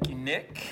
Thank 0.00 0.10
you, 0.10 0.24
Nick. 0.24 0.62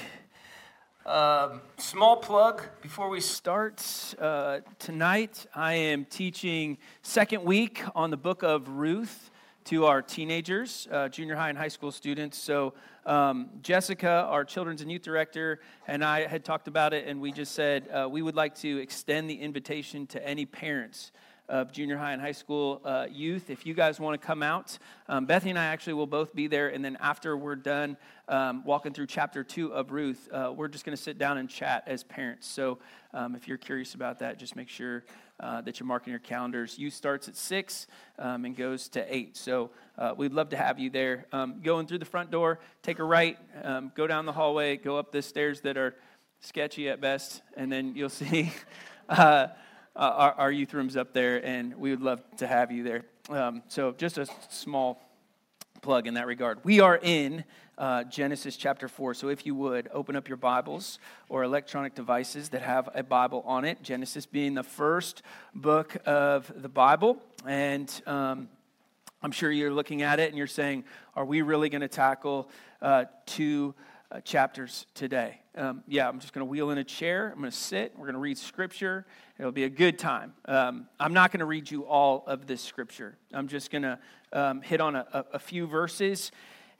Um, 1.04 1.60
small 1.78 2.16
plug 2.16 2.62
before 2.80 3.08
we 3.08 3.20
start. 3.20 3.84
Uh, 4.20 4.60
tonight, 4.78 5.46
I 5.52 5.74
am 5.74 6.04
teaching 6.04 6.78
second 7.02 7.42
week 7.42 7.82
on 7.96 8.10
the 8.10 8.16
book 8.16 8.44
of 8.44 8.68
Ruth 8.68 9.32
to 9.64 9.86
our 9.86 10.00
teenagers, 10.00 10.86
uh, 10.92 11.08
junior 11.08 11.34
high 11.34 11.48
and 11.48 11.58
high 11.58 11.66
school 11.66 11.90
students. 11.90 12.38
So, 12.38 12.74
um, 13.04 13.50
Jessica, 13.62 14.28
our 14.30 14.44
children's 14.44 14.80
and 14.80 14.92
youth 14.92 15.02
director, 15.02 15.58
and 15.88 16.04
I 16.04 16.28
had 16.28 16.44
talked 16.44 16.68
about 16.68 16.94
it, 16.94 17.08
and 17.08 17.20
we 17.20 17.32
just 17.32 17.52
said 17.52 17.88
uh, 17.88 18.08
we 18.08 18.22
would 18.22 18.36
like 18.36 18.54
to 18.58 18.78
extend 18.78 19.28
the 19.28 19.34
invitation 19.34 20.06
to 20.08 20.24
any 20.24 20.46
parents 20.46 21.10
of 21.48 21.72
junior 21.72 21.96
high 21.96 22.12
and 22.12 22.20
high 22.20 22.32
school 22.32 22.80
uh, 22.84 23.06
youth. 23.10 23.50
If 23.50 23.66
you 23.66 23.74
guys 23.74 24.00
want 24.00 24.20
to 24.20 24.26
come 24.26 24.42
out, 24.42 24.78
um, 25.08 25.26
Bethany 25.26 25.50
and 25.50 25.58
I 25.58 25.66
actually 25.66 25.94
will 25.94 26.06
both 26.06 26.34
be 26.34 26.46
there. 26.46 26.68
And 26.68 26.84
then 26.84 26.96
after 27.00 27.36
we're 27.36 27.56
done 27.56 27.96
um, 28.28 28.64
walking 28.64 28.92
through 28.92 29.06
chapter 29.06 29.44
two 29.44 29.72
of 29.72 29.92
Ruth, 29.92 30.28
uh, 30.32 30.52
we're 30.54 30.68
just 30.68 30.84
going 30.84 30.96
to 30.96 31.02
sit 31.02 31.18
down 31.18 31.38
and 31.38 31.48
chat 31.48 31.84
as 31.86 32.02
parents. 32.02 32.46
So 32.46 32.78
um, 33.14 33.34
if 33.34 33.46
you're 33.46 33.58
curious 33.58 33.94
about 33.94 34.18
that, 34.20 34.38
just 34.38 34.56
make 34.56 34.68
sure 34.68 35.04
uh, 35.38 35.60
that 35.60 35.78
you're 35.78 35.86
marking 35.86 36.10
your 36.10 36.20
calendars. 36.20 36.78
Youth 36.78 36.94
starts 36.94 37.28
at 37.28 37.36
six 37.36 37.86
um, 38.18 38.44
and 38.44 38.56
goes 38.56 38.88
to 38.90 39.14
eight. 39.14 39.36
So 39.36 39.70
uh, 39.98 40.14
we'd 40.16 40.32
love 40.32 40.48
to 40.50 40.56
have 40.56 40.78
you 40.78 40.90
there. 40.90 41.26
Um, 41.32 41.60
going 41.62 41.86
through 41.86 41.98
the 41.98 42.06
front 42.06 42.30
door, 42.30 42.58
take 42.82 42.98
a 42.98 43.04
right, 43.04 43.38
um, 43.62 43.92
go 43.94 44.06
down 44.06 44.26
the 44.26 44.32
hallway, 44.32 44.76
go 44.76 44.98
up 44.98 45.12
the 45.12 45.22
stairs 45.22 45.60
that 45.60 45.76
are 45.76 45.94
sketchy 46.40 46.88
at 46.88 47.00
best, 47.00 47.42
and 47.56 47.70
then 47.70 47.94
you'll 47.94 48.08
see. 48.10 48.52
Uh, 49.96 50.12
our, 50.14 50.32
our, 50.32 50.52
youth 50.52 50.74
rooms 50.74 50.94
up 50.94 51.14
there, 51.14 51.42
and 51.42 51.74
we 51.74 51.88
would 51.88 52.02
love 52.02 52.22
to 52.36 52.46
have 52.46 52.70
you 52.70 52.82
there. 52.82 53.06
Um, 53.30 53.62
so, 53.68 53.92
just 53.92 54.18
a 54.18 54.26
small 54.50 55.02
plug 55.80 56.06
in 56.06 56.12
that 56.14 56.26
regard. 56.26 56.58
We 56.64 56.80
are 56.80 57.00
in 57.02 57.44
uh, 57.78 58.04
Genesis 58.04 58.58
chapter 58.58 58.88
4. 58.88 59.14
So, 59.14 59.30
if 59.30 59.46
you 59.46 59.54
would, 59.54 59.88
open 59.90 60.14
up 60.14 60.28
your 60.28 60.36
Bibles 60.36 60.98
or 61.30 61.44
electronic 61.44 61.94
devices 61.94 62.50
that 62.50 62.60
have 62.60 62.90
a 62.94 63.02
Bible 63.02 63.42
on 63.46 63.64
it. 63.64 63.82
Genesis 63.82 64.26
being 64.26 64.52
the 64.52 64.62
first 64.62 65.22
book 65.54 65.96
of 66.04 66.52
the 66.54 66.68
Bible. 66.68 67.16
And 67.46 67.90
um, 68.06 68.50
I'm 69.22 69.32
sure 69.32 69.50
you're 69.50 69.72
looking 69.72 70.02
at 70.02 70.20
it 70.20 70.28
and 70.28 70.36
you're 70.36 70.46
saying, 70.46 70.84
Are 71.14 71.24
we 71.24 71.40
really 71.40 71.70
going 71.70 71.80
to 71.80 71.88
tackle 71.88 72.50
uh, 72.82 73.06
two 73.24 73.74
uh, 74.10 74.20
chapters 74.20 74.86
today? 74.94 75.40
Um, 75.56 75.82
yeah, 75.88 76.08
I'm 76.08 76.20
just 76.20 76.32
going 76.32 76.46
to 76.46 76.50
wheel 76.50 76.70
in 76.70 76.78
a 76.78 76.84
chair. 76.84 77.30
I'm 77.32 77.38
going 77.38 77.50
to 77.50 77.56
sit. 77.56 77.92
We're 77.96 78.04
going 78.04 78.14
to 78.14 78.20
read 78.20 78.38
scripture. 78.38 79.06
It'll 79.38 79.52
be 79.52 79.64
a 79.64 79.70
good 79.70 79.98
time. 79.98 80.34
Um, 80.44 80.88
I'm 81.00 81.12
not 81.12 81.32
going 81.32 81.40
to 81.40 81.46
read 81.46 81.70
you 81.70 81.86
all 81.86 82.24
of 82.26 82.46
this 82.46 82.60
scripture. 82.60 83.16
I'm 83.32 83.48
just 83.48 83.70
going 83.70 83.82
to 83.82 83.98
um, 84.32 84.60
hit 84.60 84.80
on 84.80 84.96
a, 84.96 85.24
a, 85.32 85.38
few 85.38 85.66
verses. 85.66 86.30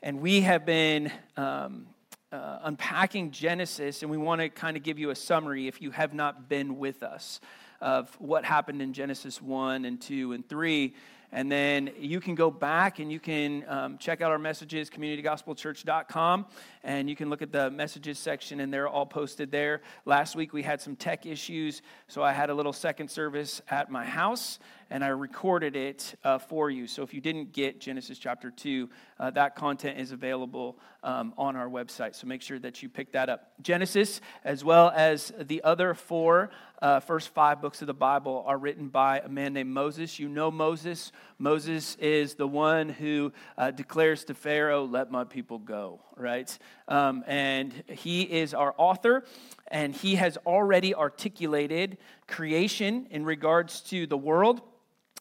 And 0.02 0.20
we 0.20 0.42
have 0.42 0.66
been 0.66 1.10
um, 1.36 1.86
uh, 2.32 2.58
unpacking 2.64 3.30
Genesis, 3.30 4.02
and 4.02 4.10
we 4.10 4.18
want 4.18 4.40
to 4.40 4.48
kind 4.48 4.76
of 4.76 4.82
give 4.82 4.98
you 4.98 5.10
a 5.10 5.14
summary 5.14 5.68
if 5.68 5.80
you 5.80 5.90
have 5.90 6.12
not 6.12 6.48
been 6.48 6.78
with 6.78 7.02
us 7.02 7.40
of 7.80 8.14
what 8.20 8.44
happened 8.44 8.82
in 8.82 8.92
Genesis 8.92 9.40
1 9.40 9.84
and 9.84 10.00
2 10.00 10.32
and 10.32 10.48
3 10.48 10.94
and 11.32 11.50
then 11.50 11.90
you 11.98 12.20
can 12.20 12.34
go 12.34 12.50
back 12.50 12.98
and 12.98 13.10
you 13.10 13.20
can 13.20 13.64
um, 13.68 13.98
check 13.98 14.20
out 14.20 14.30
our 14.30 14.38
messages, 14.38 14.88
communitygospelchurch.com, 14.90 16.46
and 16.86 17.10
you 17.10 17.16
can 17.16 17.28
look 17.28 17.42
at 17.42 17.50
the 17.50 17.68
messages 17.68 18.16
section, 18.16 18.60
and 18.60 18.72
they're 18.72 18.86
all 18.86 19.04
posted 19.04 19.50
there. 19.50 19.82
Last 20.04 20.36
week 20.36 20.52
we 20.52 20.62
had 20.62 20.80
some 20.80 20.94
tech 20.94 21.26
issues, 21.26 21.82
so 22.06 22.22
I 22.22 22.32
had 22.32 22.48
a 22.48 22.54
little 22.54 22.72
second 22.72 23.10
service 23.10 23.60
at 23.68 23.90
my 23.90 24.04
house, 24.04 24.60
and 24.88 25.02
I 25.02 25.08
recorded 25.08 25.74
it 25.74 26.14
uh, 26.22 26.38
for 26.38 26.70
you. 26.70 26.86
So 26.86 27.02
if 27.02 27.12
you 27.12 27.20
didn't 27.20 27.52
get 27.52 27.80
Genesis 27.80 28.18
chapter 28.18 28.52
2, 28.52 28.88
uh, 29.18 29.30
that 29.30 29.56
content 29.56 29.98
is 29.98 30.12
available 30.12 30.78
um, 31.02 31.34
on 31.36 31.56
our 31.56 31.68
website. 31.68 32.14
So 32.14 32.26
make 32.26 32.40
sure 32.42 32.58
that 32.60 32.82
you 32.82 32.88
pick 32.88 33.12
that 33.12 33.28
up. 33.28 33.52
Genesis, 33.62 34.20
as 34.44 34.64
well 34.64 34.92
as 34.94 35.32
the 35.40 35.64
other 35.64 35.94
four 35.94 36.50
uh, 36.82 37.00
first 37.00 37.30
five 37.30 37.60
books 37.60 37.80
of 37.80 37.86
the 37.86 37.94
Bible, 37.94 38.44
are 38.46 38.58
written 38.58 38.88
by 38.88 39.20
a 39.20 39.28
man 39.28 39.54
named 39.54 39.70
Moses. 39.70 40.18
You 40.18 40.28
know 40.28 40.50
Moses. 40.50 41.10
Moses 41.38 41.96
is 41.96 42.34
the 42.34 42.46
one 42.46 42.88
who 42.88 43.32
uh, 43.56 43.70
declares 43.70 44.24
to 44.24 44.34
Pharaoh, 44.34 44.84
Let 44.84 45.10
my 45.10 45.24
people 45.24 45.58
go, 45.58 46.00
right? 46.16 46.56
Um, 46.88 47.24
and 47.26 47.72
he 47.88 48.22
is 48.22 48.54
our 48.54 48.74
author, 48.78 49.24
and 49.68 49.94
he 49.94 50.14
has 50.16 50.36
already 50.46 50.94
articulated 50.94 51.98
creation 52.28 53.06
in 53.10 53.24
regards 53.24 53.80
to 53.82 54.06
the 54.06 54.16
world 54.16 54.60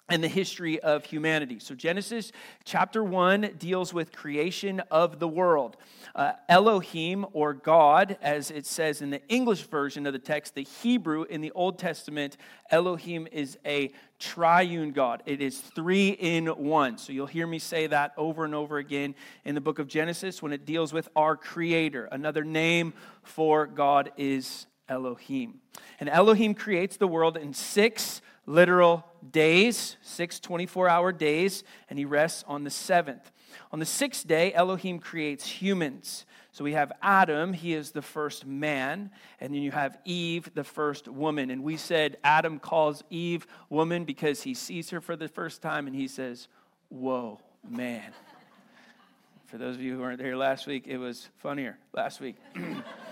and 0.07 0.23
the 0.23 0.27
history 0.27 0.79
of 0.81 1.03
humanity. 1.03 1.57
So, 1.57 1.73
Genesis 1.73 2.31
chapter 2.63 3.03
1 3.03 3.55
deals 3.57 3.93
with 3.93 4.11
creation 4.11 4.81
of 4.91 5.19
the 5.19 5.27
world. 5.27 5.77
Uh, 6.13 6.33
Elohim, 6.47 7.25
or 7.33 7.53
God, 7.53 8.17
as 8.21 8.51
it 8.51 8.67
says 8.67 9.01
in 9.01 9.09
the 9.09 9.27
English 9.29 9.63
version 9.63 10.05
of 10.05 10.13
the 10.13 10.19
text, 10.19 10.53
the 10.53 10.63
Hebrew 10.63 11.23
in 11.23 11.41
the 11.41 11.51
Old 11.51 11.79
Testament, 11.79 12.38
Elohim 12.69 13.27
is 13.31 13.57
a 13.66 13.91
triune 14.19 14.91
God. 14.91 15.23
It 15.25 15.41
is 15.41 15.59
three 15.59 16.09
in 16.09 16.47
one. 16.47 16.99
So, 16.99 17.11
you'll 17.11 17.25
hear 17.25 17.47
me 17.47 17.57
say 17.57 17.87
that 17.87 18.13
over 18.16 18.45
and 18.45 18.53
over 18.53 18.77
again 18.77 19.16
in 19.43 19.55
the 19.55 19.61
book 19.61 19.79
of 19.79 19.87
Genesis 19.87 20.39
when 20.39 20.53
it 20.53 20.66
deals 20.66 20.93
with 20.93 21.09
our 21.16 21.35
Creator. 21.35 22.09
Another 22.11 22.43
name 22.43 22.93
for 23.23 23.66
God 23.66 24.11
is 24.17 24.67
Elohim. 24.87 25.61
And 25.99 26.09
Elohim 26.09 26.53
creates 26.53 26.97
the 26.97 27.07
world 27.07 27.37
in 27.37 27.55
six 27.55 28.22
literal 28.45 29.06
days, 29.31 29.97
six 30.01 30.39
24 30.39 30.89
hour 30.89 31.11
days, 31.11 31.63
and 31.89 31.97
he 31.97 32.06
rests 32.06 32.44
on 32.47 32.63
the 32.63 32.69
seventh. 32.69 33.31
On 33.72 33.79
the 33.79 33.85
sixth 33.85 34.28
day, 34.28 34.53
Elohim 34.53 35.00
creates 35.00 35.47
humans. 35.47 36.25
So 36.51 36.63
we 36.63 36.73
have 36.73 36.94
Adam, 37.01 37.51
he 37.51 37.73
is 37.73 37.91
the 37.91 38.01
first 38.01 38.45
man, 38.45 39.11
and 39.41 39.53
then 39.53 39.61
you 39.61 39.72
have 39.72 39.97
Eve, 40.05 40.50
the 40.53 40.63
first 40.63 41.07
woman. 41.07 41.50
And 41.50 41.63
we 41.63 41.75
said 41.75 42.17
Adam 42.23 42.59
calls 42.59 43.03
Eve 43.09 43.45
woman 43.69 44.05
because 44.05 44.44
he 44.44 44.53
sees 44.53 44.89
her 44.91 45.01
for 45.01 45.16
the 45.17 45.28
first 45.28 45.61
time 45.61 45.88
and 45.88 45.95
he 45.95 46.07
says, 46.07 46.47
Whoa, 46.89 47.39
man. 47.67 48.13
For 49.47 49.57
those 49.59 49.75
of 49.75 49.81
you 49.81 49.95
who 49.95 50.01
weren't 50.01 50.17
there 50.17 50.35
last 50.35 50.66
week, 50.66 50.85
it 50.88 50.97
was 50.97 51.29
funnier 51.38 51.78
last 51.94 52.19
week. 52.19 52.35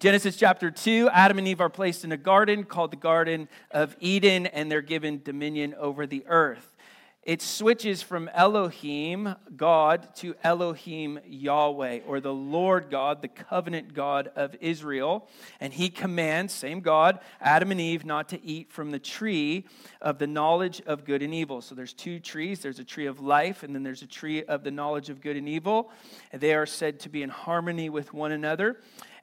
Genesis 0.00 0.36
chapter 0.36 0.70
2 0.70 1.10
Adam 1.12 1.38
and 1.38 1.48
Eve 1.48 1.60
are 1.60 1.68
placed 1.68 2.04
in 2.04 2.12
a 2.12 2.16
garden 2.16 2.62
called 2.62 2.92
the 2.92 2.96
Garden 2.96 3.48
of 3.72 3.96
Eden, 3.98 4.46
and 4.46 4.70
they're 4.70 4.80
given 4.80 5.20
dominion 5.24 5.74
over 5.74 6.06
the 6.06 6.24
earth. 6.28 6.76
It 7.24 7.42
switches 7.42 8.00
from 8.00 8.30
Elohim, 8.32 9.34
God, 9.56 10.14
to 10.16 10.36
Elohim, 10.44 11.18
Yahweh, 11.26 12.00
or 12.06 12.20
the 12.20 12.32
Lord 12.32 12.90
God, 12.90 13.22
the 13.22 13.28
covenant 13.28 13.92
God 13.92 14.30
of 14.36 14.54
Israel. 14.60 15.28
And 15.60 15.72
he 15.72 15.90
commands, 15.90 16.54
same 16.54 16.80
God, 16.80 17.18
Adam 17.40 17.72
and 17.72 17.80
Eve 17.80 18.06
not 18.06 18.28
to 18.28 18.42
eat 18.42 18.70
from 18.70 18.92
the 18.92 19.00
tree 19.00 19.66
of 20.00 20.18
the 20.18 20.28
knowledge 20.28 20.80
of 20.86 21.04
good 21.04 21.22
and 21.22 21.34
evil. 21.34 21.60
So 21.60 21.74
there's 21.74 21.92
two 21.92 22.20
trees 22.20 22.60
there's 22.60 22.78
a 22.78 22.84
tree 22.84 23.06
of 23.06 23.18
life, 23.18 23.64
and 23.64 23.74
then 23.74 23.82
there's 23.82 24.02
a 24.02 24.06
tree 24.06 24.44
of 24.44 24.62
the 24.62 24.70
knowledge 24.70 25.10
of 25.10 25.20
good 25.20 25.36
and 25.36 25.48
evil. 25.48 25.90
And 26.32 26.40
they 26.40 26.54
are 26.54 26.66
said 26.66 27.00
to 27.00 27.08
be 27.08 27.24
in 27.24 27.30
harmony 27.30 27.90
with 27.90 28.14
one 28.14 28.30
another. 28.30 28.78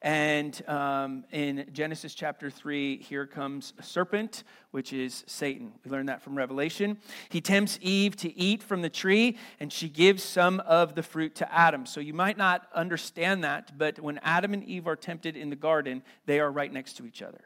And 0.05 0.61
um, 0.69 1.25
in 1.31 1.65
Genesis 1.73 2.13
chapter 2.13 2.51
3, 2.51 2.99
here 3.01 3.25
comes 3.25 3.73
a 3.79 3.83
serpent, 3.83 4.43
which 4.69 4.93
is 4.93 5.23
Satan. 5.25 5.71
We 5.83 5.89
learned 5.89 6.09
that 6.09 6.21
from 6.21 6.37
Revelation. 6.37 6.99
He 7.29 7.41
tempts 7.41 7.79
Eve 7.81 8.15
to 8.17 8.31
eat 8.37 8.61
from 8.61 8.83
the 8.83 8.89
tree, 8.89 9.35
and 9.59 9.73
she 9.73 9.89
gives 9.89 10.21
some 10.21 10.59
of 10.59 10.93
the 10.93 11.01
fruit 11.01 11.33
to 11.37 11.51
Adam. 11.51 11.87
So 11.87 12.01
you 12.01 12.13
might 12.13 12.37
not 12.37 12.67
understand 12.75 13.43
that, 13.45 13.79
but 13.79 13.99
when 13.99 14.19
Adam 14.19 14.53
and 14.53 14.63
Eve 14.65 14.85
are 14.87 14.95
tempted 14.95 15.35
in 15.35 15.49
the 15.49 15.55
garden, 15.55 16.03
they 16.27 16.39
are 16.39 16.51
right 16.51 16.71
next 16.71 16.97
to 16.97 17.07
each 17.07 17.23
other. 17.23 17.41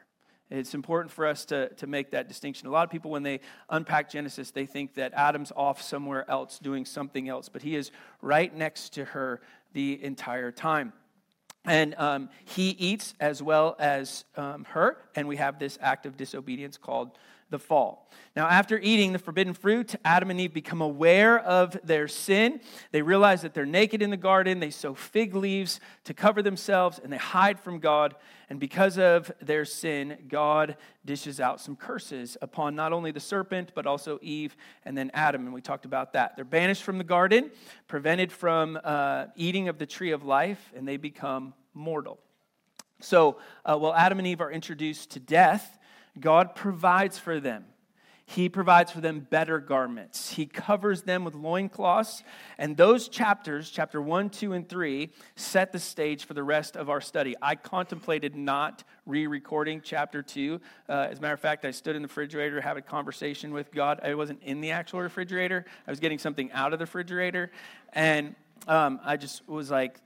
It's 0.50 0.74
important 0.74 1.12
for 1.12 1.26
us 1.26 1.46
to, 1.46 1.70
to 1.76 1.86
make 1.86 2.10
that 2.10 2.28
distinction. 2.28 2.68
A 2.68 2.70
lot 2.70 2.84
of 2.84 2.90
people, 2.90 3.10
when 3.10 3.22
they 3.22 3.40
unpack 3.70 4.10
Genesis, 4.10 4.50
they 4.50 4.66
think 4.66 4.96
that 4.96 5.14
Adam's 5.14 5.50
off 5.56 5.80
somewhere 5.80 6.30
else 6.30 6.58
doing 6.58 6.84
something 6.84 7.26
else, 7.26 7.48
but 7.48 7.62
he 7.62 7.74
is 7.74 7.90
right 8.20 8.54
next 8.54 8.90
to 8.94 9.06
her 9.06 9.40
the 9.72 10.04
entire 10.04 10.52
time. 10.52 10.92
And 11.64 11.94
um, 11.98 12.30
he 12.44 12.70
eats 12.70 13.14
as 13.20 13.42
well 13.42 13.76
as 13.78 14.24
um, 14.36 14.64
her, 14.70 14.96
and 15.14 15.28
we 15.28 15.36
have 15.36 15.58
this 15.58 15.78
act 15.80 16.06
of 16.06 16.16
disobedience 16.16 16.78
called 16.78 17.18
the 17.50 17.58
fall. 17.58 18.08
Now, 18.36 18.46
after 18.46 18.78
eating 18.78 19.12
the 19.12 19.18
forbidden 19.18 19.54
fruit, 19.54 19.94
Adam 20.04 20.30
and 20.30 20.40
Eve 20.40 20.54
become 20.54 20.80
aware 20.80 21.38
of 21.38 21.76
their 21.82 22.06
sin. 22.06 22.60
They 22.92 23.02
realize 23.02 23.42
that 23.42 23.54
they're 23.54 23.66
naked 23.66 24.02
in 24.02 24.10
the 24.10 24.16
garden. 24.16 24.60
They 24.60 24.70
sew 24.70 24.94
fig 24.94 25.34
leaves 25.34 25.80
to 26.04 26.14
cover 26.14 26.40
themselves 26.40 27.00
and 27.02 27.12
they 27.12 27.16
hide 27.18 27.58
from 27.58 27.80
God. 27.80 28.14
And 28.48 28.58
because 28.58 28.98
of 28.98 29.30
their 29.40 29.64
sin, 29.64 30.16
God 30.28 30.76
dishes 31.04 31.40
out 31.40 31.60
some 31.60 31.76
curses 31.76 32.36
upon 32.40 32.74
not 32.74 32.92
only 32.92 33.10
the 33.10 33.20
serpent, 33.20 33.72
but 33.74 33.86
also 33.86 34.18
Eve 34.22 34.56
and 34.84 34.96
then 34.96 35.10
Adam. 35.12 35.44
And 35.44 35.54
we 35.54 35.60
talked 35.60 35.84
about 35.84 36.12
that. 36.12 36.36
They're 36.36 36.44
banished 36.44 36.82
from 36.82 36.98
the 36.98 37.04
garden, 37.04 37.50
prevented 37.88 38.30
from 38.32 38.78
uh, 38.82 39.26
eating 39.34 39.68
of 39.68 39.78
the 39.78 39.86
tree 39.86 40.12
of 40.12 40.24
life, 40.24 40.72
and 40.76 40.86
they 40.86 40.96
become 40.96 41.54
mortal. 41.74 42.18
So, 43.00 43.38
uh, 43.64 43.76
while 43.76 43.94
Adam 43.94 44.18
and 44.18 44.26
Eve 44.26 44.42
are 44.42 44.52
introduced 44.52 45.12
to 45.12 45.20
death, 45.20 45.78
God 46.18 46.54
provides 46.54 47.18
for 47.18 47.40
them. 47.40 47.64
He 48.30 48.48
provides 48.48 48.92
for 48.92 49.00
them 49.00 49.26
better 49.28 49.58
garments. 49.58 50.30
He 50.30 50.46
covers 50.46 51.02
them 51.02 51.24
with 51.24 51.34
loincloths. 51.34 52.22
And 52.58 52.76
those 52.76 53.08
chapters, 53.08 53.70
chapter 53.70 54.00
1, 54.00 54.30
2, 54.30 54.52
and 54.52 54.68
3, 54.68 55.10
set 55.34 55.72
the 55.72 55.80
stage 55.80 56.26
for 56.26 56.34
the 56.34 56.44
rest 56.44 56.76
of 56.76 56.88
our 56.88 57.00
study. 57.00 57.34
I 57.42 57.56
contemplated 57.56 58.36
not 58.36 58.84
re 59.04 59.26
recording 59.26 59.80
chapter 59.82 60.22
2. 60.22 60.60
Uh, 60.88 61.08
as 61.10 61.18
a 61.18 61.20
matter 61.20 61.34
of 61.34 61.40
fact, 61.40 61.64
I 61.64 61.72
stood 61.72 61.96
in 61.96 62.02
the 62.02 62.06
refrigerator, 62.06 62.60
had 62.60 62.76
a 62.76 62.82
conversation 62.82 63.52
with 63.52 63.72
God. 63.72 63.98
I 64.00 64.14
wasn't 64.14 64.44
in 64.44 64.60
the 64.60 64.70
actual 64.70 65.00
refrigerator, 65.00 65.64
I 65.88 65.90
was 65.90 65.98
getting 65.98 66.20
something 66.20 66.52
out 66.52 66.72
of 66.72 66.78
the 66.78 66.84
refrigerator. 66.84 67.50
And 67.94 68.36
um, 68.68 69.00
I 69.04 69.16
just 69.16 69.48
was 69.48 69.72
like, 69.72 69.98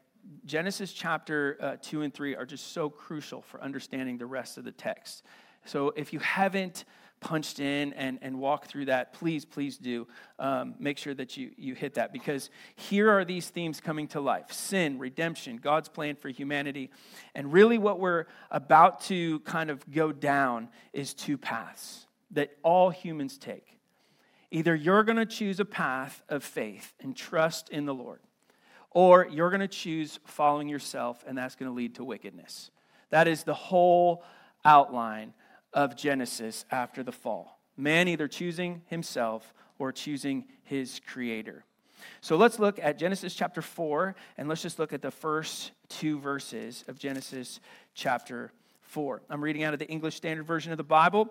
Genesis 0.47 0.95
chapter 0.95 1.59
uh, 1.61 1.77
2 1.83 2.01
and 2.01 2.15
3 2.15 2.37
are 2.37 2.47
just 2.47 2.73
so 2.73 2.89
crucial 2.89 3.43
for 3.43 3.63
understanding 3.63 4.17
the 4.17 4.25
rest 4.25 4.57
of 4.57 4.65
the 4.65 4.73
text. 4.73 5.25
So 5.65 5.93
if 5.97 6.13
you 6.13 6.19
haven't 6.19 6.85
punched 7.25 7.59
in 7.59 7.95
and, 7.95 8.19
and 8.21 8.39
walked 8.39 8.69
through 8.69 8.85
that, 8.85 9.15
please, 9.15 9.45
please 9.45 9.79
do 9.79 10.07
um, 10.39 10.75
make 10.79 10.99
sure 10.99 11.15
that 11.15 11.37
you, 11.37 11.51
you 11.57 11.75
hit 11.75 11.95
that 11.95 12.13
because 12.13 12.51
here 12.77 13.11
are 13.11 13.25
these 13.25 13.49
themes 13.49 13.81
coming 13.81 14.07
to 14.09 14.21
life 14.21 14.53
sin, 14.53 14.99
redemption, 14.99 15.57
God's 15.57 15.89
plan 15.89 16.17
for 16.17 16.29
humanity. 16.29 16.91
And 17.35 17.53
really, 17.53 17.79
what 17.79 17.99
we're 17.99 18.27
about 18.51 19.01
to 19.03 19.41
kind 19.41 19.71
of 19.71 19.91
go 19.91 20.13
down 20.13 20.69
is 20.93 21.15
two 21.15 21.39
paths 21.39 22.07
that 22.33 22.51
all 22.63 22.91
humans 22.91 23.39
take. 23.39 23.79
Either 24.51 24.75
you're 24.75 25.03
going 25.03 25.17
to 25.17 25.27
choose 25.27 25.59
a 25.59 25.65
path 25.65 26.23
of 26.29 26.45
faith 26.45 26.93
and 27.01 27.17
trust 27.17 27.71
in 27.71 27.87
the 27.87 27.95
Lord, 27.95 28.21
or 28.91 29.27
you're 29.29 29.51
going 29.51 29.61
to 29.61 29.69
choose 29.69 30.21
following 30.27 30.69
yourself, 30.69 31.25
and 31.27 31.37
that's 31.37 31.57
going 31.57 31.71
to 31.71 31.75
lead 31.75 31.95
to 31.97 32.05
wickedness. 32.05 32.71
That 33.11 33.27
is 33.27 33.45
the 33.45 33.55
whole 33.55 34.23
outline 34.65 35.33
of 35.75 35.97
Genesis 35.97 36.65
after 36.71 37.03
the 37.03 37.13
fall. 37.13 37.59
Man 37.77 38.09
either 38.09 38.29
choosing 38.29 38.83
himself 38.87 39.53
or 39.79 39.93
choosing 39.93 40.45
his 40.63 41.01
creator. 41.07 41.65
So 42.21 42.37
let's 42.37 42.59
look 42.59 42.79
at 42.79 42.99
Genesis 42.99 43.35
chapter 43.35 43.61
4, 43.61 44.15
and 44.39 44.49
let's 44.49 44.63
just 44.63 44.79
look 44.79 44.93
at 44.93 45.03
the 45.03 45.11
first 45.11 45.73
two 45.89 46.19
verses 46.19 46.85
of 46.89 46.99
Genesis 46.99 47.61
chapter 47.95 48.53
4. 48.83 49.23
I'm 49.29 49.43
reading 49.43 49.65
out 49.65 49.73
of 49.73 49.79
the 49.79 49.89
English 49.89 50.15
Standard 50.15 50.47
Version 50.47 50.73
of 50.73 50.79
the 50.79 50.85
Bible. 50.85 51.29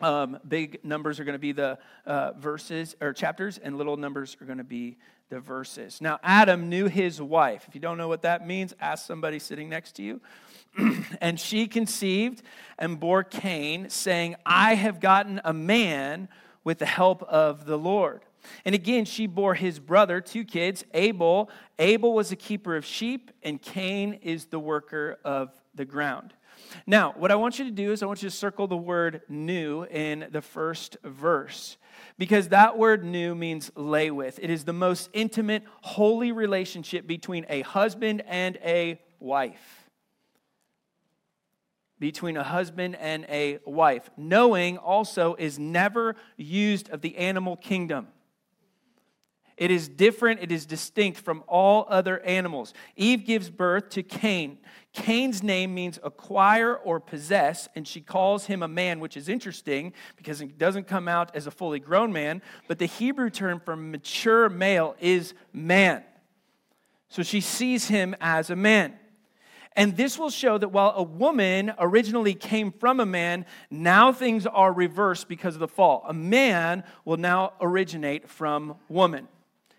Um, 0.00 0.38
big 0.46 0.84
numbers 0.84 1.18
are 1.20 1.24
going 1.24 1.34
to 1.34 1.38
be 1.38 1.52
the 1.52 1.78
uh, 2.04 2.32
verses 2.32 2.96
or 3.00 3.12
chapters, 3.12 3.58
and 3.58 3.78
little 3.78 3.96
numbers 3.96 4.36
are 4.40 4.44
going 4.44 4.58
to 4.58 4.64
be 4.64 4.98
the 5.28 5.40
verses. 5.40 6.00
Now, 6.00 6.20
Adam 6.22 6.68
knew 6.68 6.86
his 6.86 7.20
wife. 7.20 7.64
If 7.68 7.74
you 7.74 7.80
don't 7.80 7.98
know 7.98 8.08
what 8.08 8.22
that 8.22 8.46
means, 8.46 8.74
ask 8.80 9.06
somebody 9.06 9.38
sitting 9.38 9.68
next 9.68 9.92
to 9.96 10.02
you. 10.02 10.20
and 11.20 11.40
she 11.40 11.66
conceived 11.66 12.42
and 12.78 13.00
bore 13.00 13.24
Cain, 13.24 13.88
saying, 13.88 14.36
I 14.44 14.74
have 14.74 15.00
gotten 15.00 15.40
a 15.44 15.52
man 15.52 16.28
with 16.62 16.78
the 16.78 16.86
help 16.86 17.22
of 17.24 17.64
the 17.64 17.78
Lord. 17.78 18.22
And 18.64 18.74
again, 18.74 19.04
she 19.04 19.26
bore 19.26 19.54
his 19.54 19.78
brother, 19.78 20.20
two 20.20 20.44
kids, 20.44 20.84
Abel. 20.94 21.50
Abel 21.78 22.12
was 22.12 22.30
a 22.30 22.36
keeper 22.36 22.76
of 22.76 22.84
sheep, 22.84 23.30
and 23.42 23.60
Cain 23.60 24.14
is 24.22 24.46
the 24.46 24.60
worker 24.60 25.18
of 25.24 25.50
the 25.74 25.84
ground. 25.84 26.34
Now, 26.86 27.14
what 27.16 27.30
I 27.30 27.36
want 27.36 27.58
you 27.58 27.64
to 27.64 27.70
do 27.70 27.92
is 27.92 28.02
I 28.02 28.06
want 28.06 28.22
you 28.22 28.28
to 28.28 28.34
circle 28.34 28.66
the 28.66 28.76
word 28.76 29.22
knew 29.28 29.84
in 29.84 30.28
the 30.30 30.42
first 30.42 30.96
verse 31.04 31.76
because 32.18 32.48
that 32.48 32.76
word 32.76 33.04
knew 33.04 33.34
means 33.34 33.70
lay 33.76 34.10
with. 34.10 34.38
It 34.42 34.50
is 34.50 34.64
the 34.64 34.72
most 34.72 35.10
intimate, 35.12 35.62
holy 35.82 36.32
relationship 36.32 37.06
between 37.06 37.46
a 37.48 37.62
husband 37.62 38.22
and 38.26 38.58
a 38.64 39.00
wife 39.20 39.86
between 41.98 42.36
a 42.36 42.42
husband 42.42 42.96
and 42.96 43.24
a 43.28 43.58
wife. 43.64 44.10
Knowing 44.16 44.76
also 44.78 45.34
is 45.36 45.58
never 45.58 46.14
used 46.36 46.90
of 46.90 47.00
the 47.00 47.16
animal 47.16 47.56
kingdom. 47.56 48.08
It 49.56 49.70
is 49.70 49.88
different, 49.88 50.40
it 50.42 50.52
is 50.52 50.66
distinct 50.66 51.18
from 51.18 51.42
all 51.46 51.86
other 51.88 52.20
animals. 52.20 52.74
Eve 52.94 53.24
gives 53.24 53.48
birth 53.48 53.88
to 53.90 54.02
Cain. 54.02 54.58
Cain's 54.92 55.42
name 55.42 55.74
means 55.74 55.98
acquire 56.02 56.74
or 56.74 57.00
possess, 57.00 57.68
and 57.74 57.88
she 57.88 58.00
calls 58.00 58.46
him 58.46 58.62
a 58.62 58.68
man, 58.68 59.00
which 59.00 59.16
is 59.16 59.28
interesting 59.28 59.94
because 60.16 60.42
it 60.42 60.58
doesn't 60.58 60.86
come 60.86 61.08
out 61.08 61.34
as 61.34 61.46
a 61.46 61.50
fully 61.50 61.78
grown 61.78 62.12
man, 62.12 62.42
but 62.68 62.78
the 62.78 62.86
Hebrew 62.86 63.30
term 63.30 63.60
for 63.60 63.76
mature 63.76 64.48
male 64.50 64.94
is 65.00 65.32
man. 65.52 66.04
So 67.08 67.22
she 67.22 67.40
sees 67.40 67.88
him 67.88 68.14
as 68.20 68.50
a 68.50 68.56
man. 68.56 68.94
And 69.74 69.96
this 69.96 70.18
will 70.18 70.30
show 70.30 70.56
that 70.56 70.68
while 70.68 70.94
a 70.96 71.02
woman 71.02 71.72
originally 71.78 72.34
came 72.34 72.72
from 72.72 72.98
a 72.98 73.06
man, 73.06 73.44
now 73.70 74.12
things 74.12 74.46
are 74.46 74.72
reversed 74.72 75.28
because 75.28 75.54
of 75.54 75.60
the 75.60 75.68
fall. 75.68 76.04
A 76.08 76.14
man 76.14 76.82
will 77.04 77.18
now 77.18 77.52
originate 77.60 78.28
from 78.28 78.76
woman. 78.88 79.28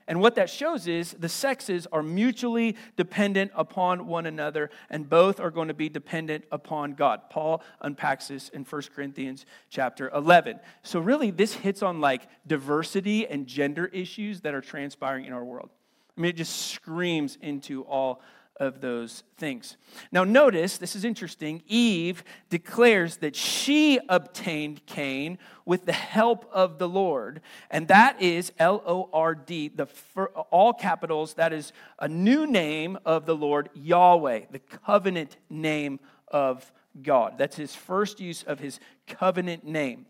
And 0.08 0.22
what 0.22 0.36
that 0.36 0.50
shows 0.50 0.88
is 0.88 1.12
the 1.20 1.28
sexes 1.28 1.86
are 1.92 2.02
mutually 2.02 2.78
dependent 2.96 3.52
upon 3.54 4.08
one 4.08 4.26
another, 4.26 4.70
and 4.90 5.10
both 5.10 5.40
are 5.40 5.52
going 5.52 5.68
to 5.68 5.74
be 5.74 5.90
dependent 5.90 6.46
upon 6.52 6.94
God. 6.94 7.30
Paul 7.30 7.62
unpacks 7.82 8.30
this 8.30 8.48
in 8.50 8.64
1 8.64 8.82
Corinthians 8.96 9.46
chapter 9.70 10.10
11. 10.10 10.60
So, 10.82 11.00
really, 11.00 11.30
this 11.32 11.54
hits 11.54 11.84
on 11.84 12.00
like 12.00 12.28
diversity 12.48 13.28
and 13.28 13.48
gender 13.48 13.88
issues 13.88 14.42
that 14.42 14.54
are 14.54 14.62
transpiring 14.62 15.26
in 15.26 15.34
our 15.34 15.44
world. 15.44 15.70
I 16.18 16.22
mean, 16.22 16.30
it 16.30 16.38
just 16.38 16.72
screams 16.72 17.38
into 17.42 17.84
all 17.84 18.22
of 18.60 18.82
those 18.82 19.24
things. 19.38 19.78
Now, 20.12 20.24
notice, 20.24 20.78
this 20.78 20.96
is 20.96 21.06
interesting. 21.06 21.64
Eve 21.68 22.24
declares 22.50 23.18
that 23.18 23.36
she 23.36 24.00
obtained 24.10 24.86
Cain 24.86 25.38
with 25.66 25.86
the 25.86 25.94
help 25.94 26.50
of 26.52 26.80
the 26.80 26.90
Lord. 26.90 27.42
And 27.70 27.88
that 27.88 28.22
is 28.22 28.52
L 28.60 28.82
O 28.86 29.10
R 29.14 29.36
D, 29.36 29.70
the 29.70 29.88
all 30.50 30.74
capitals. 30.74 31.36
That 31.36 31.54
is 31.54 31.72
a 32.00 32.08
new 32.08 32.48
name 32.48 32.98
of 33.06 33.26
the 33.26 33.36
Lord, 33.36 33.70
Yahweh, 33.74 34.46
the 34.52 34.60
covenant 34.60 35.38
name 35.50 36.00
of 36.28 36.72
God. 37.02 37.38
That's 37.38 37.56
his 37.56 37.76
first 37.76 38.20
use 38.20 38.44
of 38.44 38.60
his 38.60 38.80
covenant 39.08 39.66
name. 39.66 40.08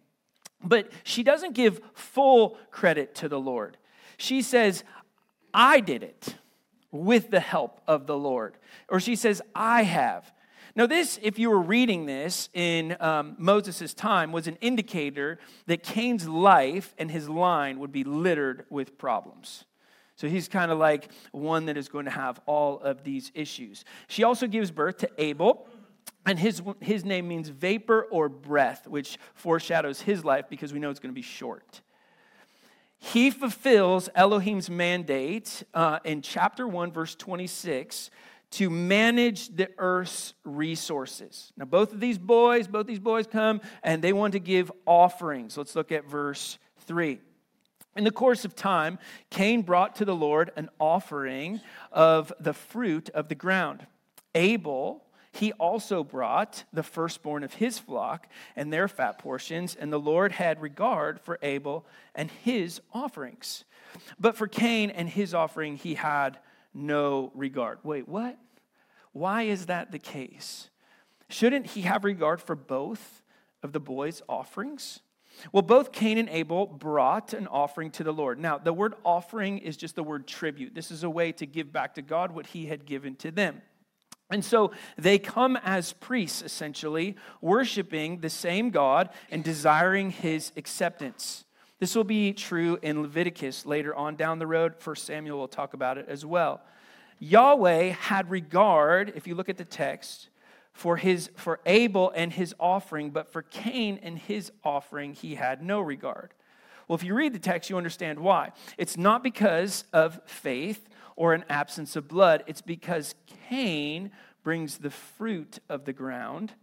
But 0.64 0.92
she 1.04 1.22
doesn't 1.22 1.54
give 1.54 1.82
full 1.94 2.58
credit 2.72 3.14
to 3.16 3.30
the 3.30 3.40
Lord. 3.40 3.78
She 4.18 4.42
says, 4.42 4.84
I 5.54 5.80
did 5.80 6.02
it 6.02 6.36
with 7.06 7.30
the 7.30 7.40
help 7.40 7.82
of 7.88 8.08
the 8.08 8.18
Lord. 8.18 8.58
Or 8.90 9.00
she 9.00 9.16
says, 9.16 9.42
I 9.56 9.84
have. 9.84 10.32
Now, 10.76 10.86
this, 10.86 11.20
if 11.24 11.40
you 11.40 11.50
were 11.50 11.62
reading 11.62 12.06
this 12.06 12.50
in 12.54 12.96
um, 13.00 13.36
Moses' 13.40 13.94
time, 13.94 14.32
was 14.32 14.48
an 14.48 14.58
indicator 14.62 15.40
that 15.66 15.82
Cain's 15.82 16.28
life 16.28 16.94
and 16.98 17.10
his 17.10 17.28
line 17.28 17.80
would 17.80 17.92
be 17.92 18.04
littered 18.04 18.66
with 18.70 18.98
problems. 18.98 19.66
So 20.16 20.28
he's 20.28 20.48
kind 20.48 20.72
of 20.72 20.78
like 20.78 21.10
one 21.32 21.66
that 21.66 21.78
is 21.78 21.90
going 21.90 22.06
to 22.06 22.12
have 22.12 22.40
all 22.46 22.80
of 22.80 23.04
these 23.04 23.32
issues. 23.34 23.86
She 24.08 24.24
also 24.24 24.48
gives 24.48 24.72
birth 24.72 24.98
to 24.98 25.10
Abel. 25.18 25.68
And 26.26 26.38
his, 26.38 26.62
his 26.82 27.06
name 27.06 27.28
means 27.28 27.48
vapor 27.48 28.06
or 28.12 28.28
breath, 28.28 28.86
which 28.86 29.18
foreshadows 29.34 30.02
his 30.02 30.26
life 30.26 30.46
because 30.50 30.74
we 30.74 30.80
know 30.80 30.90
it's 30.90 31.00
going 31.00 31.14
to 31.14 31.16
be 31.16 31.22
short 31.22 31.82
he 33.00 33.30
fulfills 33.30 34.10
Elohim's 34.16 34.70
mandate 34.70 35.64
uh, 35.74 36.00
in 36.04 36.22
chapter 36.22 36.68
1, 36.68 36.92
verse 36.92 37.16
26, 37.16 38.10
to 38.50 38.70
manage 38.70 39.56
the 39.56 39.70
earth's 39.78 40.34
resources. 40.44 41.52
Now, 41.58 41.66
both 41.66 41.94
of 41.94 42.00
these 42.00 42.18
boys, 42.18 42.68
both 42.68 42.88
these 42.88 43.00
boys 43.00 43.28
come 43.28 43.62
and 43.84 44.02
they 44.02 44.14
want 44.14 44.34
to 44.34 44.40
give 44.40 44.72
offerings. 44.86 45.58
Let's 45.58 45.76
look 45.76 45.92
at 45.92 46.06
verse 46.06 46.58
3. 46.86 47.20
In 47.96 48.04
the 48.04 48.12
course 48.12 48.46
of 48.46 48.56
time, 48.56 49.00
Cain 49.30 49.64
brought 49.64 49.96
to 49.98 50.06
the 50.06 50.16
Lord 50.16 50.52
an 50.56 50.70
offering 50.80 51.62
of 51.92 52.32
the 52.40 52.54
fruit 52.54 53.10
of 53.10 53.28
the 53.28 53.36
ground. 53.36 53.86
Abel 54.36 55.04
he 55.38 55.54
also 55.54 56.04
brought 56.04 56.64
the 56.74 56.84
firstborn 56.84 57.44
of 57.44 57.54
his 57.54 57.80
flock 57.80 58.28
and 58.56 58.72
their 58.72 58.88
fat 58.88 59.20
portions, 59.20 59.76
and 59.76 59.92
the 59.92 60.00
Lord 60.00 60.32
had 60.32 60.62
regard 60.62 61.20
for 61.20 61.38
Abel 61.42 61.86
and 62.16 62.30
his 62.30 62.82
offerings. 62.94 63.64
But 64.20 64.36
for 64.36 64.48
Cain 64.48 64.90
and 64.90 65.08
his 65.08 65.34
offering, 65.34 65.78
he 65.78 65.94
had 65.96 66.40
no 66.74 67.32
regard. 67.36 67.80
Wait, 67.84 68.08
what? 68.08 68.38
Why 69.14 69.44
is 69.44 69.68
that 69.68 69.92
the 69.92 70.00
case? 70.00 70.70
Shouldn't 71.30 71.68
he 71.68 71.82
have 71.82 72.04
regard 72.04 72.42
for 72.42 72.56
both 72.56 73.22
of 73.64 73.74
the 73.74 73.80
boys' 73.80 74.22
offerings? 74.28 75.02
Well, 75.52 75.62
both 75.62 75.92
Cain 75.92 76.18
and 76.18 76.30
Abel 76.30 76.66
brought 76.66 77.34
an 77.34 77.48
offering 77.48 77.92
to 77.92 78.04
the 78.04 78.14
Lord. 78.14 78.40
Now, 78.40 78.58
the 78.58 78.74
word 78.74 78.96
offering 79.04 79.60
is 79.60 79.78
just 79.78 79.96
the 79.96 80.04
word 80.04 80.28
tribute. 80.28 80.74
This 80.74 80.90
is 80.90 81.04
a 81.04 81.10
way 81.10 81.32
to 81.34 81.46
give 81.46 81.72
back 81.72 81.96
to 81.96 82.02
God 82.02 82.32
what 82.32 82.48
he 82.48 82.66
had 82.66 82.86
given 82.86 83.16
to 83.18 83.32
them. 83.32 83.62
And 84.30 84.44
so 84.44 84.72
they 84.98 85.20
come 85.20 85.58
as 85.64 85.94
priests, 85.94 86.42
essentially, 86.42 87.16
worshiping 87.42 88.20
the 88.20 88.30
same 88.30 88.72
God 88.72 89.10
and 89.32 89.44
desiring 89.44 90.12
his 90.12 90.52
acceptance. 90.58 91.46
This 91.80 91.96
will 91.96 92.04
be 92.04 92.34
true 92.34 92.78
in 92.82 93.02
Leviticus 93.02 93.66
later 93.66 93.96
on 93.96 94.16
down 94.16 94.40
the 94.40 94.48
road. 94.48 94.76
First 94.80 95.06
Samuel 95.06 95.38
will 95.38 95.48
talk 95.48 95.74
about 95.74 95.98
it 95.98 96.08
as 96.10 96.26
well. 96.26 96.62
Yahweh 97.20 97.90
had 97.90 98.30
regard, 98.30 99.14
if 99.16 99.28
you 99.28 99.36
look 99.36 99.50
at 99.50 99.58
the 99.58 99.66
text, 99.66 100.30
for 100.74 100.98
his 100.98 101.32
for 101.36 101.60
Abel 101.66 102.12
and 102.16 102.32
his 102.32 102.54
offering, 102.60 103.10
but 103.10 103.32
for 103.32 103.42
Cain 103.42 104.00
and 104.04 104.20
his 104.20 104.52
offering 104.64 105.14
he 105.14 105.36
had 105.36 105.64
no 105.64 105.82
regard. 105.82 106.34
Well, 106.88 106.96
if 106.96 107.04
you 107.04 107.16
read 107.16 107.34
the 107.34 107.40
text, 107.40 107.70
you 107.70 107.78
understand 107.78 108.20
why. 108.20 108.52
It's 108.78 108.96
not 108.96 109.24
because 109.24 109.86
of 109.92 110.22
faith 110.26 110.88
or 111.18 111.34
an 111.34 111.44
absence 111.50 111.98
of 111.98 112.08
blood, 112.08 112.44
it's 112.48 112.62
because 112.62 113.16
Cain 113.50 114.12
brings 114.44 114.78
the 114.78 114.92
fruit 114.92 115.60
of 115.68 115.84
the 115.84 115.92
ground, 115.92 116.54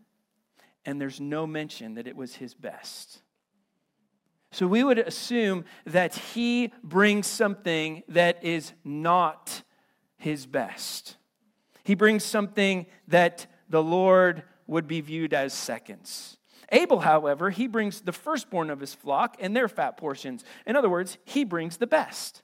and 0.86 0.98
there's 0.98 1.20
no 1.20 1.46
mention 1.46 1.94
that 1.94 2.06
it 2.06 2.16
was 2.16 2.36
his 2.36 2.54
best. 2.54 3.20
So 4.52 4.66
we 4.68 4.84
would 4.84 5.00
assume 5.00 5.64
that 5.84 6.14
he 6.14 6.72
brings 6.82 7.26
something 7.26 8.04
that 8.08 8.42
is 8.44 8.72
not 8.84 9.62
his 10.16 10.46
best. 10.46 11.16
He 11.82 11.96
brings 11.96 12.24
something 12.24 12.86
that 13.08 13.46
the 13.68 13.82
Lord 13.82 14.44
would 14.68 14.86
be 14.86 15.00
viewed 15.00 15.34
as 15.34 15.52
seconds. 15.52 16.38
Abel, 16.70 17.00
however, 17.00 17.50
he 17.50 17.66
brings 17.66 18.00
the 18.00 18.12
firstborn 18.12 18.70
of 18.70 18.78
his 18.78 18.94
flock 18.94 19.36
and 19.40 19.54
their 19.54 19.68
fat 19.68 19.96
portions. 19.96 20.44
In 20.64 20.76
other 20.76 20.88
words, 20.88 21.18
he 21.24 21.44
brings 21.44 21.76
the 21.76 21.88
best. 21.88 22.43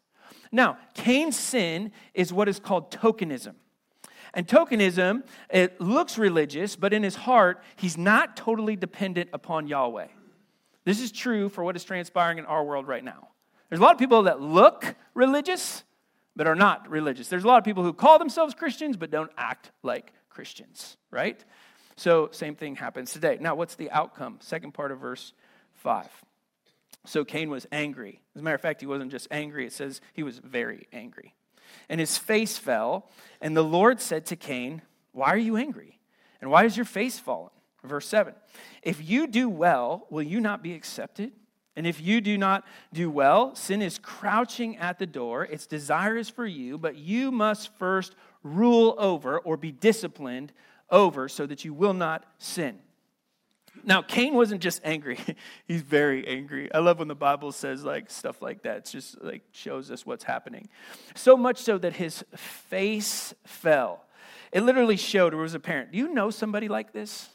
Now, 0.53 0.79
Cain's 0.95 1.39
sin 1.39 1.93
is 2.15 2.33
what 2.33 2.49
is 2.49 2.59
called 2.59 2.91
tokenism. 2.91 3.55
And 4.35 4.47
tokenism, 4.47 5.25
it 5.49 5.81
looks 5.81 6.17
religious, 6.17 6.77
but 6.77 6.93
in 6.93 7.03
his 7.03 7.17
heart, 7.17 7.63
he's 7.77 7.99
not 7.99 8.37
totally 8.37 8.77
dependent 8.77 9.31
upon 9.33 9.67
Yahweh. 9.67 10.09
This 10.85 11.01
is 11.01 11.13
true 11.13 11.49
for 11.49 11.65
what 11.65 11.77
is 11.77 11.85
transpiring 11.85 12.39
in 12.39 12.47
our 12.47 12.65
world 12.65 12.87
right 12.87 13.05
now. 13.05 13.29
There's 13.69 13.81
a 13.81 13.83
lot 13.83 13.93
of 13.93 13.99
people 13.99 14.25
that 14.25 14.41
look 14.41 14.97
religious, 15.15 15.85
but 16.35 16.47
are 16.47 16.55
not 16.55 16.89
religious. 16.89 17.29
There's 17.29 17.45
a 17.45 17.47
lot 17.47 17.59
of 17.59 17.65
people 17.65 17.83
who 17.83 17.93
call 17.93 18.19
themselves 18.19 18.55
Christians, 18.55 18.97
but 18.97 19.11
don't 19.11 19.31
act 19.37 19.71
like 19.83 20.13
Christians, 20.29 20.97
right? 21.11 21.45
So, 21.97 22.29
same 22.33 22.55
thing 22.55 22.77
happens 22.77 23.13
today. 23.13 23.37
Now, 23.41 23.55
what's 23.55 23.75
the 23.75 23.91
outcome? 23.91 24.39
Second 24.41 24.73
part 24.73 24.91
of 24.91 25.01
verse 25.01 25.33
5. 25.75 26.09
So, 27.07 27.25
Cain 27.25 27.51
was 27.51 27.67
angry. 27.73 28.21
As 28.35 28.41
a 28.41 28.45
matter 28.45 28.57
of 28.57 28.61
fact, 28.61 28.81
he 28.81 28.87
wasn't 28.87 29.11
just 29.11 29.29
angry, 29.31 29.67
it 29.67 29.73
says 29.73 30.01
he 30.13 30.23
was 30.23 30.39
very 30.39 30.87
angry. 30.93 31.35
And 31.89 32.01
his 32.01 32.19
face 32.19 32.59
fell, 32.59 33.09
and 33.41 33.57
the 33.57 33.65
Lord 33.65 34.01
said 34.01 34.27
to 34.27 34.37
Cain, 34.37 34.83
Why 35.13 35.29
are 35.29 35.39
you 35.39 35.57
angry? 35.57 35.99
And 36.41 36.51
why 36.51 36.65
is 36.65 36.77
your 36.77 36.87
face 36.87 37.19
fallen? 37.19 37.51
Verse 37.85 38.07
7 38.07 38.35
If 38.83 39.09
you 39.09 39.27
do 39.27 39.49
well, 39.49 40.07
will 40.11 40.23
you 40.23 40.41
not 40.41 40.63
be 40.63 40.75
accepted? 40.75 41.33
And 41.77 41.87
if 41.87 42.01
you 42.01 42.21
do 42.21 42.37
not 42.37 42.67
do 42.93 43.11
well, 43.11 43.55
sin 43.55 43.81
is 43.81 43.99
crouching 43.99 44.77
at 44.77 44.99
the 44.99 45.07
door. 45.07 45.45
Its 45.45 45.67
desire 45.67 46.17
is 46.17 46.29
for 46.29 46.45
you, 46.45 46.77
but 46.77 46.97
you 46.97 47.31
must 47.31 47.73
first 47.79 48.17
rule 48.43 48.95
over 48.99 49.39
or 49.39 49.57
be 49.57 49.73
disciplined 49.73 50.53
over 50.91 51.29
so 51.29 51.47
that 51.47 51.65
you 51.65 51.73
will 51.73 51.95
not 51.95 52.27
sin. 52.39 52.81
Now, 53.85 54.03
Cain 54.03 54.35
wasn't 54.35 54.61
just 54.61 54.81
angry, 54.85 55.19
he's 55.67 55.83
very 55.83 56.27
angry. 56.27 56.73
I 56.73 56.79
love 56.79 56.99
when 56.99 57.09
the 57.09 57.15
Bible 57.15 57.53
says 57.53 57.85
like 57.85 58.11
stuff 58.11 58.43
like 58.43 58.63
that. 58.63 58.79
It's 58.79 58.93
just 58.93 59.23
like 59.23 59.43
shows 59.53 59.91
us 59.91 60.05
what's 60.05 60.25
happening. 60.25 60.69
So 61.15 61.37
much 61.37 61.59
so 61.59 61.79
that 61.79 61.95
his 61.95 62.25
face 62.37 63.35
fell. 63.45 64.05
It 64.53 64.63
literally 64.63 64.97
showed, 64.97 65.33
or 65.33 65.39
was 65.39 65.55
apparent. 65.55 65.93
Do 65.93 65.99
you 65.99 66.13
know 66.13 66.31
somebody 66.31 66.69
like 66.69 66.93
this? 66.93 67.29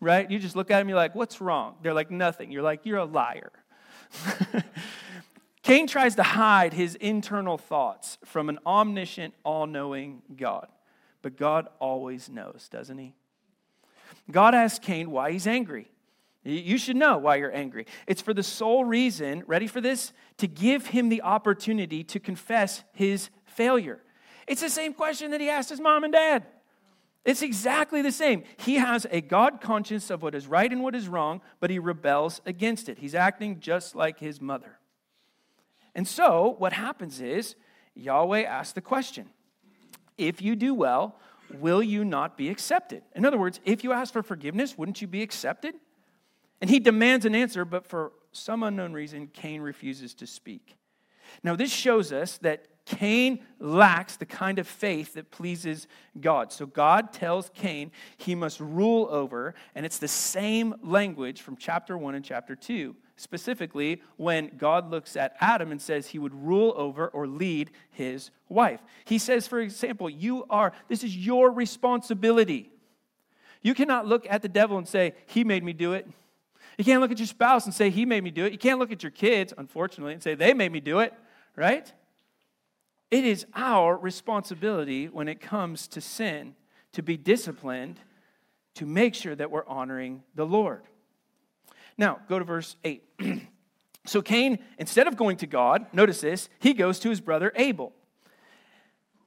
right? 0.00 0.30
You 0.30 0.38
just 0.38 0.56
look 0.56 0.70
at 0.70 0.78
them, 0.78 0.88
you're 0.88 0.98
like, 0.98 1.14
what's 1.14 1.40
wrong? 1.40 1.76
They're 1.82 1.94
like, 1.94 2.10
nothing. 2.10 2.50
You're 2.50 2.62
like, 2.62 2.80
you're 2.84 2.98
a 2.98 3.04
liar. 3.04 3.52
Cain 5.62 5.86
tries 5.86 6.14
to 6.16 6.22
hide 6.22 6.72
his 6.72 6.94
internal 6.94 7.58
thoughts 7.58 8.18
from 8.24 8.48
an 8.48 8.58
omniscient, 8.64 9.34
all 9.44 9.66
knowing 9.66 10.22
God. 10.36 10.68
But 11.20 11.36
God 11.36 11.68
always 11.80 12.28
knows, 12.28 12.68
doesn't 12.70 12.98
he? 12.98 13.14
God 14.30 14.54
asks 14.54 14.78
Cain 14.78 15.10
why 15.10 15.32
he's 15.32 15.46
angry. 15.46 15.90
You 16.44 16.78
should 16.78 16.96
know 16.96 17.18
why 17.18 17.36
you're 17.36 17.54
angry. 17.54 17.86
It's 18.06 18.22
for 18.22 18.32
the 18.32 18.42
sole 18.42 18.84
reason, 18.84 19.42
ready 19.46 19.66
for 19.66 19.80
this? 19.80 20.12
To 20.38 20.46
give 20.46 20.86
him 20.86 21.08
the 21.08 21.22
opportunity 21.22 22.04
to 22.04 22.20
confess 22.20 22.84
his 22.92 23.28
failure. 23.44 24.00
It's 24.46 24.62
the 24.62 24.70
same 24.70 24.94
question 24.94 25.30
that 25.32 25.40
he 25.40 25.50
asked 25.50 25.68
his 25.68 25.80
mom 25.80 26.04
and 26.04 26.12
dad. 26.12 26.46
It's 27.24 27.42
exactly 27.42 28.00
the 28.00 28.12
same. 28.12 28.44
He 28.56 28.76
has 28.76 29.06
a 29.10 29.20
God 29.20 29.60
conscience 29.60 30.08
of 30.08 30.22
what 30.22 30.34
is 30.34 30.46
right 30.46 30.72
and 30.72 30.82
what 30.82 30.94
is 30.94 31.08
wrong, 31.08 31.42
but 31.60 31.68
he 31.68 31.78
rebels 31.78 32.40
against 32.46 32.88
it. 32.88 32.98
He's 32.98 33.14
acting 33.14 33.60
just 33.60 33.94
like 33.94 34.18
his 34.18 34.40
mother. 34.40 34.78
And 35.94 36.08
so, 36.08 36.54
what 36.58 36.72
happens 36.72 37.20
is 37.20 37.56
Yahweh 37.94 38.42
asks 38.42 38.72
the 38.72 38.80
question 38.80 39.28
If 40.16 40.40
you 40.40 40.56
do 40.56 40.72
well, 40.72 41.18
will 41.54 41.82
you 41.82 42.04
not 42.04 42.36
be 42.36 42.48
accepted? 42.48 43.02
In 43.14 43.24
other 43.24 43.38
words, 43.38 43.60
if 43.64 43.84
you 43.84 43.92
ask 43.92 44.12
for 44.12 44.22
forgiveness, 44.22 44.76
wouldn't 44.76 45.00
you 45.00 45.08
be 45.08 45.22
accepted? 45.22 45.74
And 46.60 46.68
he 46.68 46.80
demands 46.80 47.24
an 47.24 47.34
answer, 47.34 47.64
but 47.64 47.86
for 47.86 48.12
some 48.32 48.62
unknown 48.62 48.92
reason, 48.92 49.28
Cain 49.28 49.60
refuses 49.60 50.14
to 50.14 50.26
speak. 50.26 50.76
Now, 51.42 51.56
this 51.56 51.70
shows 51.70 52.12
us 52.12 52.38
that 52.38 52.66
Cain 52.84 53.40
lacks 53.60 54.16
the 54.16 54.26
kind 54.26 54.58
of 54.58 54.66
faith 54.66 55.14
that 55.14 55.30
pleases 55.30 55.86
God. 56.18 56.52
So 56.52 56.64
God 56.64 57.12
tells 57.12 57.50
Cain 57.50 57.92
he 58.16 58.34
must 58.34 58.60
rule 58.60 59.08
over, 59.10 59.54
and 59.74 59.84
it's 59.84 59.98
the 59.98 60.08
same 60.08 60.74
language 60.82 61.42
from 61.42 61.56
chapter 61.56 61.98
1 61.98 62.14
and 62.14 62.24
chapter 62.24 62.56
2. 62.56 62.96
Specifically, 63.18 64.00
when 64.16 64.52
God 64.56 64.92
looks 64.92 65.16
at 65.16 65.34
Adam 65.40 65.72
and 65.72 65.82
says 65.82 66.06
he 66.06 66.20
would 66.20 66.32
rule 66.32 66.72
over 66.76 67.08
or 67.08 67.26
lead 67.26 67.72
his 67.90 68.30
wife. 68.48 68.80
He 69.04 69.18
says, 69.18 69.48
for 69.48 69.58
example, 69.58 70.08
you 70.08 70.46
are, 70.48 70.72
this 70.86 71.02
is 71.02 71.16
your 71.16 71.50
responsibility. 71.50 72.70
You 73.60 73.74
cannot 73.74 74.06
look 74.06 74.24
at 74.30 74.40
the 74.42 74.48
devil 74.48 74.78
and 74.78 74.86
say, 74.86 75.14
He 75.26 75.42
made 75.42 75.64
me 75.64 75.72
do 75.72 75.94
it. 75.94 76.08
You 76.76 76.84
can't 76.84 77.00
look 77.00 77.10
at 77.10 77.18
your 77.18 77.26
spouse 77.26 77.64
and 77.64 77.74
say, 77.74 77.90
He 77.90 78.06
made 78.06 78.22
me 78.22 78.30
do 78.30 78.44
it. 78.44 78.52
You 78.52 78.58
can't 78.58 78.78
look 78.78 78.92
at 78.92 79.02
your 79.02 79.10
kids, 79.10 79.52
unfortunately, 79.58 80.12
and 80.12 80.22
say, 80.22 80.36
They 80.36 80.54
made 80.54 80.70
me 80.70 80.78
do 80.78 81.00
it, 81.00 81.12
right? 81.56 81.92
It 83.10 83.24
is 83.24 83.46
our 83.52 83.96
responsibility 83.96 85.06
when 85.06 85.26
it 85.26 85.40
comes 85.40 85.88
to 85.88 86.00
sin 86.00 86.54
to 86.92 87.02
be 87.02 87.16
disciplined 87.16 87.98
to 88.74 88.86
make 88.86 89.16
sure 89.16 89.34
that 89.34 89.50
we're 89.50 89.66
honoring 89.66 90.22
the 90.36 90.46
Lord. 90.46 90.82
Now, 91.98 92.20
go 92.28 92.38
to 92.38 92.44
verse 92.44 92.76
8. 92.84 93.02
so 94.06 94.22
Cain, 94.22 94.60
instead 94.78 95.08
of 95.08 95.16
going 95.16 95.36
to 95.38 95.46
God, 95.46 95.86
notice 95.92 96.20
this, 96.20 96.48
he 96.60 96.72
goes 96.72 97.00
to 97.00 97.10
his 97.10 97.20
brother 97.20 97.52
Abel. 97.56 97.92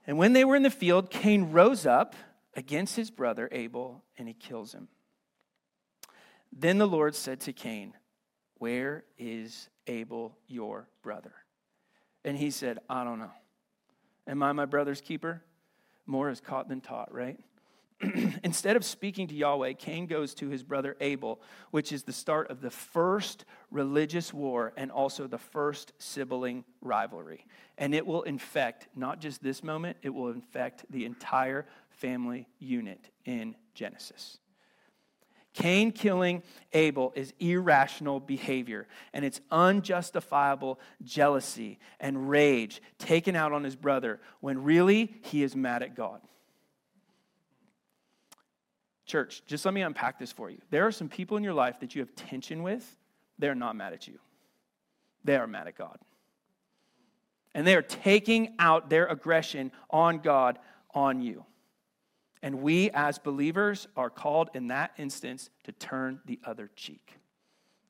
And 0.08 0.18
when 0.18 0.34
they 0.34 0.46
were 0.46 0.56
in 0.56 0.64
the 0.64 0.72
field, 0.72 1.12
Cain 1.12 1.52
rose 1.52 1.86
up 1.86 2.16
against 2.56 2.96
his 2.96 3.12
brother 3.12 3.50
Abel 3.52 4.04
and 4.18 4.28
he 4.28 4.34
kills 4.34 4.74
him. 4.74 4.88
Then 6.52 6.78
the 6.78 6.88
Lord 6.88 7.14
said 7.14 7.42
to 7.42 7.54
Cain, 7.54 7.94
Where 8.58 9.04
is 9.18 9.70
Abel, 9.88 10.38
your 10.48 10.88
brother? 11.04 11.34
And 12.24 12.38
he 12.38 12.52
said, 12.52 12.80
I 12.90 13.04
don't 13.04 13.20
know. 13.20 13.32
Am 14.28 14.42
I 14.44 14.52
my 14.54 14.66
brother's 14.66 15.02
keeper? 15.02 15.44
More 16.06 16.30
is 16.30 16.40
caught 16.40 16.68
than 16.68 16.82
taught, 16.82 17.14
right? 17.14 17.40
Instead 18.44 18.76
of 18.76 18.84
speaking 18.84 19.28
to 19.28 19.36
Yahweh, 19.36 19.74
Cain 19.74 20.08
goes 20.08 20.34
to 20.36 20.50
his 20.50 20.64
brother 20.64 20.96
Abel, 21.02 21.42
which 21.72 21.92
is 21.92 22.04
the 22.04 22.14
start 22.14 22.50
of 22.50 22.62
the 22.62 22.72
first 22.72 23.46
religious 23.70 24.34
war 24.34 24.74
and 24.78 24.92
also 24.92 25.28
the 25.28 25.38
first 25.38 25.94
sibling 26.00 26.64
rivalry. 26.82 27.46
And 27.78 27.94
it 27.94 28.06
will 28.06 28.24
infect 28.24 28.88
not 28.96 29.20
just 29.20 29.44
this 29.44 29.64
moment, 29.64 29.98
it 30.02 30.10
will 30.10 30.30
infect 30.30 30.86
the 30.90 31.06
entire 31.06 31.66
family 31.90 32.48
unit 32.60 33.10
in 33.26 33.56
Genesis. 33.74 34.40
Cain 35.54 35.92
killing 35.92 36.44
Abel 36.72 37.12
is 37.14 37.34
irrational 37.40 38.22
behavior, 38.22 38.88
and 39.14 39.26
it's 39.26 39.42
unjustifiable 39.52 40.80
jealousy 41.04 41.78
and 42.00 42.30
rage 42.30 42.82
taken 42.98 43.36
out 43.36 43.52
on 43.52 43.66
his 43.66 43.76
brother 43.76 44.22
when 44.40 44.64
really 44.64 45.14
he 45.24 45.44
is 45.44 45.56
mad 45.56 45.84
at 45.84 45.94
God. 45.94 46.22
Church, 49.12 49.44
just 49.46 49.66
let 49.66 49.74
me 49.74 49.82
unpack 49.82 50.20
this 50.20 50.32
for 50.32 50.50
you. 50.50 50.58
There 50.70 50.88
are 50.88 50.92
some 50.92 51.10
people 51.10 51.36
in 51.36 51.44
your 51.44 51.54
life 51.54 51.82
that 51.82 51.96
you 51.96 52.02
have 52.02 52.16
tension 52.16 52.64
with, 52.64 52.98
they're 53.38 53.54
not 53.54 53.76
mad 53.76 53.92
at 53.92 54.08
you, 54.08 54.20
they 55.26 55.36
are 55.36 55.48
mad 55.48 55.68
at 55.68 55.78
God. 55.78 55.98
And 57.54 57.68
they 57.68 57.76
are 57.76 57.82
taking 57.82 58.56
out 58.58 58.90
their 58.90 59.08
aggression 59.08 59.74
on 59.90 60.20
God 60.20 60.60
on 60.94 61.22
you. 61.22 61.44
And 62.42 62.62
we, 62.62 62.90
as 62.92 63.20
believers, 63.20 63.86
are 63.98 64.10
called 64.10 64.50
in 64.54 64.68
that 64.68 64.94
instance 64.98 65.50
to 65.66 65.74
turn 65.74 66.22
the 66.26 66.40
other 66.46 66.70
cheek. 66.78 67.18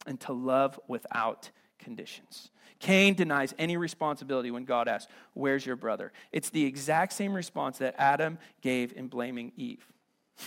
and 0.08 0.20
to 0.22 0.34
love 0.34 0.80
without 0.88 1.51
conditions. 1.78 2.50
Cain 2.80 3.13
denies 3.13 3.54
any 3.60 3.78
responsibility 3.78 4.50
when 4.50 4.66
God 4.66 4.88
asks, 4.88 5.12
Where's 5.36 5.63
your 5.63 5.75
brother? 5.75 6.12
It's 6.32 6.50
the 6.50 6.66
exact 6.66 7.13
same 7.13 7.36
response 7.36 7.78
that 7.78 7.94
Adam 8.00 8.40
gave 8.62 8.94
in 8.94 9.08
blaming 9.08 9.51
Eve. 9.56 9.86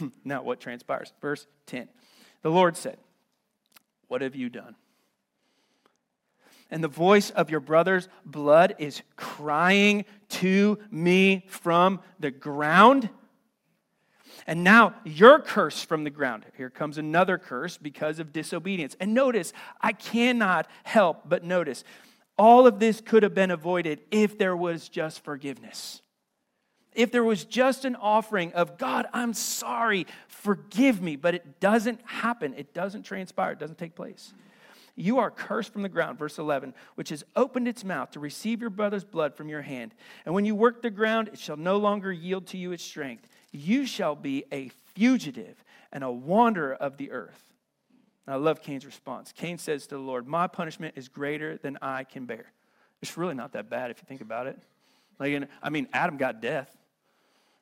now, 0.25 0.43
what 0.43 0.61
transpires? 0.61 1.13
Verse 1.21 1.47
10. 1.67 1.89
The 2.43 2.51
Lord 2.51 2.77
said, 2.77 2.99
What 4.09 4.23
have 4.23 4.35
you 4.35 4.49
done? 4.49 4.77
And 6.71 6.83
the 6.83 6.89
voice 6.89 7.31
of 7.31 7.51
your 7.51 7.61
brother's 7.61 8.09
blood 8.25 8.75
is 8.79 9.03
crying 9.17 10.05
to 10.31 10.79
me 10.91 11.45
from 11.49 12.01
the 12.19 12.31
ground. 12.31 13.11
And 14.47 14.65
now 14.65 14.95
your 15.05 15.39
curse 15.39 15.83
from 15.83 16.05
the 16.05 16.11
ground. 16.11 16.45
Here 16.57 16.71
comes 16.71 16.99
another 16.99 17.39
curse 17.39 17.79
because 17.79 18.19
of 18.19 18.33
disobedience. 18.33 18.97
And 18.99 19.15
notice, 19.15 19.53
I 19.81 19.93
cannot 19.93 20.67
help 20.83 21.29
but 21.29 21.45
notice 21.45 21.85
all 22.37 22.67
of 22.67 22.79
this 22.81 23.01
could 23.01 23.23
have 23.23 23.35
been 23.35 23.51
avoided 23.51 24.01
if 24.11 24.37
there 24.37 24.57
was 24.57 24.89
just 24.89 25.23
forgiveness. 25.23 26.03
If 26.95 27.11
there 27.11 27.25
was 27.25 27.45
just 27.45 27.85
an 27.85 27.97
offering 27.97 28.53
of, 28.53 28.79
God, 28.79 29.07
I'm 29.13 29.35
sorry, 29.35 30.07
forgive 30.29 31.03
me. 31.03 31.17
But 31.17 31.35
it 31.35 31.61
doesn't 31.61 32.01
happen, 32.05 32.55
it 32.55 32.73
doesn't 32.73 33.03
transpire, 33.03 33.53
it 33.53 33.59
doesn't 33.59 33.79
take 33.79 33.95
place. 33.95 34.33
You 34.97 35.19
are 35.19 35.31
cursed 35.31 35.73
from 35.73 35.83
the 35.83 35.89
ground, 35.89 36.19
verse 36.19 36.39
11, 36.39 36.73
which 36.95 37.09
has 37.09 37.25
opened 37.35 37.67
its 37.67 37.85
mouth 37.85 38.13
to 38.13 38.21
receive 38.21 38.61
your 38.61 38.71
brother's 38.71 39.03
blood 39.03 39.35
from 39.35 39.49
your 39.49 39.63
hand. 39.63 39.93
And 40.25 40.35
when 40.35 40.45
you 40.45 40.55
work 40.55 40.83
the 40.83 40.91
ground, 40.91 41.29
it 41.33 41.39
shall 41.39 41.57
no 41.57 41.79
longer 41.79 42.13
yield 42.13 42.47
to 42.49 42.59
you 42.59 42.71
its 42.71 42.85
strength. 42.85 43.29
You 43.51 43.87
shall 43.87 44.15
be 44.15 44.45
a 44.53 44.71
fugitive 44.95 45.65
and 45.93 46.05
a 46.05 46.13
wanderer 46.13 46.75
of 46.75 46.97
the 46.97 47.11
earth. 47.11 47.41
I 48.27 48.37
love 48.37 48.63
Cain's 48.63 48.87
response. 48.87 49.33
Cain 49.33 49.59
says 49.59 49.87
to 49.89 49.97
the 49.97 50.01
Lord, 50.01 50.27
My 50.27 50.47
punishment 50.47 50.95
is 50.97 51.09
greater 51.09 51.59
than 51.59 51.77
I 51.83 52.05
can 52.05 52.25
bear. 52.25 52.53
It's 53.03 53.19
really 53.19 53.35
not 53.35 53.53
that 53.53 53.69
bad 53.69 53.91
if 53.91 53.99
you 53.99 54.05
think 54.07 54.23
about 54.23 54.47
it. 54.47 54.59
Like, 55.19 55.49
I 55.63 55.71
mean, 55.71 55.89
Adam 55.93 56.17
got 56.17 56.41
death. 56.41 56.75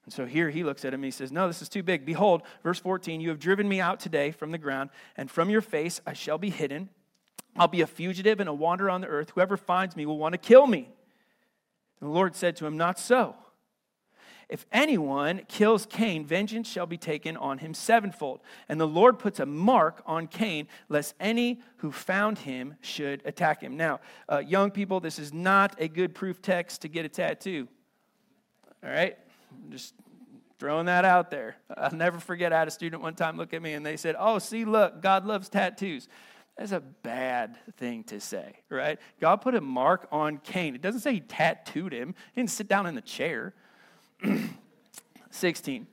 And 0.04 0.12
so 0.12 0.26
here 0.26 0.50
he 0.50 0.64
looks 0.64 0.84
at 0.84 0.92
him 0.92 1.00
and 1.00 1.04
he 1.04 1.10
says, 1.10 1.30
No, 1.30 1.46
this 1.46 1.62
is 1.62 1.68
too 1.68 1.82
big. 1.82 2.04
Behold, 2.04 2.42
verse 2.62 2.78
14, 2.78 3.20
you 3.20 3.28
have 3.28 3.38
driven 3.38 3.68
me 3.68 3.80
out 3.80 4.00
today 4.00 4.30
from 4.30 4.50
the 4.50 4.58
ground, 4.58 4.90
and 5.16 5.30
from 5.30 5.48
your 5.48 5.60
face 5.60 6.00
I 6.06 6.12
shall 6.12 6.38
be 6.38 6.50
hidden. 6.50 6.88
I'll 7.56 7.68
be 7.68 7.82
a 7.82 7.86
fugitive 7.86 8.40
and 8.40 8.48
a 8.48 8.54
wanderer 8.54 8.90
on 8.90 9.00
the 9.00 9.06
earth. 9.06 9.30
Whoever 9.34 9.56
finds 9.56 9.96
me 9.96 10.06
will 10.06 10.18
want 10.18 10.32
to 10.32 10.38
kill 10.38 10.66
me. 10.66 10.88
And 12.00 12.08
the 12.08 12.12
Lord 12.12 12.34
said 12.34 12.56
to 12.56 12.66
him, 12.66 12.76
Not 12.76 12.98
so. 12.98 13.36
If 14.48 14.66
anyone 14.70 15.42
kills 15.48 15.86
Cain, 15.86 16.26
vengeance 16.26 16.68
shall 16.68 16.84
be 16.84 16.98
taken 16.98 17.38
on 17.38 17.56
him 17.56 17.72
sevenfold. 17.72 18.40
And 18.68 18.78
the 18.78 18.86
Lord 18.86 19.18
puts 19.18 19.40
a 19.40 19.46
mark 19.46 20.02
on 20.04 20.26
Cain, 20.26 20.68
lest 20.90 21.14
any 21.18 21.62
who 21.78 21.90
found 21.90 22.40
him 22.40 22.74
should 22.82 23.22
attack 23.24 23.62
him. 23.62 23.78
Now, 23.78 24.00
uh, 24.28 24.38
young 24.40 24.70
people, 24.70 25.00
this 25.00 25.18
is 25.18 25.32
not 25.32 25.80
a 25.80 25.88
good 25.88 26.14
proof 26.14 26.42
text 26.42 26.82
to 26.82 26.88
get 26.88 27.06
a 27.06 27.08
tattoo. 27.08 27.66
All 28.84 28.90
right? 28.90 29.16
Just 29.70 29.94
throwing 30.58 30.86
that 30.86 31.04
out 31.04 31.30
there. 31.30 31.56
I'll 31.76 31.92
never 31.92 32.18
forget, 32.20 32.52
I 32.52 32.60
had 32.60 32.68
a 32.68 32.72
student 32.72 33.02
one 33.02 33.14
time 33.14 33.36
look 33.36 33.52
at 33.52 33.62
me 33.62 33.74
and 33.74 33.84
they 33.84 33.96
said, 33.96 34.16
Oh, 34.18 34.38
see, 34.38 34.64
look, 34.64 35.02
God 35.02 35.24
loves 35.24 35.48
tattoos. 35.48 36.08
That's 36.56 36.72
a 36.72 36.80
bad 36.80 37.56
thing 37.78 38.04
to 38.04 38.20
say, 38.20 38.60
right? 38.68 38.98
God 39.20 39.36
put 39.36 39.54
a 39.54 39.60
mark 39.60 40.06
on 40.12 40.38
Cain. 40.38 40.74
It 40.74 40.82
doesn't 40.82 41.00
say 41.00 41.14
he 41.14 41.20
tattooed 41.20 41.92
him, 41.92 42.14
he 42.34 42.40
didn't 42.40 42.50
sit 42.50 42.68
down 42.68 42.86
in 42.86 42.94
the 42.94 43.00
chair. 43.00 43.54
16. 45.30 45.86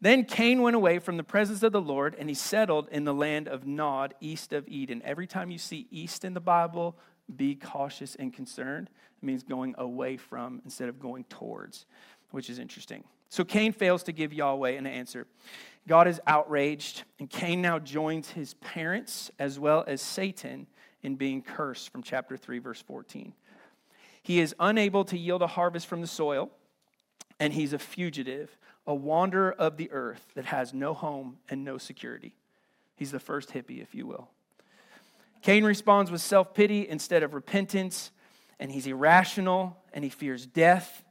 Then 0.00 0.24
Cain 0.24 0.62
went 0.62 0.76
away 0.76 0.98
from 0.98 1.16
the 1.16 1.22
presence 1.22 1.62
of 1.62 1.72
the 1.72 1.80
Lord 1.80 2.16
and 2.18 2.28
he 2.28 2.34
settled 2.34 2.88
in 2.90 3.04
the 3.04 3.14
land 3.14 3.48
of 3.48 3.66
Nod, 3.66 4.14
east 4.20 4.52
of 4.52 4.66
Eden. 4.66 5.02
Every 5.04 5.26
time 5.26 5.50
you 5.50 5.58
see 5.58 5.86
east 5.90 6.24
in 6.24 6.34
the 6.34 6.40
Bible, 6.40 6.96
be 7.34 7.54
cautious 7.54 8.14
and 8.16 8.32
concerned. 8.32 8.88
It 9.22 9.26
means 9.26 9.42
going 9.42 9.74
away 9.78 10.16
from 10.16 10.62
instead 10.64 10.88
of 10.88 10.98
going 10.98 11.24
towards, 11.24 11.86
which 12.30 12.50
is 12.50 12.58
interesting. 12.58 13.04
So 13.28 13.44
Cain 13.44 13.72
fails 13.72 14.02
to 14.04 14.12
give 14.12 14.32
Yahweh 14.32 14.70
an 14.70 14.86
answer. 14.86 15.26
God 15.86 16.08
is 16.08 16.20
outraged, 16.26 17.04
and 17.18 17.28
Cain 17.30 17.62
now 17.62 17.78
joins 17.78 18.30
his 18.30 18.54
parents 18.54 19.30
as 19.38 19.58
well 19.58 19.84
as 19.86 20.02
Satan 20.02 20.66
in 21.02 21.16
being 21.16 21.42
cursed 21.42 21.90
from 21.90 22.02
chapter 22.02 22.36
3, 22.36 22.58
verse 22.58 22.82
14. 22.82 23.32
He 24.22 24.40
is 24.40 24.54
unable 24.60 25.04
to 25.06 25.16
yield 25.16 25.42
a 25.42 25.46
harvest 25.46 25.86
from 25.86 26.00
the 26.00 26.06
soil 26.06 26.50
and 27.40 27.54
he's 27.54 27.72
a 27.72 27.78
fugitive, 27.78 28.56
a 28.86 28.94
wanderer 28.94 29.52
of 29.52 29.78
the 29.78 29.90
earth 29.90 30.24
that 30.34 30.44
has 30.44 30.74
no 30.74 30.94
home 30.94 31.38
and 31.48 31.64
no 31.64 31.78
security. 31.78 32.34
He's 32.94 33.10
the 33.10 33.18
first 33.18 33.50
hippie, 33.50 33.82
if 33.82 33.94
you 33.94 34.06
will. 34.06 34.28
Cain 35.42 35.64
responds 35.64 36.10
with 36.10 36.20
self 36.20 36.52
pity 36.52 36.86
instead 36.86 37.22
of 37.22 37.32
repentance, 37.32 38.10
and 38.60 38.70
he's 38.70 38.86
irrational 38.86 39.78
and 39.94 40.04
he 40.04 40.10
fears 40.10 40.46
death. 40.46 41.02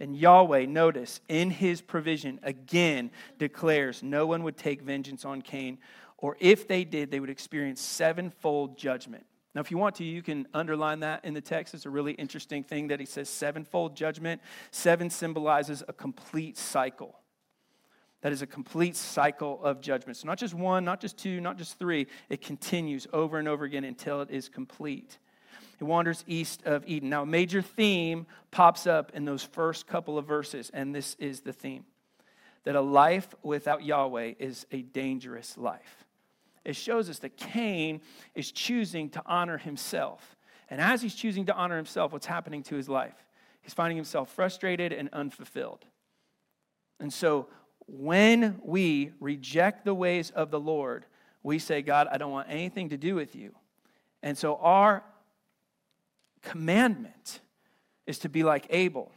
And 0.00 0.16
Yahweh, 0.16 0.64
notice, 0.64 1.20
in 1.28 1.50
his 1.50 1.82
provision, 1.82 2.40
again 2.42 3.10
declares 3.38 4.02
no 4.02 4.26
one 4.26 4.42
would 4.44 4.56
take 4.56 4.80
vengeance 4.80 5.26
on 5.26 5.42
Cain, 5.42 5.78
or 6.16 6.36
if 6.40 6.66
they 6.66 6.84
did, 6.84 7.10
they 7.10 7.20
would 7.20 7.30
experience 7.30 7.80
sevenfold 7.80 8.78
judgment. 8.78 9.26
Now, 9.54 9.60
if 9.60 9.70
you 9.70 9.78
want 9.78 9.96
to, 9.96 10.04
you 10.04 10.22
can 10.22 10.46
underline 10.54 11.00
that 11.00 11.24
in 11.24 11.34
the 11.34 11.40
text. 11.40 11.74
It's 11.74 11.86
a 11.86 11.90
really 11.90 12.12
interesting 12.12 12.62
thing 12.62 12.88
that 12.88 13.00
he 13.00 13.06
says 13.06 13.28
sevenfold 13.28 13.96
judgment. 13.96 14.40
Seven 14.70 15.10
symbolizes 15.10 15.82
a 15.86 15.92
complete 15.92 16.56
cycle. 16.56 17.18
That 18.22 18.32
is 18.32 18.42
a 18.42 18.46
complete 18.46 18.96
cycle 18.96 19.62
of 19.62 19.80
judgment. 19.80 20.18
So, 20.18 20.28
not 20.28 20.38
just 20.38 20.54
one, 20.54 20.84
not 20.84 21.00
just 21.00 21.18
two, 21.18 21.40
not 21.40 21.58
just 21.58 21.78
three. 21.78 22.06
It 22.28 22.42
continues 22.42 23.06
over 23.12 23.38
and 23.38 23.48
over 23.48 23.64
again 23.64 23.84
until 23.84 24.20
it 24.20 24.30
is 24.30 24.48
complete. 24.48 25.18
It 25.80 25.84
wanders 25.84 26.24
east 26.26 26.62
of 26.64 26.86
Eden. 26.86 27.08
Now, 27.08 27.22
a 27.22 27.26
major 27.26 27.62
theme 27.62 28.26
pops 28.50 28.86
up 28.86 29.12
in 29.14 29.24
those 29.24 29.42
first 29.42 29.86
couple 29.86 30.18
of 30.18 30.26
verses, 30.26 30.70
and 30.74 30.94
this 30.94 31.16
is 31.18 31.40
the 31.40 31.52
theme 31.52 31.84
that 32.64 32.76
a 32.76 32.80
life 32.80 33.34
without 33.42 33.82
Yahweh 33.82 34.34
is 34.38 34.66
a 34.70 34.82
dangerous 34.82 35.56
life 35.56 36.04
it 36.64 36.76
shows 36.76 37.08
us 37.08 37.18
that 37.20 37.36
Cain 37.36 38.00
is 38.34 38.52
choosing 38.52 39.08
to 39.10 39.22
honor 39.26 39.58
himself. 39.58 40.36
And 40.68 40.80
as 40.80 41.02
he's 41.02 41.14
choosing 41.14 41.46
to 41.46 41.54
honor 41.54 41.76
himself, 41.76 42.12
what's 42.12 42.26
happening 42.26 42.62
to 42.64 42.76
his 42.76 42.88
life? 42.88 43.26
He's 43.62 43.74
finding 43.74 43.96
himself 43.96 44.30
frustrated 44.32 44.92
and 44.92 45.08
unfulfilled. 45.12 45.84
And 46.98 47.12
so 47.12 47.48
when 47.86 48.60
we 48.62 49.12
reject 49.20 49.84
the 49.84 49.94
ways 49.94 50.30
of 50.30 50.50
the 50.50 50.60
Lord, 50.60 51.06
we 51.42 51.58
say, 51.58 51.82
God, 51.82 52.08
I 52.10 52.18
don't 52.18 52.30
want 52.30 52.48
anything 52.50 52.90
to 52.90 52.96
do 52.96 53.14
with 53.14 53.34
you. 53.34 53.54
And 54.22 54.36
so 54.36 54.56
our 54.56 55.02
commandment 56.42 57.40
is 58.06 58.18
to 58.20 58.28
be 58.28 58.42
like 58.42 58.66
Abel 58.70 59.12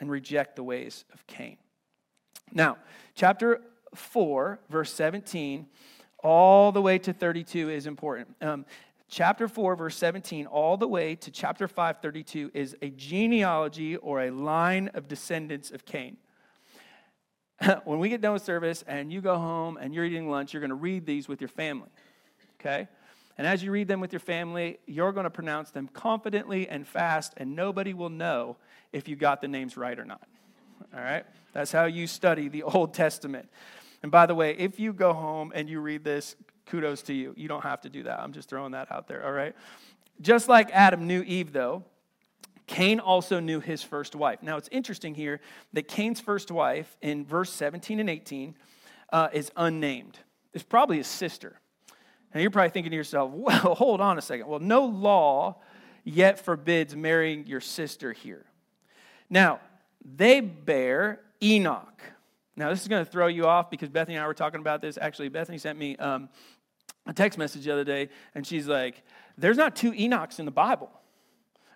and 0.00 0.10
reject 0.10 0.56
the 0.56 0.62
ways 0.62 1.04
of 1.12 1.26
Cain. 1.26 1.56
Now, 2.52 2.76
chapter 3.14 3.60
4, 3.94 4.60
verse 4.68 4.92
17 4.92 5.66
all 6.26 6.72
the 6.72 6.82
way 6.82 6.98
to 6.98 7.12
32 7.12 7.70
is 7.70 7.86
important. 7.86 8.34
Um, 8.40 8.66
chapter 9.08 9.46
4, 9.46 9.76
verse 9.76 9.96
17, 9.96 10.46
all 10.46 10.76
the 10.76 10.88
way 10.88 11.14
to 11.14 11.30
chapter 11.30 11.68
5, 11.68 11.98
32 12.02 12.50
is 12.52 12.76
a 12.82 12.90
genealogy 12.90 13.96
or 13.96 14.22
a 14.22 14.30
line 14.30 14.90
of 14.94 15.06
descendants 15.06 15.70
of 15.70 15.84
Cain. 15.84 16.16
when 17.84 18.00
we 18.00 18.08
get 18.08 18.20
done 18.20 18.32
with 18.32 18.44
service 18.44 18.82
and 18.88 19.12
you 19.12 19.20
go 19.20 19.36
home 19.36 19.78
and 19.80 19.94
you're 19.94 20.04
eating 20.04 20.28
lunch, 20.28 20.52
you're 20.52 20.60
going 20.60 20.70
to 20.70 20.74
read 20.74 21.06
these 21.06 21.28
with 21.28 21.40
your 21.40 21.48
family. 21.48 21.90
Okay? 22.58 22.88
And 23.38 23.46
as 23.46 23.62
you 23.62 23.70
read 23.70 23.88
them 23.88 24.00
with 24.00 24.12
your 24.12 24.20
family, 24.20 24.78
you're 24.86 25.12
going 25.12 25.24
to 25.24 25.30
pronounce 25.30 25.70
them 25.70 25.88
confidently 25.88 26.68
and 26.68 26.86
fast, 26.86 27.34
and 27.36 27.54
nobody 27.54 27.92
will 27.92 28.08
know 28.08 28.56
if 28.92 29.08
you 29.08 29.16
got 29.16 29.40
the 29.40 29.48
names 29.48 29.76
right 29.76 29.98
or 29.98 30.04
not. 30.04 30.26
All 30.94 31.00
right? 31.00 31.24
That's 31.52 31.72
how 31.72 31.84
you 31.84 32.06
study 32.06 32.48
the 32.48 32.62
Old 32.62 32.94
Testament. 32.94 33.48
And 34.02 34.10
by 34.10 34.26
the 34.26 34.34
way, 34.34 34.56
if 34.56 34.80
you 34.80 34.92
go 34.92 35.12
home 35.12 35.52
and 35.54 35.68
you 35.68 35.80
read 35.80 36.04
this, 36.04 36.36
kudos 36.66 37.02
to 37.02 37.14
you. 37.14 37.32
You 37.36 37.48
don't 37.48 37.62
have 37.62 37.80
to 37.82 37.88
do 37.88 38.04
that. 38.04 38.20
I'm 38.20 38.32
just 38.32 38.48
throwing 38.48 38.72
that 38.72 38.90
out 38.90 39.08
there, 39.08 39.24
all 39.24 39.32
right? 39.32 39.54
Just 40.20 40.48
like 40.48 40.70
Adam 40.72 41.06
knew 41.06 41.22
Eve, 41.22 41.52
though, 41.52 41.84
Cain 42.66 42.98
also 42.98 43.38
knew 43.38 43.60
his 43.60 43.82
first 43.82 44.16
wife. 44.16 44.42
Now, 44.42 44.56
it's 44.56 44.68
interesting 44.72 45.14
here 45.14 45.40
that 45.72 45.86
Cain's 45.86 46.20
first 46.20 46.50
wife 46.50 46.96
in 47.00 47.24
verse 47.24 47.52
17 47.52 48.00
and 48.00 48.10
18 48.10 48.56
uh, 49.12 49.28
is 49.32 49.52
unnamed. 49.56 50.18
It's 50.52 50.64
probably 50.64 50.96
his 50.96 51.06
sister. 51.06 51.60
Now, 52.36 52.42
you're 52.42 52.50
probably 52.50 52.68
thinking 52.68 52.90
to 52.90 52.96
yourself, 52.96 53.30
well, 53.34 53.74
hold 53.74 54.02
on 54.02 54.18
a 54.18 54.20
second. 54.20 54.46
Well, 54.46 54.60
no 54.60 54.84
law 54.84 55.56
yet 56.04 56.38
forbids 56.38 56.94
marrying 56.94 57.46
your 57.46 57.62
sister 57.62 58.12
here. 58.12 58.44
Now, 59.30 59.58
they 60.04 60.40
bear 60.40 61.22
Enoch. 61.42 62.02
Now, 62.54 62.68
this 62.68 62.82
is 62.82 62.88
going 62.88 63.02
to 63.02 63.10
throw 63.10 63.28
you 63.28 63.46
off 63.46 63.70
because 63.70 63.88
Bethany 63.88 64.16
and 64.16 64.22
I 64.24 64.26
were 64.26 64.34
talking 64.34 64.60
about 64.60 64.82
this. 64.82 64.98
Actually, 65.00 65.30
Bethany 65.30 65.56
sent 65.56 65.78
me 65.78 65.96
um, 65.96 66.28
a 67.06 67.14
text 67.14 67.38
message 67.38 67.64
the 67.64 67.72
other 67.72 67.84
day, 67.84 68.10
and 68.34 68.46
she's 68.46 68.68
like, 68.68 69.02
There's 69.38 69.56
not 69.56 69.74
two 69.74 69.92
Enochs 69.92 70.38
in 70.38 70.44
the 70.44 70.50
Bible. 70.50 70.90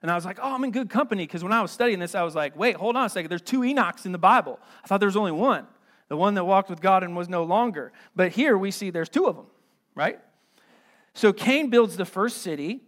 And 0.03 0.11
I 0.11 0.15
was 0.15 0.27
like, 0.27 0.39
Oh, 0.43 0.55
I'm 0.55 0.63
in 0.65 0.73
good 0.73 0.91
company 0.91 1.23
because 1.23 1.43
when 1.43 1.55
I 1.55 1.63
was 1.63 1.71
studying 1.71 2.01
this, 2.01 2.15
I 2.15 2.23
was 2.23 2.35
like, 2.35 2.55
Wait, 2.55 2.77
hold 2.77 2.97
on 2.97 3.07
a 3.07 3.09
second. 3.09 3.31
There's 3.31 3.41
two 3.41 3.61
Enochs 3.61 4.05
in 4.05 4.13
the 4.13 4.19
Bible. 4.19 4.61
I 4.85 4.89
thought 4.89 5.01
there 5.01 5.09
was 5.09 5.17
only 5.17 5.33
one 5.33 5.67
the 6.09 6.19
one 6.19 6.35
that 6.35 6.45
walked 6.45 6.69
with 6.69 6.83
God 6.83 7.03
and 7.03 7.17
was 7.17 7.31
no 7.31 7.45
longer. 7.45 7.93
But 8.15 8.33
here 8.33 8.59
we 8.59 8.71
see 8.71 8.91
there's 8.91 9.09
two 9.09 9.27
of 9.27 9.37
them, 9.37 9.47
right? 9.95 10.21
So 11.15 11.33
Cain 11.33 11.71
builds 11.71 11.97
the 11.97 12.05
first 12.05 12.39
city. 12.39 12.83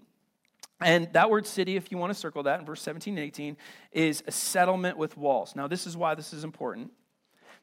And 0.81 1.13
that 1.13 1.31
word 1.31 1.47
city, 1.47 1.77
if 1.77 1.93
you 1.93 1.99
want 1.99 2.13
to 2.13 2.19
circle 2.19 2.43
that 2.43 2.59
in 2.59 2.67
verse 2.67 2.83
17 2.83 3.17
and 3.17 3.25
18, 3.25 3.57
is 3.93 4.25
a 4.27 4.33
settlement 4.33 4.97
with 4.99 5.17
walls. 5.17 5.55
Now, 5.55 5.69
this 5.69 5.87
is 5.87 5.97
why 5.97 6.17
this 6.17 6.33
is 6.33 6.43
important. 6.43 6.91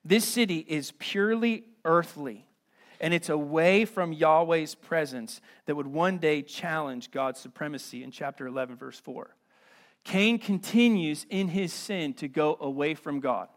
This 0.05 0.23
city 0.23 0.59
is 0.59 0.93
purely 0.99 1.65
earthly, 1.83 2.47
and 3.01 3.13
it's 3.13 3.27
away 3.27 3.83
from 3.83 4.13
Yahweh's 4.13 4.73
presence 4.75 5.41
that 5.65 5.75
would 5.75 5.87
one 5.87 6.17
day 6.17 6.41
challenge 6.41 7.11
God's 7.11 7.41
supremacy 7.41 8.03
in 8.03 8.11
chapter 8.11 8.47
11, 8.47 8.77
verse 8.77 8.99
4. 8.99 9.35
Cain 10.05 10.39
continues 10.39 11.25
in 11.29 11.49
his 11.49 11.73
sin 11.73 12.13
to 12.15 12.29
go 12.29 12.57
away 12.61 12.93
from 12.95 13.19
God. 13.19 13.49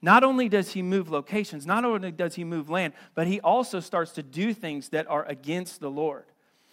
Not 0.00 0.24
only 0.24 0.48
does 0.48 0.72
he 0.72 0.80
move 0.80 1.10
locations, 1.10 1.66
not 1.66 1.84
only 1.84 2.10
does 2.10 2.36
he 2.36 2.44
move 2.44 2.70
land, 2.70 2.94
but 3.14 3.26
he 3.26 3.38
also 3.40 3.80
starts 3.80 4.12
to 4.12 4.22
do 4.22 4.54
things 4.54 4.88
that 4.90 5.06
are 5.08 5.26
against 5.26 5.80
the 5.80 5.90
Lord. 5.90 6.24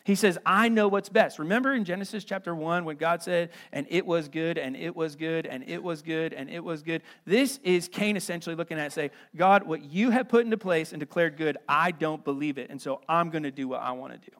He 0.07 0.15
says, 0.15 0.37
I 0.45 0.69
know 0.69 0.87
what's 0.87 1.09
best. 1.09 1.37
Remember 1.37 1.73
in 1.73 1.83
Genesis 1.83 2.23
chapter 2.23 2.55
1 2.55 2.85
when 2.85 2.95
God 2.95 3.21
said, 3.21 3.49
and 3.73 3.85
it 3.89 4.05
was 4.05 4.29
good, 4.29 4.57
and 4.57 4.73
it 4.73 4.95
was 4.95 5.17
good, 5.17 5.45
and 5.45 5.67
it 5.67 5.83
was 5.83 6.01
good, 6.01 6.31
and 6.31 6.49
it 6.49 6.63
was 6.63 6.81
good? 6.81 7.01
This 7.25 7.59
is 7.61 7.89
Cain 7.89 8.15
essentially 8.15 8.55
looking 8.55 8.79
at 8.79 8.93
say, 8.93 9.11
God, 9.35 9.63
what 9.63 9.83
you 9.83 10.11
have 10.11 10.29
put 10.29 10.45
into 10.45 10.55
place 10.55 10.93
and 10.93 11.01
declared 11.01 11.35
good, 11.35 11.57
I 11.67 11.91
don't 11.91 12.23
believe 12.23 12.57
it. 12.57 12.69
And 12.69 12.81
so 12.81 13.01
I'm 13.09 13.29
going 13.31 13.43
to 13.43 13.51
do 13.51 13.67
what 13.67 13.81
I 13.81 13.91
want 13.91 14.13
to 14.13 14.31
do. 14.31 14.37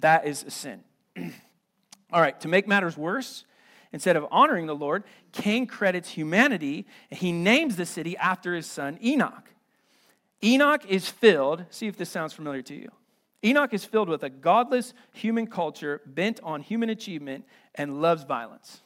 That 0.00 0.26
is 0.26 0.42
a 0.42 0.50
sin. 0.50 0.82
All 2.10 2.22
right, 2.22 2.40
to 2.40 2.48
make 2.48 2.66
matters 2.66 2.96
worse, 2.96 3.44
instead 3.92 4.16
of 4.16 4.24
honoring 4.30 4.64
the 4.64 4.74
Lord, 4.74 5.04
Cain 5.32 5.66
credits 5.66 6.08
humanity 6.08 6.86
and 7.10 7.20
he 7.20 7.30
names 7.30 7.76
the 7.76 7.84
city 7.84 8.16
after 8.16 8.54
his 8.54 8.64
son 8.64 8.98
Enoch. 9.04 9.50
Enoch 10.42 10.82
is 10.88 11.10
filled, 11.10 11.66
see 11.68 11.88
if 11.88 11.98
this 11.98 12.08
sounds 12.08 12.32
familiar 12.32 12.62
to 12.62 12.74
you. 12.74 12.88
Enoch 13.44 13.74
is 13.74 13.84
filled 13.84 14.08
with 14.08 14.22
a 14.22 14.30
godless 14.30 14.94
human 15.12 15.46
culture 15.46 16.00
bent 16.06 16.40
on 16.42 16.62
human 16.62 16.90
achievement 16.90 17.44
and 17.74 18.00
loves 18.00 18.24
violence. 18.24 18.82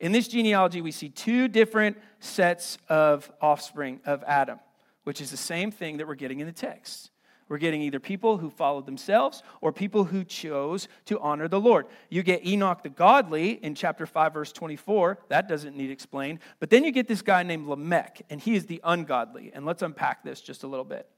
In 0.00 0.12
this 0.12 0.28
genealogy, 0.28 0.80
we 0.80 0.90
see 0.90 1.08
two 1.08 1.48
different 1.48 1.96
sets 2.20 2.78
of 2.88 3.30
offspring 3.40 4.00
of 4.04 4.22
Adam, 4.24 4.60
which 5.04 5.20
is 5.20 5.30
the 5.30 5.36
same 5.36 5.70
thing 5.70 5.96
that 5.96 6.06
we're 6.06 6.14
getting 6.14 6.40
in 6.40 6.46
the 6.46 6.52
text. 6.52 7.10
We're 7.48 7.58
getting 7.58 7.82
either 7.82 8.00
people 8.00 8.38
who 8.38 8.50
followed 8.50 8.86
themselves 8.86 9.42
or 9.60 9.72
people 9.72 10.04
who 10.04 10.24
chose 10.24 10.88
to 11.06 11.20
honor 11.20 11.46
the 11.46 11.60
Lord. 11.60 11.86
You 12.08 12.22
get 12.22 12.46
Enoch 12.46 12.82
the 12.82 12.88
godly 12.88 13.52
in 13.52 13.74
chapter 13.74 14.06
5, 14.06 14.32
verse 14.32 14.52
24. 14.52 15.18
That 15.28 15.48
doesn't 15.48 15.76
need 15.76 15.90
explained. 15.90 16.38
But 16.58 16.70
then 16.70 16.84
you 16.84 16.90
get 16.90 17.06
this 17.06 17.22
guy 17.22 17.42
named 17.42 17.66
Lamech, 17.66 18.22
and 18.30 18.40
he 18.40 18.54
is 18.54 18.66
the 18.66 18.80
ungodly. 18.82 19.52
And 19.54 19.66
let's 19.66 19.82
unpack 19.82 20.24
this 20.24 20.40
just 20.40 20.62
a 20.62 20.66
little 20.66 20.84
bit. 20.84 21.08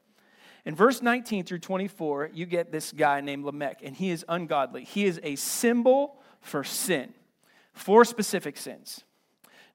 In 0.65 0.75
verse 0.75 1.01
19 1.01 1.45
through 1.45 1.61
24, 1.61 2.31
you 2.35 2.45
get 2.45 2.73
this 2.73 2.91
guy 2.91 3.21
named 3.21 3.45
Lamech, 3.45 3.81
and 3.85 3.95
he 3.95 4.11
is 4.11 4.25
ungodly. 4.29 4.83
He 4.83 5.05
is 5.05 5.21
a 5.23 5.37
symbol 5.37 6.21
for 6.41 6.65
sin, 6.65 7.15
four 7.73 8.05
specific 8.05 8.57
sins. 8.57 9.05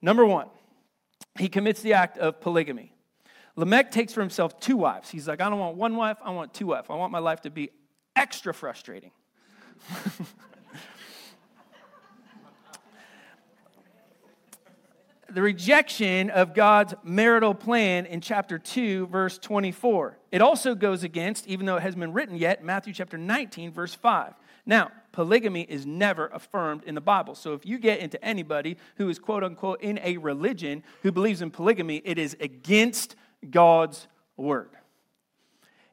Number 0.02 0.26
one, 0.26 0.48
he 1.40 1.48
commits 1.48 1.82
the 1.82 1.94
act 1.94 2.18
of 2.18 2.42
polygamy. 2.42 2.94
Lamech 3.56 3.92
takes 3.92 4.14
for 4.14 4.22
himself 4.22 4.60
two 4.60 4.78
wives. 4.78 5.10
He's 5.10 5.28
like, 5.28 5.42
I 5.42 5.50
don't 5.50 5.60
want 5.60 5.76
one 5.78 5.96
wife, 5.96 6.18
I 6.24 6.32
want 6.32 6.54
two 6.54 6.68
wives. 6.68 6.88
I 6.90 6.96
want 6.96 7.12
my 7.12 7.20
life 7.20 7.42
to 7.42 7.50
be 7.50 7.72
extra 8.16 8.54
frustrating. 8.54 9.12
the 15.34 15.42
rejection 15.42 16.30
of 16.30 16.54
God's 16.54 16.94
marital 17.04 17.54
plan 17.54 18.06
in 18.06 18.22
chapter 18.22 18.60
2, 18.60 19.08
verse 19.08 19.38
24. 19.38 20.18
It 20.32 20.42
also 20.42 20.76
goes 20.76 21.04
against, 21.04 21.48
even 21.48 21.66
though 21.66 21.78
it 21.78 21.84
hasn't 21.84 22.00
been 22.00 22.14
written 22.14 22.36
yet, 22.36 22.64
Matthew 22.64 22.94
chapter 22.94 23.18
19, 23.18 23.72
verse 23.72 23.96
5. 23.96 24.34
Now, 24.66 24.92
polygamy 25.12 25.64
is 25.64 25.86
never 25.86 26.28
affirmed 26.28 26.84
in 26.84 26.96
the 26.96 27.02
Bible. 27.02 27.36
So 27.36 27.54
if 27.54 27.66
you 27.66 27.80
get 27.80 28.00
into 28.00 28.24
anybody 28.24 28.78
who 28.96 29.10
is 29.10 29.20
quote 29.20 29.44
unquote 29.44 29.82
in 29.82 30.00
a 30.04 30.18
religion 30.18 30.84
who 31.02 31.12
believes 31.12 31.42
in 31.42 31.52
polygamy, 31.52 32.02
it 32.06 32.18
is 32.18 32.36
against 32.40 33.16
God's 33.49 34.08
word. 34.38 34.69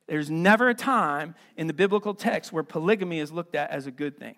There's 0.06 0.30
never 0.30 0.68
a 0.70 0.74
time 0.74 1.34
in 1.56 1.66
the 1.66 1.74
biblical 1.74 2.14
text 2.14 2.52
where 2.52 2.62
polygamy 2.62 3.20
is 3.20 3.30
looked 3.30 3.54
at 3.54 3.70
as 3.70 3.86
a 3.86 3.90
good 3.90 4.18
thing. 4.18 4.36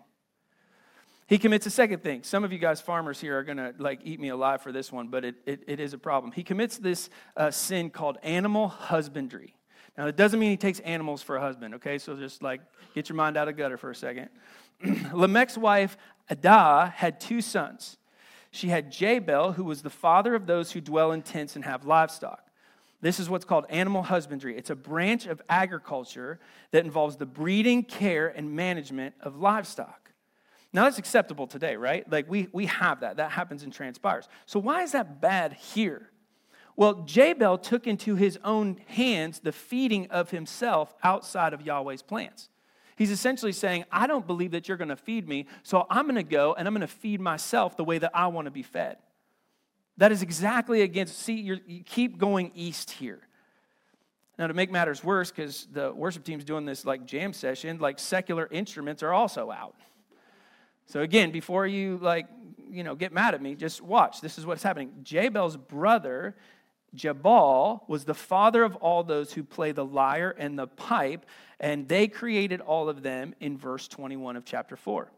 He 1.28 1.38
commits 1.38 1.64
a 1.64 1.70
second 1.70 2.02
thing. 2.02 2.24
Some 2.24 2.42
of 2.42 2.52
you 2.52 2.58
guys, 2.58 2.80
farmers 2.80 3.20
here, 3.20 3.38
are 3.38 3.44
going 3.44 3.58
to 3.58 3.72
like 3.78 4.00
eat 4.02 4.18
me 4.18 4.30
alive 4.30 4.62
for 4.62 4.72
this 4.72 4.90
one, 4.90 5.08
but 5.08 5.24
it, 5.24 5.36
it, 5.46 5.62
it 5.68 5.78
is 5.78 5.92
a 5.92 5.98
problem. 5.98 6.32
He 6.32 6.42
commits 6.42 6.76
this 6.76 7.08
uh, 7.36 7.52
sin 7.52 7.90
called 7.90 8.18
animal 8.24 8.66
husbandry. 8.66 9.54
Now, 9.96 10.08
it 10.08 10.16
doesn't 10.16 10.40
mean 10.40 10.50
he 10.50 10.56
takes 10.56 10.80
animals 10.80 11.22
for 11.22 11.36
a 11.36 11.40
husband, 11.40 11.76
okay? 11.76 11.98
So 11.98 12.16
just 12.16 12.42
like 12.42 12.60
get 12.96 13.08
your 13.08 13.14
mind 13.14 13.36
out 13.36 13.46
of 13.46 13.56
gutter 13.56 13.76
for 13.76 13.90
a 13.90 13.94
second. 13.94 14.28
Lamech's 15.12 15.56
wife, 15.56 15.96
Adah, 16.28 16.92
had 16.96 17.20
two 17.20 17.40
sons. 17.40 17.96
She 18.50 18.66
had 18.66 18.90
Jabal, 18.90 19.52
who 19.52 19.62
was 19.62 19.82
the 19.82 19.90
father 19.90 20.34
of 20.34 20.46
those 20.46 20.72
who 20.72 20.80
dwell 20.80 21.12
in 21.12 21.22
tents 21.22 21.54
and 21.54 21.64
have 21.64 21.86
livestock. 21.86 22.49
This 23.00 23.18
is 23.18 23.30
what's 23.30 23.44
called 23.44 23.64
animal 23.70 24.02
husbandry. 24.02 24.56
It's 24.56 24.70
a 24.70 24.74
branch 24.74 25.26
of 25.26 25.40
agriculture 25.48 26.38
that 26.70 26.84
involves 26.84 27.16
the 27.16 27.26
breeding, 27.26 27.82
care, 27.82 28.28
and 28.28 28.54
management 28.54 29.14
of 29.20 29.36
livestock. 29.36 30.12
Now, 30.72 30.84
that's 30.84 30.98
acceptable 30.98 31.46
today, 31.46 31.76
right? 31.76 32.08
Like, 32.10 32.30
we, 32.30 32.48
we 32.52 32.66
have 32.66 33.00
that. 33.00 33.16
That 33.16 33.32
happens 33.32 33.62
and 33.62 33.72
transpires. 33.72 34.28
So, 34.46 34.60
why 34.60 34.82
is 34.82 34.92
that 34.92 35.20
bad 35.20 35.54
here? 35.54 36.10
Well, 36.76 37.02
Jabal 37.02 37.58
took 37.58 37.86
into 37.86 38.14
his 38.14 38.38
own 38.44 38.80
hands 38.86 39.40
the 39.40 39.52
feeding 39.52 40.06
of 40.10 40.30
himself 40.30 40.94
outside 41.02 41.52
of 41.52 41.62
Yahweh's 41.62 42.02
plans. 42.02 42.48
He's 42.96 43.10
essentially 43.10 43.52
saying, 43.52 43.84
I 43.90 44.06
don't 44.06 44.26
believe 44.26 44.52
that 44.52 44.68
you're 44.68 44.76
going 44.76 44.88
to 44.88 44.96
feed 44.96 45.26
me, 45.26 45.46
so 45.62 45.86
I'm 45.90 46.04
going 46.04 46.16
to 46.16 46.22
go 46.22 46.54
and 46.54 46.68
I'm 46.68 46.74
going 46.74 46.82
to 46.82 46.86
feed 46.86 47.20
myself 47.20 47.76
the 47.76 47.84
way 47.84 47.98
that 47.98 48.10
I 48.14 48.28
want 48.28 48.44
to 48.44 48.50
be 48.50 48.62
fed. 48.62 48.98
That 50.00 50.12
is 50.12 50.22
exactly 50.22 50.80
against, 50.80 51.18
see, 51.18 51.34
you 51.34 51.58
keep 51.84 52.16
going 52.16 52.52
east 52.54 52.90
here. 52.90 53.20
Now, 54.38 54.46
to 54.46 54.54
make 54.54 54.70
matters 54.70 55.04
worse, 55.04 55.30
because 55.30 55.68
the 55.70 55.92
worship 55.92 56.24
team's 56.24 56.42
doing 56.42 56.64
this 56.64 56.86
like 56.86 57.04
jam 57.04 57.34
session, 57.34 57.76
like 57.78 57.98
secular 57.98 58.48
instruments 58.50 59.02
are 59.02 59.12
also 59.12 59.50
out. 59.50 59.74
So 60.86 61.02
again, 61.02 61.32
before 61.32 61.66
you 61.66 61.98
like, 62.00 62.26
you 62.70 62.82
know, 62.82 62.94
get 62.94 63.12
mad 63.12 63.34
at 63.34 63.42
me, 63.42 63.54
just 63.54 63.82
watch. 63.82 64.22
This 64.22 64.38
is 64.38 64.46
what's 64.46 64.62
happening. 64.62 64.90
Jubal's 65.02 65.58
brother, 65.58 66.34
Jabal, 66.94 67.84
was 67.86 68.06
the 68.06 68.14
father 68.14 68.64
of 68.64 68.76
all 68.76 69.04
those 69.04 69.34
who 69.34 69.44
play 69.44 69.72
the 69.72 69.84
lyre 69.84 70.34
and 70.38 70.58
the 70.58 70.66
pipe, 70.66 71.26
and 71.60 71.86
they 71.86 72.08
created 72.08 72.62
all 72.62 72.88
of 72.88 73.02
them 73.02 73.34
in 73.38 73.58
verse 73.58 73.86
21 73.86 74.36
of 74.36 74.46
chapter 74.46 74.76
4. 74.76 75.12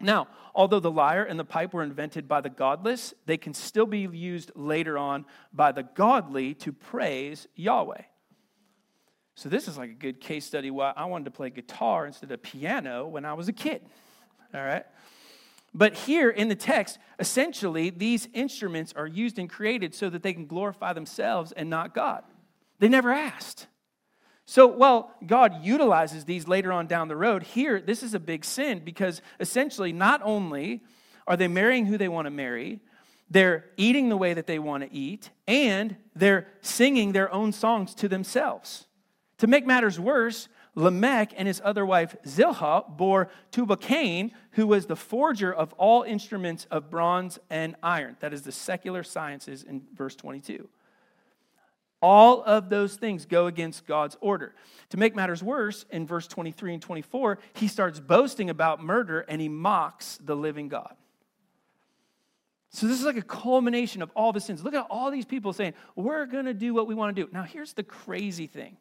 Now, 0.00 0.28
although 0.54 0.80
the 0.80 0.90
lyre 0.90 1.24
and 1.24 1.38
the 1.38 1.44
pipe 1.44 1.74
were 1.74 1.82
invented 1.82 2.26
by 2.26 2.40
the 2.40 2.48
godless, 2.48 3.12
they 3.26 3.36
can 3.36 3.52
still 3.52 3.86
be 3.86 4.00
used 4.00 4.50
later 4.54 4.96
on 4.96 5.26
by 5.52 5.72
the 5.72 5.82
godly 5.82 6.54
to 6.54 6.72
praise 6.72 7.46
Yahweh. 7.54 8.02
So, 9.34 9.48
this 9.48 9.68
is 9.68 9.78
like 9.78 9.90
a 9.90 9.94
good 9.94 10.20
case 10.20 10.44
study 10.44 10.70
why 10.70 10.92
I 10.96 11.04
wanted 11.04 11.24
to 11.26 11.30
play 11.30 11.50
guitar 11.50 12.06
instead 12.06 12.30
of 12.30 12.42
piano 12.42 13.06
when 13.06 13.24
I 13.24 13.34
was 13.34 13.48
a 13.48 13.52
kid. 13.52 13.82
All 14.54 14.62
right? 14.62 14.84
But 15.72 15.94
here 15.94 16.30
in 16.30 16.48
the 16.48 16.56
text, 16.56 16.98
essentially, 17.18 17.90
these 17.90 18.28
instruments 18.34 18.92
are 18.96 19.06
used 19.06 19.38
and 19.38 19.48
created 19.48 19.94
so 19.94 20.10
that 20.10 20.22
they 20.22 20.32
can 20.32 20.46
glorify 20.46 20.92
themselves 20.92 21.52
and 21.52 21.70
not 21.70 21.94
God. 21.94 22.24
They 22.80 22.88
never 22.88 23.12
asked. 23.12 23.66
So, 24.50 24.66
while 24.66 25.14
God 25.24 25.64
utilizes 25.64 26.24
these 26.24 26.48
later 26.48 26.72
on 26.72 26.88
down 26.88 27.06
the 27.06 27.14
road, 27.14 27.44
here, 27.44 27.80
this 27.80 28.02
is 28.02 28.14
a 28.14 28.18
big 28.18 28.44
sin 28.44 28.80
because 28.84 29.22
essentially, 29.38 29.92
not 29.92 30.22
only 30.24 30.82
are 31.28 31.36
they 31.36 31.46
marrying 31.46 31.86
who 31.86 31.96
they 31.96 32.08
want 32.08 32.26
to 32.26 32.32
marry, 32.32 32.80
they're 33.30 33.66
eating 33.76 34.08
the 34.08 34.16
way 34.16 34.34
that 34.34 34.48
they 34.48 34.58
want 34.58 34.82
to 34.82 34.92
eat, 34.92 35.30
and 35.46 35.94
they're 36.16 36.48
singing 36.62 37.12
their 37.12 37.32
own 37.32 37.52
songs 37.52 37.94
to 37.94 38.08
themselves. 38.08 38.88
To 39.38 39.46
make 39.46 39.68
matters 39.68 40.00
worse, 40.00 40.48
Lamech 40.74 41.32
and 41.36 41.46
his 41.46 41.62
other 41.64 41.86
wife 41.86 42.16
Zilpah 42.26 42.86
bore 42.88 43.28
Tubal 43.52 43.76
Cain, 43.76 44.32
who 44.54 44.66
was 44.66 44.86
the 44.86 44.96
forger 44.96 45.54
of 45.54 45.72
all 45.74 46.02
instruments 46.02 46.66
of 46.72 46.90
bronze 46.90 47.38
and 47.50 47.76
iron. 47.84 48.16
That 48.18 48.34
is 48.34 48.42
the 48.42 48.50
secular 48.50 49.04
sciences 49.04 49.62
in 49.62 49.82
verse 49.94 50.16
22. 50.16 50.68
All 52.02 52.42
of 52.42 52.70
those 52.70 52.96
things 52.96 53.26
go 53.26 53.46
against 53.46 53.86
God's 53.86 54.16
order. 54.20 54.54
To 54.90 54.96
make 54.96 55.14
matters 55.14 55.42
worse, 55.42 55.84
in 55.90 56.06
verse 56.06 56.26
23 56.26 56.74
and 56.74 56.82
24, 56.82 57.38
he 57.54 57.68
starts 57.68 58.00
boasting 58.00 58.48
about 58.48 58.82
murder 58.82 59.20
and 59.20 59.40
he 59.40 59.48
mocks 59.48 60.18
the 60.22 60.34
living 60.34 60.68
God. 60.68 60.94
So, 62.72 62.86
this 62.86 63.00
is 63.00 63.04
like 63.04 63.16
a 63.16 63.22
culmination 63.22 64.00
of 64.00 64.10
all 64.14 64.32
the 64.32 64.40
sins. 64.40 64.62
Look 64.62 64.74
at 64.74 64.86
all 64.88 65.10
these 65.10 65.24
people 65.24 65.52
saying, 65.52 65.74
We're 65.96 66.26
going 66.26 66.44
to 66.44 66.54
do 66.54 66.72
what 66.72 66.86
we 66.86 66.94
want 66.94 67.14
to 67.14 67.24
do. 67.24 67.28
Now, 67.32 67.42
here's 67.42 67.72
the 67.72 67.82
crazy 67.82 68.46
thing 68.46 68.76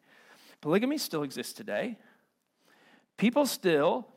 polygamy 0.62 0.97
still 0.97 1.23
exists 1.23 1.53
today. 1.53 1.97
People 3.17 3.45
still 3.45 4.08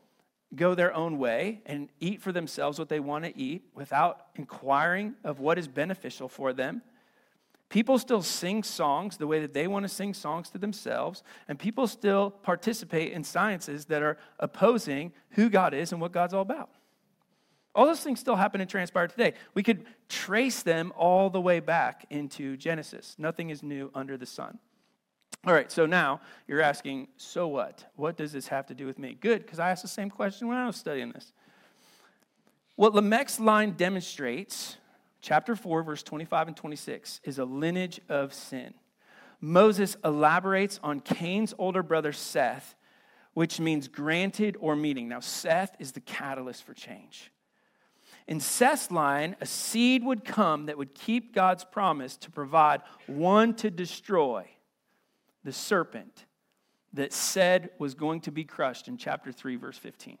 go 0.55 0.75
their 0.75 0.93
own 0.93 1.17
way 1.17 1.61
and 1.65 1.89
eat 1.99 2.21
for 2.21 2.31
themselves 2.31 2.77
what 2.77 2.89
they 2.89 2.99
want 2.99 3.25
to 3.25 3.37
eat 3.37 3.63
without 3.73 4.27
inquiring 4.35 5.15
of 5.23 5.39
what 5.39 5.57
is 5.57 5.67
beneficial 5.67 6.29
for 6.29 6.53
them. 6.53 6.81
People 7.73 7.97
still 7.97 8.21
sing 8.21 8.61
songs 8.61 9.17
the 9.17 9.25
way 9.25 9.39
that 9.39 9.55
they 9.55 9.65
want 9.65 9.83
to 9.83 9.89
sing 9.89 10.13
songs 10.13 10.47
to 10.51 10.59
themselves, 10.59 11.23
and 11.47 11.57
people 11.57 11.87
still 11.87 12.29
participate 12.29 13.13
in 13.13 13.23
sciences 13.23 13.85
that 13.85 14.03
are 14.03 14.19
opposing 14.39 15.11
who 15.31 15.49
God 15.49 15.73
is 15.73 15.91
and 15.91 15.99
what 15.99 16.11
God's 16.11 16.35
all 16.35 16.43
about. 16.43 16.69
All 17.73 17.87
those 17.87 18.01
things 18.01 18.19
still 18.19 18.35
happen 18.35 18.61
and 18.61 18.69
transpire 18.69 19.07
today. 19.07 19.33
We 19.55 19.63
could 19.63 19.85
trace 20.07 20.61
them 20.61 20.93
all 20.95 21.31
the 21.31 21.41
way 21.41 21.61
back 21.61 22.05
into 22.11 22.57
Genesis. 22.57 23.15
Nothing 23.17 23.49
is 23.49 23.63
new 23.63 23.89
under 23.95 24.17
the 24.17 24.27
sun. 24.27 24.59
All 25.43 25.53
right, 25.55 25.71
so 25.71 25.87
now 25.87 26.21
you're 26.47 26.61
asking, 26.61 27.07
so 27.17 27.47
what? 27.47 27.85
What 27.95 28.17
does 28.17 28.33
this 28.33 28.49
have 28.49 28.67
to 28.67 28.75
do 28.75 28.85
with 28.85 28.99
me? 28.99 29.17
Good, 29.19 29.41
because 29.41 29.57
I 29.57 29.71
asked 29.71 29.81
the 29.81 29.87
same 29.87 30.11
question 30.11 30.47
when 30.47 30.57
I 30.57 30.67
was 30.67 30.75
studying 30.75 31.11
this. 31.11 31.33
What 32.75 32.93
Lamech's 32.93 33.39
line 33.39 33.71
demonstrates, 33.71 34.77
chapter 35.23 35.55
4, 35.55 35.81
verse 35.81 36.03
25 36.03 36.49
and 36.49 36.57
26, 36.57 37.21
is 37.23 37.39
a 37.39 37.45
lineage 37.45 37.99
of 38.09 38.33
sin. 38.33 38.75
Moses 39.41 39.97
elaborates 40.05 40.79
on 40.83 40.99
Cain's 40.99 41.53
older 41.57 41.81
brother 41.81 42.13
Seth, 42.13 42.75
which 43.33 43.59
means 43.59 43.87
granted 43.87 44.55
or 44.59 44.75
meeting. 44.75 45.07
Now, 45.07 45.21
Seth 45.21 45.75
is 45.79 45.93
the 45.93 46.01
catalyst 46.01 46.63
for 46.63 46.73
change. 46.73 47.31
In 48.27 48.39
Seth's 48.39 48.91
line, 48.91 49.35
a 49.41 49.45
seed 49.45 50.03
would 50.05 50.23
come 50.23 50.67
that 50.67 50.77
would 50.77 50.93
keep 50.93 51.33
God's 51.33 51.65
promise 51.65 52.15
to 52.17 52.31
provide 52.31 52.81
one 53.07 53.55
to 53.55 53.71
destroy 53.71 54.45
the 55.43 55.51
serpent 55.51 56.25
that 56.93 57.11
said 57.11 57.69
was 57.79 57.95
going 57.95 58.21
to 58.21 58.31
be 58.31 58.43
crushed 58.43 58.87
in 58.87 58.97
chapter 58.97 59.31
3, 59.31 59.55
verse 59.55 59.77
15. 59.77 60.17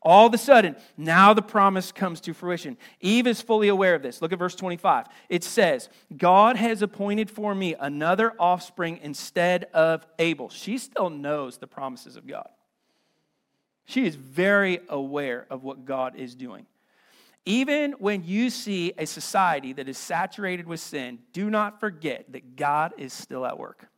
All 0.00 0.26
of 0.26 0.34
a 0.34 0.38
sudden, 0.38 0.76
now 0.96 1.34
the 1.34 1.42
promise 1.42 1.90
comes 1.90 2.20
to 2.22 2.32
fruition. 2.32 2.76
Eve 3.00 3.26
is 3.26 3.42
fully 3.42 3.68
aware 3.68 3.94
of 3.94 4.02
this. 4.02 4.22
Look 4.22 4.32
at 4.32 4.38
verse 4.38 4.54
25. 4.54 5.06
It 5.28 5.42
says, 5.42 5.88
God 6.16 6.56
has 6.56 6.82
appointed 6.82 7.30
for 7.30 7.54
me 7.54 7.74
another 7.78 8.32
offspring 8.38 9.00
instead 9.02 9.64
of 9.74 10.06
Abel. 10.18 10.50
She 10.50 10.78
still 10.78 11.10
knows 11.10 11.58
the 11.58 11.66
promises 11.66 12.16
of 12.16 12.26
God. 12.26 12.48
She 13.86 14.06
is 14.06 14.14
very 14.14 14.80
aware 14.88 15.46
of 15.50 15.64
what 15.64 15.84
God 15.84 16.14
is 16.14 16.34
doing. 16.34 16.66
Even 17.44 17.92
when 17.92 18.24
you 18.24 18.50
see 18.50 18.92
a 18.98 19.06
society 19.06 19.72
that 19.72 19.88
is 19.88 19.96
saturated 19.96 20.66
with 20.66 20.80
sin, 20.80 21.18
do 21.32 21.48
not 21.48 21.80
forget 21.80 22.30
that 22.32 22.56
God 22.56 22.92
is 22.98 23.12
still 23.12 23.46
at 23.46 23.58
work. 23.58 23.88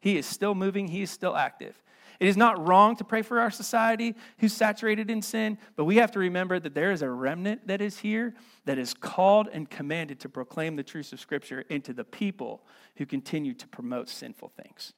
He 0.00 0.18
is 0.18 0.26
still 0.26 0.56
moving, 0.56 0.88
He 0.88 1.02
is 1.02 1.10
still 1.10 1.36
active. 1.36 1.80
It 2.22 2.28
is 2.28 2.36
not 2.36 2.68
wrong 2.68 2.94
to 2.98 3.04
pray 3.04 3.22
for 3.22 3.40
our 3.40 3.50
society 3.50 4.14
who's 4.38 4.52
saturated 4.52 5.10
in 5.10 5.22
sin, 5.22 5.58
but 5.74 5.86
we 5.86 5.96
have 5.96 6.12
to 6.12 6.20
remember 6.20 6.60
that 6.60 6.72
there 6.72 6.92
is 6.92 7.02
a 7.02 7.10
remnant 7.10 7.66
that 7.66 7.80
is 7.80 7.98
here 7.98 8.34
that 8.64 8.78
is 8.78 8.94
called 8.94 9.48
and 9.52 9.68
commanded 9.68 10.20
to 10.20 10.28
proclaim 10.28 10.76
the 10.76 10.84
truths 10.84 11.12
of 11.12 11.18
Scripture 11.18 11.64
into 11.68 11.92
the 11.92 12.04
people 12.04 12.62
who 12.94 13.06
continue 13.06 13.54
to 13.54 13.66
promote 13.66 14.08
sinful 14.08 14.52
things. 14.56 14.92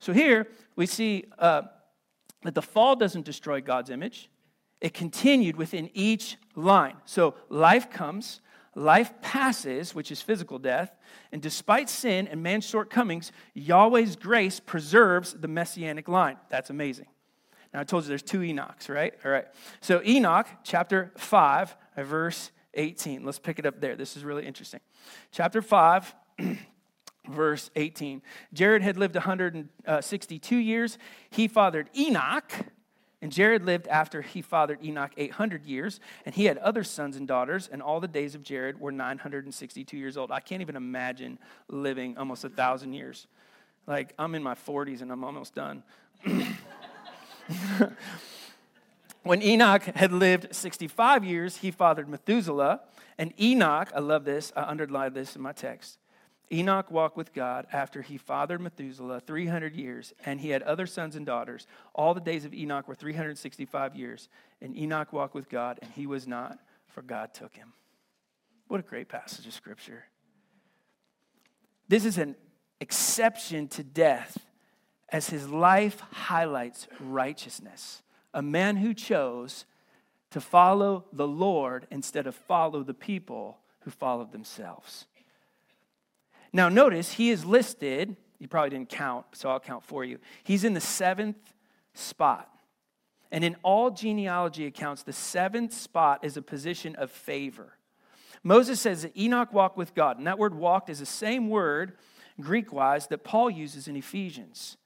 So 0.00 0.12
here 0.12 0.48
we 0.74 0.86
see 0.86 1.26
uh, 1.38 1.62
that 2.42 2.56
the 2.56 2.62
fall 2.62 2.96
doesn't 2.96 3.24
destroy 3.24 3.60
God's 3.60 3.88
image, 3.88 4.28
it 4.80 4.94
continued 4.94 5.54
within 5.54 5.88
each 5.94 6.36
line. 6.56 6.96
So 7.04 7.36
life 7.48 7.90
comes, 7.90 8.40
life 8.74 9.12
passes, 9.20 9.94
which 9.94 10.10
is 10.10 10.22
physical 10.22 10.58
death, 10.58 10.96
and 11.30 11.42
despite 11.42 11.88
sin 11.88 12.26
and 12.28 12.42
man's 12.42 12.64
shortcomings, 12.64 13.32
Yahweh's 13.54 14.16
grace 14.16 14.60
preserves 14.60 15.34
the 15.34 15.48
messianic 15.48 16.08
line. 16.08 16.36
That's 16.48 16.70
amazing. 16.70 17.06
Now, 17.72 17.80
I 17.80 17.84
told 17.84 18.04
you 18.04 18.08
there's 18.08 18.22
two 18.22 18.40
Enochs, 18.40 18.88
right? 18.88 19.14
All 19.24 19.30
right. 19.30 19.46
So, 19.80 20.02
Enoch, 20.04 20.46
chapter 20.62 21.12
5, 21.16 21.76
verse 21.98 22.50
18. 22.74 23.24
Let's 23.24 23.38
pick 23.38 23.58
it 23.58 23.66
up 23.66 23.80
there. 23.80 23.96
This 23.96 24.16
is 24.16 24.24
really 24.24 24.46
interesting. 24.46 24.80
Chapter 25.30 25.62
5, 25.62 26.14
verse 27.30 27.70
18. 27.76 28.22
Jared 28.52 28.82
had 28.82 28.98
lived 28.98 29.14
162 29.14 30.54
uh, 30.54 30.58
years. 30.58 30.98
He 31.30 31.48
fathered 31.48 31.88
Enoch 31.96 32.52
and 33.22 33.30
Jared 33.30 33.64
lived 33.64 33.86
after 33.86 34.20
he 34.20 34.42
fathered 34.42 34.84
Enoch 34.84 35.12
800 35.16 35.64
years, 35.64 36.00
and 36.26 36.34
he 36.34 36.46
had 36.46 36.58
other 36.58 36.82
sons 36.82 37.16
and 37.16 37.28
daughters, 37.28 37.68
and 37.70 37.80
all 37.80 38.00
the 38.00 38.08
days 38.08 38.34
of 38.34 38.42
Jared 38.42 38.80
were 38.80 38.90
962 38.90 39.96
years 39.96 40.16
old. 40.16 40.32
I 40.32 40.40
can't 40.40 40.60
even 40.60 40.74
imagine 40.74 41.38
living 41.68 42.18
almost 42.18 42.42
a 42.44 42.48
thousand 42.48 42.94
years. 42.94 43.28
Like, 43.86 44.12
I'm 44.18 44.34
in 44.34 44.42
my 44.42 44.54
40s 44.54 45.02
and 45.02 45.12
I'm 45.12 45.22
almost 45.22 45.54
done. 45.54 45.84
when 49.22 49.40
Enoch 49.40 49.84
had 49.84 50.10
lived 50.10 50.52
65 50.52 51.24
years, 51.24 51.58
he 51.58 51.70
fathered 51.70 52.08
Methuselah. 52.08 52.80
And 53.18 53.32
Enoch, 53.40 53.92
I 53.94 54.00
love 54.00 54.24
this, 54.24 54.52
I 54.56 54.62
underlined 54.62 55.14
this 55.14 55.36
in 55.36 55.42
my 55.42 55.52
text. 55.52 55.98
Enoch 56.52 56.90
walked 56.90 57.16
with 57.16 57.32
God 57.32 57.66
after 57.72 58.02
he 58.02 58.18
fathered 58.18 58.60
Methuselah 58.60 59.20
300 59.20 59.74
years, 59.74 60.12
and 60.26 60.40
he 60.40 60.50
had 60.50 60.62
other 60.62 60.86
sons 60.86 61.16
and 61.16 61.24
daughters. 61.24 61.66
All 61.94 62.12
the 62.12 62.20
days 62.20 62.44
of 62.44 62.52
Enoch 62.52 62.86
were 62.86 62.94
365 62.94 63.96
years, 63.96 64.28
and 64.60 64.76
Enoch 64.76 65.12
walked 65.12 65.34
with 65.34 65.48
God, 65.48 65.78
and 65.80 65.90
he 65.92 66.06
was 66.06 66.26
not, 66.26 66.58
for 66.88 67.00
God 67.00 67.32
took 67.32 67.54
him. 67.54 67.72
What 68.68 68.80
a 68.80 68.82
great 68.82 69.08
passage 69.08 69.46
of 69.46 69.54
scripture. 69.54 70.04
This 71.88 72.04
is 72.04 72.18
an 72.18 72.36
exception 72.80 73.68
to 73.68 73.82
death 73.82 74.38
as 75.08 75.30
his 75.30 75.48
life 75.48 76.00
highlights 76.00 76.86
righteousness. 77.00 78.02
A 78.34 78.42
man 78.42 78.76
who 78.76 78.94
chose 78.94 79.66
to 80.30 80.40
follow 80.40 81.04
the 81.12 81.28
Lord 81.28 81.86
instead 81.90 82.26
of 82.26 82.34
follow 82.34 82.82
the 82.82 82.94
people 82.94 83.58
who 83.80 83.90
followed 83.90 84.32
themselves. 84.32 85.06
Now, 86.52 86.68
notice 86.68 87.12
he 87.12 87.30
is 87.30 87.44
listed, 87.44 88.16
you 88.38 88.48
probably 88.48 88.70
didn't 88.70 88.90
count, 88.90 89.26
so 89.32 89.48
I'll 89.48 89.60
count 89.60 89.84
for 89.84 90.04
you. 90.04 90.18
He's 90.44 90.64
in 90.64 90.74
the 90.74 90.80
seventh 90.80 91.54
spot. 91.94 92.48
And 93.30 93.42
in 93.42 93.56
all 93.62 93.90
genealogy 93.90 94.66
accounts, 94.66 95.02
the 95.02 95.12
seventh 95.12 95.72
spot 95.72 96.24
is 96.24 96.36
a 96.36 96.42
position 96.42 96.94
of 96.96 97.10
favor. 97.10 97.78
Moses 98.42 98.80
says 98.80 99.02
that 99.02 99.16
Enoch 99.16 99.52
walked 99.52 99.76
with 99.76 99.94
God, 99.94 100.18
and 100.18 100.26
that 100.26 100.38
word 100.38 100.54
walked 100.54 100.90
is 100.90 100.98
the 100.98 101.06
same 101.06 101.48
word, 101.48 101.96
Greek 102.40 102.72
wise, 102.72 103.06
that 103.06 103.24
Paul 103.24 103.48
uses 103.48 103.88
in 103.88 103.96
Ephesians. 103.96 104.76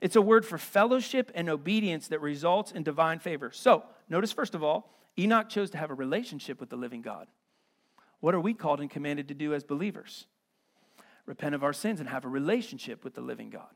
It's 0.00 0.16
a 0.16 0.22
word 0.22 0.44
for 0.44 0.58
fellowship 0.58 1.32
and 1.34 1.48
obedience 1.48 2.08
that 2.08 2.20
results 2.20 2.70
in 2.70 2.82
divine 2.82 3.18
favor. 3.18 3.50
So, 3.50 3.84
notice 4.08 4.32
first 4.32 4.54
of 4.54 4.62
all, 4.62 4.92
Enoch 5.18 5.48
chose 5.48 5.70
to 5.70 5.78
have 5.78 5.90
a 5.90 5.94
relationship 5.94 6.60
with 6.60 6.68
the 6.68 6.76
living 6.76 7.02
God. 7.02 7.26
What 8.20 8.34
are 8.34 8.40
we 8.40 8.54
called 8.54 8.80
and 8.80 8.90
commanded 8.90 9.28
to 9.28 9.34
do 9.34 9.54
as 9.54 9.64
believers? 9.64 10.26
Repent 11.26 11.54
of 11.54 11.62
our 11.62 11.72
sins 11.72 12.00
and 12.00 12.08
have 12.08 12.24
a 12.24 12.28
relationship 12.28 13.04
with 13.04 13.14
the 13.14 13.20
living 13.20 13.50
God. 13.50 13.68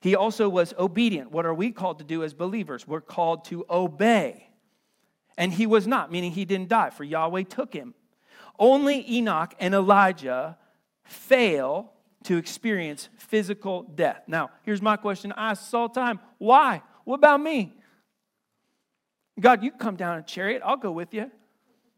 He 0.00 0.14
also 0.14 0.48
was 0.48 0.74
obedient. 0.78 1.32
What 1.32 1.46
are 1.46 1.54
we 1.54 1.72
called 1.72 1.98
to 1.98 2.04
do 2.04 2.22
as 2.22 2.34
believers? 2.34 2.86
We're 2.86 3.00
called 3.00 3.46
to 3.46 3.64
obey. 3.68 4.48
And 5.36 5.52
he 5.52 5.66
was 5.66 5.86
not, 5.86 6.12
meaning 6.12 6.32
he 6.32 6.44
didn't 6.44 6.68
die, 6.68 6.90
for 6.90 7.04
Yahweh 7.04 7.44
took 7.44 7.72
him. 7.72 7.94
Only 8.58 9.04
Enoch 9.10 9.54
and 9.58 9.74
Elijah 9.74 10.58
fail 11.04 11.92
to 12.24 12.36
experience 12.36 13.08
physical 13.16 13.82
death. 13.82 14.22
Now, 14.26 14.50
here's 14.62 14.82
my 14.82 14.96
question 14.96 15.32
I 15.32 15.50
ask 15.50 15.72
all 15.74 15.88
the 15.88 15.94
time 15.94 16.20
why? 16.38 16.82
What 17.04 17.16
about 17.16 17.40
me? 17.40 17.72
God, 19.40 19.64
you 19.64 19.72
come 19.72 19.96
down 19.96 20.18
in 20.18 20.20
a 20.20 20.26
chariot, 20.26 20.62
I'll 20.64 20.76
go 20.76 20.92
with 20.92 21.14
you. 21.14 21.30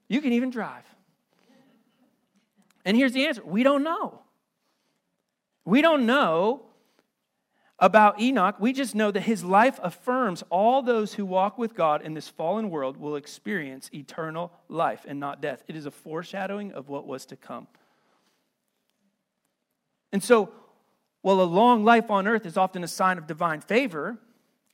You 0.09 0.21
can 0.21 0.33
even 0.33 0.51
drive. 0.51 0.85
And 2.85 2.97
here's 2.97 3.13
the 3.13 3.27
answer 3.27 3.43
we 3.45 3.63
don't 3.63 3.83
know. 3.83 4.24
We 5.65 5.83
don't 5.83 6.07
know 6.07 6.63
about 7.79 8.21
Enoch. 8.21 8.57
We 8.61 8.73
just 8.73 8.95
know 8.95 9.11
that 9.11 9.23
his 9.23 9.43
life 9.43 9.81
affirms 9.83 10.45
all 10.51 10.83
those 10.83 11.15
who 11.15 11.27
walk 11.27 11.59
with 11.59 11.75
God 11.75 12.03
in 12.03 12.15
this 12.15 12.29
fallen 12.29 12.71
world 12.71 12.97
will 12.97 13.17
experience 13.17 13.91
eternal 13.93 14.53
life 14.69 15.05
and 15.09 15.19
not 15.19 15.41
death. 15.41 15.65
It 15.67 15.77
is 15.77 15.87
a 15.87 15.91
foreshadowing 15.91 16.73
of 16.73 16.89
what 16.89 17.07
was 17.07 17.27
to 17.27 17.37
come. 17.37 17.67
And 20.13 20.23
so, 20.23 20.53
while 21.23 21.41
a 21.41 21.43
long 21.43 21.85
life 21.85 22.11
on 22.11 22.29
earth 22.29 22.47
is 22.47 22.57
often 22.57 22.85
a 22.85 22.89
sign 22.89 23.19
of 23.19 23.27
divine 23.27 23.61
favor, 23.61 24.19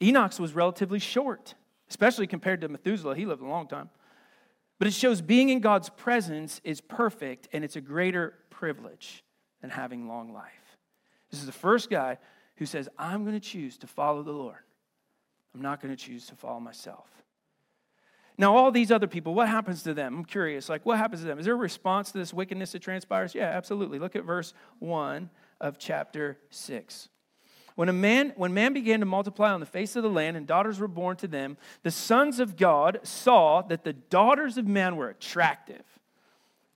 Enoch's 0.02 0.38
was 0.38 0.52
relatively 0.52 0.98
short, 0.98 1.54
especially 1.88 2.26
compared 2.26 2.60
to 2.60 2.68
Methuselah. 2.68 3.14
He 3.14 3.24
lived 3.24 3.40
a 3.40 3.46
long 3.46 3.66
time. 3.66 3.88
But 4.78 4.88
it 4.88 4.94
shows 4.94 5.20
being 5.20 5.48
in 5.48 5.60
God's 5.60 5.88
presence 5.90 6.60
is 6.64 6.80
perfect 6.80 7.48
and 7.52 7.64
it's 7.64 7.76
a 7.76 7.80
greater 7.80 8.34
privilege 8.50 9.22
than 9.60 9.70
having 9.70 10.08
long 10.08 10.32
life. 10.32 10.59
This 11.30 11.40
is 11.40 11.46
the 11.46 11.52
first 11.52 11.90
guy 11.90 12.18
who 12.56 12.66
says, 12.66 12.88
I'm 12.98 13.24
going 13.24 13.34
to 13.34 13.40
choose 13.40 13.78
to 13.78 13.86
follow 13.86 14.22
the 14.22 14.32
Lord. 14.32 14.58
I'm 15.54 15.62
not 15.62 15.80
going 15.80 15.94
to 15.94 16.02
choose 16.02 16.26
to 16.26 16.34
follow 16.34 16.60
myself. 16.60 17.08
Now, 18.38 18.56
all 18.56 18.70
these 18.70 18.90
other 18.90 19.06
people, 19.06 19.34
what 19.34 19.48
happens 19.48 19.82
to 19.82 19.92
them? 19.92 20.18
I'm 20.18 20.24
curious. 20.24 20.68
Like, 20.68 20.86
what 20.86 20.96
happens 20.96 21.20
to 21.22 21.26
them? 21.26 21.38
Is 21.38 21.44
there 21.44 21.54
a 21.54 21.58
response 21.58 22.12
to 22.12 22.18
this 22.18 22.32
wickedness 22.32 22.72
that 22.72 22.80
transpires? 22.80 23.34
Yeah, 23.34 23.44
absolutely. 23.44 23.98
Look 23.98 24.16
at 24.16 24.24
verse 24.24 24.54
1 24.78 25.28
of 25.60 25.78
chapter 25.78 26.38
6. 26.50 27.08
When, 27.74 27.88
a 27.88 27.92
man, 27.92 28.32
when 28.36 28.54
man 28.54 28.72
began 28.72 29.00
to 29.00 29.06
multiply 29.06 29.52
on 29.52 29.60
the 29.60 29.66
face 29.66 29.94
of 29.96 30.02
the 30.02 30.10
land 30.10 30.36
and 30.36 30.46
daughters 30.46 30.78
were 30.78 30.88
born 30.88 31.16
to 31.18 31.28
them, 31.28 31.56
the 31.82 31.90
sons 31.90 32.40
of 32.40 32.56
God 32.56 33.00
saw 33.02 33.62
that 33.62 33.84
the 33.84 33.92
daughters 33.92 34.56
of 34.56 34.66
man 34.66 34.96
were 34.96 35.08
attractive. 35.08 35.84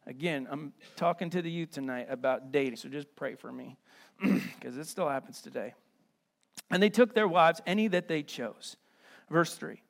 Again, 0.06 0.46
I'm 0.50 0.72
talking 0.96 1.30
to 1.30 1.40
the 1.40 1.50
youth 1.50 1.70
tonight 1.70 2.08
about 2.10 2.52
dating, 2.52 2.76
so 2.76 2.88
just 2.88 3.14
pray 3.16 3.36
for 3.36 3.50
me 3.50 3.76
because 4.22 4.76
it 4.76 4.86
still 4.86 5.08
happens 5.08 5.40
today. 5.40 5.74
And 6.70 6.82
they 6.82 6.90
took 6.90 7.14
their 7.14 7.28
wives, 7.28 7.60
any 7.66 7.88
that 7.88 8.08
they 8.08 8.22
chose. 8.22 8.76
Verse 9.30 9.54
3 9.54 9.80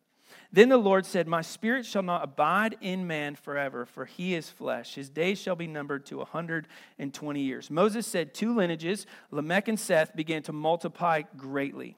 Then 0.52 0.68
the 0.68 0.76
Lord 0.76 1.06
said, 1.06 1.28
My 1.28 1.42
spirit 1.42 1.86
shall 1.86 2.02
not 2.02 2.24
abide 2.24 2.76
in 2.80 3.06
man 3.06 3.36
forever, 3.36 3.86
for 3.86 4.04
he 4.04 4.34
is 4.34 4.48
flesh. 4.48 4.94
His 4.94 5.08
days 5.08 5.40
shall 5.40 5.56
be 5.56 5.66
numbered 5.66 6.06
to 6.06 6.16
a 6.16 6.18
120 6.18 7.40
years. 7.40 7.70
Moses 7.70 8.06
said, 8.06 8.34
Two 8.34 8.54
lineages, 8.54 9.06
Lamech 9.30 9.68
and 9.68 9.78
Seth, 9.78 10.14
began 10.14 10.42
to 10.42 10.52
multiply 10.52 11.22
greatly. 11.36 11.96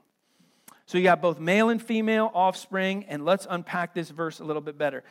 So 0.87 0.99
you 0.99 1.05
got 1.05 1.21
both 1.21 1.41
male 1.41 1.69
and 1.69 1.83
female 1.83 2.31
offspring, 2.33 3.07
and 3.09 3.25
let's 3.25 3.47
unpack 3.51 3.93
this 3.93 4.11
verse 4.11 4.39
a 4.39 4.45
little 4.45 4.63
bit 4.63 4.79
better. 4.79 5.03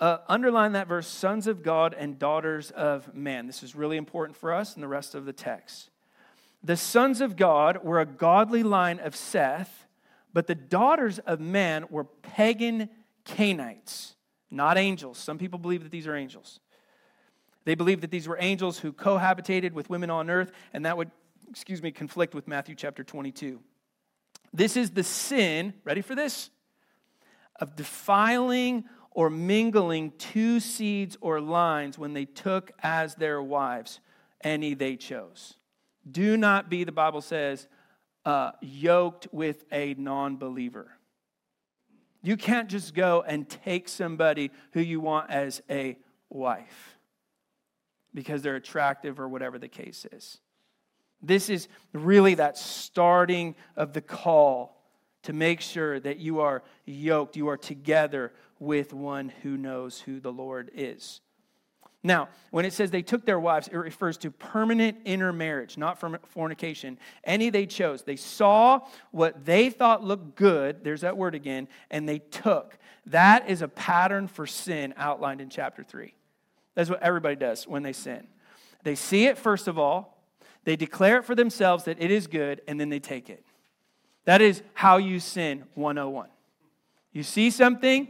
Uh, 0.00 0.18
underline 0.28 0.72
that 0.72 0.86
verse, 0.86 1.08
sons 1.08 1.48
of 1.48 1.64
God 1.64 1.92
and 1.98 2.20
daughters 2.20 2.70
of 2.70 3.12
man. 3.14 3.48
This 3.48 3.64
is 3.64 3.74
really 3.74 3.96
important 3.96 4.36
for 4.36 4.54
us 4.54 4.74
and 4.74 4.82
the 4.82 4.88
rest 4.88 5.16
of 5.16 5.24
the 5.24 5.32
text. 5.32 5.90
The 6.68 6.76
sons 6.76 7.22
of 7.22 7.36
God 7.36 7.82
were 7.82 7.98
a 7.98 8.04
godly 8.04 8.62
line 8.62 8.98
of 8.98 9.16
Seth, 9.16 9.86
but 10.34 10.46
the 10.46 10.54
daughters 10.54 11.18
of 11.18 11.40
man 11.40 11.86
were 11.88 12.04
pagan 12.04 12.90
Cainites, 13.24 14.16
not 14.50 14.76
angels. 14.76 15.16
Some 15.16 15.38
people 15.38 15.58
believe 15.58 15.82
that 15.82 15.90
these 15.90 16.06
are 16.06 16.14
angels. 16.14 16.60
They 17.64 17.74
believe 17.74 18.02
that 18.02 18.10
these 18.10 18.28
were 18.28 18.36
angels 18.38 18.78
who 18.80 18.92
cohabitated 18.92 19.72
with 19.72 19.88
women 19.88 20.10
on 20.10 20.28
earth, 20.28 20.52
and 20.74 20.84
that 20.84 20.98
would, 20.98 21.10
excuse 21.48 21.82
me, 21.82 21.90
conflict 21.90 22.34
with 22.34 22.46
Matthew 22.46 22.74
chapter 22.74 23.02
22. 23.02 23.60
This 24.52 24.76
is 24.76 24.90
the 24.90 25.04
sin, 25.04 25.72
ready 25.84 26.02
for 26.02 26.14
this? 26.14 26.50
Of 27.56 27.76
defiling 27.76 28.84
or 29.10 29.30
mingling 29.30 30.12
two 30.18 30.60
seeds 30.60 31.16
or 31.22 31.40
lines 31.40 31.96
when 31.98 32.12
they 32.12 32.26
took 32.26 32.72
as 32.82 33.14
their 33.14 33.42
wives 33.42 34.00
any 34.44 34.74
they 34.74 34.96
chose. 34.96 35.57
Do 36.10 36.36
not 36.36 36.70
be, 36.70 36.84
the 36.84 36.92
Bible 36.92 37.20
says, 37.20 37.66
uh, 38.24 38.52
yoked 38.60 39.28
with 39.32 39.64
a 39.72 39.94
non 39.94 40.36
believer. 40.36 40.90
You 42.22 42.36
can't 42.36 42.68
just 42.68 42.94
go 42.94 43.22
and 43.26 43.48
take 43.48 43.88
somebody 43.88 44.50
who 44.72 44.80
you 44.80 45.00
want 45.00 45.30
as 45.30 45.62
a 45.70 45.96
wife 46.28 46.98
because 48.12 48.42
they're 48.42 48.56
attractive 48.56 49.20
or 49.20 49.28
whatever 49.28 49.58
the 49.58 49.68
case 49.68 50.06
is. 50.12 50.38
This 51.22 51.48
is 51.48 51.68
really 51.92 52.34
that 52.34 52.58
starting 52.58 53.54
of 53.76 53.92
the 53.92 54.00
call 54.00 54.78
to 55.22 55.32
make 55.32 55.60
sure 55.60 55.98
that 56.00 56.18
you 56.18 56.40
are 56.40 56.62
yoked, 56.84 57.36
you 57.36 57.48
are 57.48 57.56
together 57.56 58.32
with 58.58 58.92
one 58.92 59.32
who 59.42 59.56
knows 59.56 60.00
who 60.00 60.20
the 60.20 60.32
Lord 60.32 60.70
is. 60.74 61.20
Now, 62.04 62.28
when 62.50 62.64
it 62.64 62.72
says 62.72 62.90
they 62.90 63.02
took 63.02 63.26
their 63.26 63.40
wives, 63.40 63.68
it 63.68 63.76
refers 63.76 64.16
to 64.18 64.30
permanent 64.30 64.98
intermarriage, 65.04 65.76
not 65.76 65.98
fornication. 66.28 66.98
Any 67.24 67.50
they 67.50 67.66
chose. 67.66 68.02
They 68.02 68.16
saw 68.16 68.80
what 69.10 69.44
they 69.44 69.68
thought 69.68 70.04
looked 70.04 70.36
good, 70.36 70.84
there's 70.84 71.00
that 71.00 71.16
word 71.16 71.34
again, 71.34 71.66
and 71.90 72.08
they 72.08 72.20
took. 72.20 72.78
That 73.06 73.50
is 73.50 73.62
a 73.62 73.68
pattern 73.68 74.28
for 74.28 74.46
sin 74.46 74.94
outlined 74.96 75.40
in 75.40 75.48
chapter 75.48 75.82
3. 75.82 76.14
That's 76.74 76.88
what 76.88 77.02
everybody 77.02 77.34
does 77.34 77.66
when 77.66 77.82
they 77.82 77.92
sin. 77.92 78.28
They 78.84 78.94
see 78.94 79.26
it, 79.26 79.36
first 79.36 79.66
of 79.66 79.78
all, 79.78 80.22
they 80.64 80.76
declare 80.76 81.18
it 81.18 81.24
for 81.24 81.34
themselves 81.34 81.84
that 81.84 82.00
it 82.00 82.10
is 82.12 82.28
good, 82.28 82.60
and 82.68 82.78
then 82.78 82.90
they 82.90 83.00
take 83.00 83.28
it. 83.28 83.44
That 84.24 84.40
is 84.40 84.62
how 84.74 84.98
you 84.98 85.18
sin 85.18 85.64
101. 85.74 86.28
You 87.12 87.22
see 87.24 87.50
something, 87.50 88.08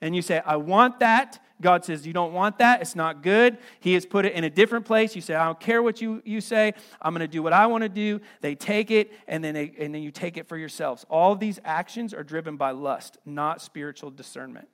and 0.00 0.14
you 0.14 0.20
say, 0.20 0.42
I 0.44 0.56
want 0.56 1.00
that. 1.00 1.38
God 1.60 1.84
says, 1.84 2.06
You 2.06 2.12
don't 2.12 2.32
want 2.32 2.58
that. 2.58 2.80
It's 2.80 2.96
not 2.96 3.22
good. 3.22 3.58
He 3.80 3.94
has 3.94 4.06
put 4.06 4.24
it 4.24 4.32
in 4.32 4.44
a 4.44 4.50
different 4.50 4.84
place. 4.84 5.14
You 5.14 5.22
say, 5.22 5.34
I 5.34 5.44
don't 5.44 5.60
care 5.60 5.82
what 5.82 6.00
you, 6.00 6.22
you 6.24 6.40
say. 6.40 6.74
I'm 7.00 7.12
going 7.12 7.20
to 7.20 7.28
do 7.28 7.42
what 7.42 7.52
I 7.52 7.66
want 7.66 7.82
to 7.82 7.88
do. 7.88 8.20
They 8.40 8.54
take 8.54 8.90
it, 8.90 9.12
and 9.28 9.42
then, 9.42 9.54
they, 9.54 9.72
and 9.78 9.94
then 9.94 10.02
you 10.02 10.10
take 10.10 10.36
it 10.36 10.48
for 10.48 10.56
yourselves. 10.56 11.04
All 11.10 11.34
these 11.36 11.60
actions 11.64 12.14
are 12.14 12.22
driven 12.24 12.56
by 12.56 12.70
lust, 12.70 13.18
not 13.24 13.60
spiritual 13.60 14.10
discernment. 14.10 14.68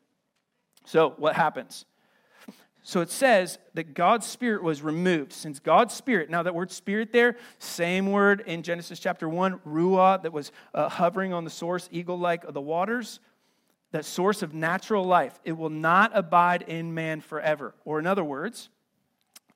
So, 0.84 1.14
what 1.18 1.34
happens? 1.34 1.84
So 2.86 3.00
it 3.00 3.10
says 3.10 3.58
that 3.74 3.94
God's 3.94 4.26
spirit 4.26 4.62
was 4.62 4.80
removed. 4.80 5.32
Since 5.32 5.58
God's 5.58 5.92
spirit, 5.92 6.30
now 6.30 6.44
that 6.44 6.54
word 6.54 6.70
spirit 6.70 7.10
there, 7.10 7.34
same 7.58 8.12
word 8.12 8.44
in 8.46 8.62
Genesis 8.62 9.00
chapter 9.00 9.28
1, 9.28 9.58
ruah, 9.66 10.22
that 10.22 10.32
was 10.32 10.52
uh, 10.72 10.88
hovering 10.88 11.32
on 11.32 11.42
the 11.42 11.50
source, 11.50 11.88
eagle 11.90 12.16
like 12.16 12.44
of 12.44 12.54
the 12.54 12.60
waters, 12.60 13.18
that 13.92 14.04
source 14.04 14.42
of 14.42 14.52
natural 14.52 15.04
life. 15.04 15.38
It 15.44 15.52
will 15.52 15.70
not 15.70 16.10
abide 16.14 16.62
in 16.62 16.94
man 16.94 17.20
forever. 17.20 17.74
Or 17.84 17.98
in 17.98 18.06
other 18.06 18.24
words, 18.24 18.68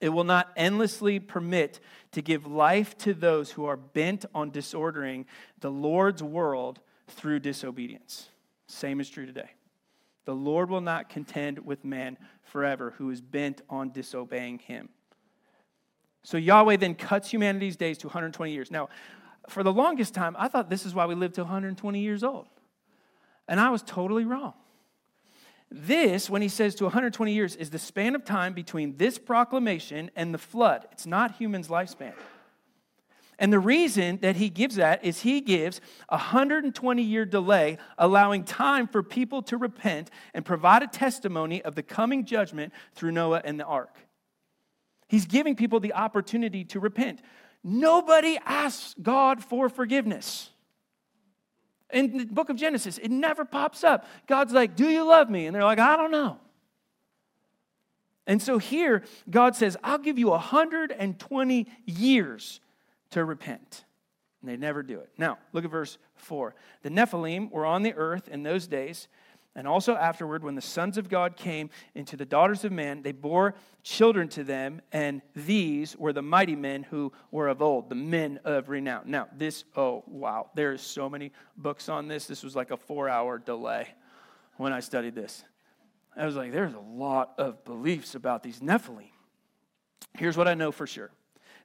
it 0.00 0.08
will 0.08 0.24
not 0.24 0.50
endlessly 0.56 1.18
permit 1.18 1.80
to 2.12 2.22
give 2.22 2.46
life 2.46 2.96
to 2.98 3.12
those 3.12 3.50
who 3.50 3.66
are 3.66 3.76
bent 3.76 4.24
on 4.34 4.50
disordering 4.50 5.26
the 5.60 5.70
Lord's 5.70 6.22
world 6.22 6.80
through 7.08 7.40
disobedience. 7.40 8.28
Same 8.66 9.00
is 9.00 9.10
true 9.10 9.26
today. 9.26 9.50
The 10.24 10.34
Lord 10.34 10.70
will 10.70 10.80
not 10.80 11.08
contend 11.08 11.58
with 11.58 11.84
man 11.84 12.16
forever 12.42 12.94
who 12.96 13.10
is 13.10 13.20
bent 13.20 13.62
on 13.68 13.90
disobeying 13.90 14.60
him. 14.60 14.88
So 16.22 16.36
Yahweh 16.36 16.76
then 16.76 16.94
cuts 16.94 17.30
humanity's 17.30 17.76
days 17.76 17.98
to 17.98 18.06
120 18.06 18.52
years. 18.52 18.70
Now, 18.70 18.88
for 19.48 19.62
the 19.62 19.72
longest 19.72 20.14
time, 20.14 20.36
I 20.38 20.48
thought 20.48 20.70
this 20.70 20.86
is 20.86 20.94
why 20.94 21.06
we 21.06 21.14
live 21.14 21.32
to 21.34 21.42
120 21.42 22.00
years 22.00 22.22
old. 22.22 22.46
And 23.50 23.58
I 23.58 23.68
was 23.68 23.82
totally 23.82 24.24
wrong. 24.24 24.54
This, 25.72 26.30
when 26.30 26.40
he 26.40 26.48
says 26.48 26.76
to 26.76 26.84
120 26.84 27.32
years, 27.34 27.56
is 27.56 27.70
the 27.70 27.78
span 27.78 28.14
of 28.14 28.24
time 28.24 28.54
between 28.54 28.96
this 28.96 29.18
proclamation 29.18 30.10
and 30.14 30.32
the 30.32 30.38
flood. 30.38 30.86
It's 30.92 31.06
not 31.06 31.32
human's 31.32 31.68
lifespan. 31.68 32.14
And 33.40 33.52
the 33.52 33.58
reason 33.58 34.18
that 34.18 34.36
he 34.36 34.50
gives 34.50 34.76
that 34.76 35.04
is 35.04 35.22
he 35.22 35.40
gives 35.40 35.80
a 36.08 36.16
120 36.16 37.02
year 37.02 37.24
delay, 37.24 37.78
allowing 37.98 38.44
time 38.44 38.86
for 38.86 39.02
people 39.02 39.42
to 39.42 39.56
repent 39.56 40.10
and 40.32 40.44
provide 40.44 40.82
a 40.82 40.86
testimony 40.86 41.62
of 41.62 41.74
the 41.74 41.82
coming 41.82 42.24
judgment 42.24 42.72
through 42.94 43.12
Noah 43.12 43.42
and 43.44 43.58
the 43.58 43.64
ark. 43.64 43.96
He's 45.08 45.26
giving 45.26 45.56
people 45.56 45.80
the 45.80 45.94
opportunity 45.94 46.64
to 46.66 46.78
repent. 46.78 47.20
Nobody 47.64 48.38
asks 48.44 48.94
God 49.02 49.42
for 49.42 49.68
forgiveness. 49.68 50.50
In 51.92 52.16
the 52.16 52.24
book 52.26 52.48
of 52.48 52.56
Genesis, 52.56 52.98
it 52.98 53.10
never 53.10 53.44
pops 53.44 53.84
up. 53.84 54.06
God's 54.26 54.52
like, 54.52 54.76
Do 54.76 54.88
you 54.88 55.04
love 55.04 55.30
me? 55.30 55.46
And 55.46 55.54
they're 55.54 55.64
like, 55.64 55.78
I 55.78 55.96
don't 55.96 56.10
know. 56.10 56.38
And 58.26 58.40
so 58.40 58.58
here, 58.58 59.02
God 59.28 59.56
says, 59.56 59.76
I'll 59.82 59.98
give 59.98 60.18
you 60.18 60.28
120 60.28 61.66
years 61.84 62.60
to 63.10 63.24
repent. 63.24 63.84
And 64.40 64.50
they 64.50 64.56
never 64.56 64.82
do 64.82 65.00
it. 65.00 65.10
Now, 65.18 65.38
look 65.52 65.64
at 65.64 65.70
verse 65.70 65.98
4. 66.14 66.54
The 66.82 66.90
Nephilim 66.90 67.50
were 67.50 67.66
on 67.66 67.82
the 67.82 67.94
earth 67.94 68.28
in 68.28 68.42
those 68.42 68.66
days, 68.66 69.08
and 69.56 69.66
also 69.66 69.96
afterward, 69.96 70.44
when 70.44 70.54
the 70.54 70.60
sons 70.60 70.96
of 70.96 71.08
God 71.08 71.36
came 71.36 71.70
into 71.94 72.16
the 72.16 72.24
daughters 72.24 72.64
of 72.64 72.70
man, 72.70 73.02
they 73.02 73.12
bore 73.12 73.54
children 73.82 74.28
to 74.28 74.44
them, 74.44 74.80
and 74.92 75.22
these 75.34 75.96
were 75.96 76.12
the 76.12 76.22
mighty 76.22 76.54
men 76.54 76.84
who 76.84 77.12
were 77.32 77.48
of 77.48 77.60
old, 77.60 77.88
the 77.88 77.96
men 77.96 78.38
of 78.44 78.68
renown. 78.68 79.02
Now, 79.06 79.28
this, 79.36 79.64
oh, 79.76 80.04
wow, 80.06 80.50
there's 80.54 80.80
so 80.80 81.10
many 81.10 81.32
books 81.56 81.88
on 81.88 82.06
this. 82.06 82.26
This 82.26 82.44
was 82.44 82.54
like 82.54 82.70
a 82.70 82.76
four 82.76 83.08
hour 83.08 83.38
delay 83.38 83.88
when 84.56 84.72
I 84.72 84.80
studied 84.80 85.16
this. 85.16 85.42
I 86.16 86.26
was 86.26 86.36
like, 86.36 86.52
there's 86.52 86.74
a 86.74 86.78
lot 86.78 87.32
of 87.38 87.64
beliefs 87.64 88.14
about 88.14 88.42
these 88.42 88.60
Nephilim. 88.60 89.10
Here's 90.16 90.36
what 90.36 90.48
I 90.48 90.54
know 90.54 90.70
for 90.70 90.86
sure 90.86 91.10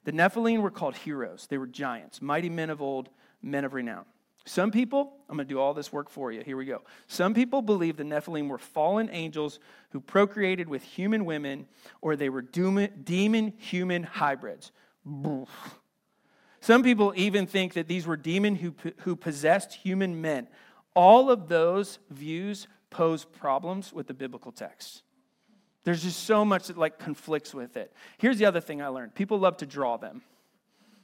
the 0.04 0.12
Nephilim 0.12 0.60
were 0.60 0.70
called 0.70 0.96
heroes, 0.96 1.46
they 1.48 1.58
were 1.58 1.66
giants, 1.66 2.20
mighty 2.20 2.48
men 2.48 2.70
of 2.70 2.82
old, 2.82 3.10
men 3.42 3.64
of 3.64 3.74
renown. 3.74 4.06
Some 4.46 4.70
people, 4.70 5.12
I'm 5.28 5.36
going 5.36 5.46
to 5.46 5.52
do 5.52 5.58
all 5.58 5.74
this 5.74 5.92
work 5.92 6.08
for 6.08 6.30
you. 6.30 6.40
Here 6.40 6.56
we 6.56 6.66
go. 6.66 6.82
Some 7.08 7.34
people 7.34 7.62
believe 7.62 7.96
the 7.96 8.04
Nephilim 8.04 8.48
were 8.48 8.58
fallen 8.58 9.10
angels 9.10 9.58
who 9.90 10.00
procreated 10.00 10.68
with 10.68 10.84
human 10.84 11.24
women, 11.24 11.66
or 12.00 12.14
they 12.14 12.28
were 12.28 12.42
demon 12.42 13.52
human 13.58 14.04
hybrids. 14.04 14.70
Some 16.60 16.84
people 16.84 17.12
even 17.16 17.48
think 17.48 17.72
that 17.72 17.88
these 17.88 18.06
were 18.06 18.16
demons 18.16 18.60
who, 18.60 18.72
who 18.98 19.16
possessed 19.16 19.74
human 19.74 20.20
men. 20.20 20.46
All 20.94 21.28
of 21.28 21.48
those 21.48 21.98
views 22.10 22.68
pose 22.88 23.24
problems 23.24 23.92
with 23.92 24.06
the 24.06 24.14
biblical 24.14 24.52
text. 24.52 25.02
There's 25.82 26.04
just 26.04 26.22
so 26.22 26.44
much 26.44 26.68
that 26.68 26.78
like 26.78 27.00
conflicts 27.00 27.52
with 27.52 27.76
it. 27.76 27.92
Here's 28.18 28.38
the 28.38 28.44
other 28.44 28.60
thing 28.60 28.80
I 28.80 28.88
learned 28.88 29.16
people 29.16 29.38
love 29.38 29.56
to 29.58 29.66
draw 29.66 29.96
them. 29.96 30.22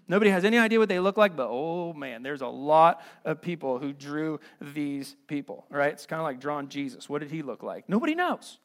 Nobody 0.08 0.30
has 0.30 0.44
any 0.44 0.58
idea 0.58 0.78
what 0.78 0.88
they 0.88 1.00
look 1.00 1.16
like, 1.16 1.36
but 1.36 1.48
oh 1.48 1.92
man, 1.92 2.22
there's 2.22 2.42
a 2.42 2.46
lot 2.46 3.02
of 3.24 3.40
people 3.40 3.78
who 3.78 3.92
drew 3.92 4.40
these 4.60 5.16
people, 5.26 5.64
right? 5.70 5.92
It's 5.92 6.06
kind 6.06 6.20
of 6.20 6.24
like 6.24 6.40
drawing 6.40 6.68
Jesus. 6.68 7.08
What 7.08 7.20
did 7.20 7.30
he 7.30 7.42
look 7.42 7.62
like? 7.62 7.88
Nobody 7.88 8.14
knows. 8.14 8.58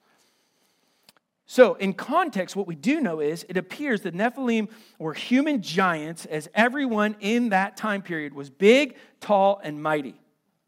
So, 1.49 1.75
in 1.75 1.93
context, 1.93 2.57
what 2.57 2.67
we 2.67 2.75
do 2.75 2.99
know 2.99 3.21
is 3.21 3.45
it 3.47 3.55
appears 3.55 4.01
that 4.01 4.13
Nephilim 4.13 4.67
were 4.99 5.13
human 5.13 5.61
giants, 5.61 6.25
as 6.25 6.49
everyone 6.53 7.15
in 7.21 7.49
that 7.49 7.77
time 7.77 8.01
period 8.01 8.33
was 8.33 8.49
big, 8.49 8.97
tall, 9.21 9.61
and 9.63 9.81
mighty. 9.81 10.19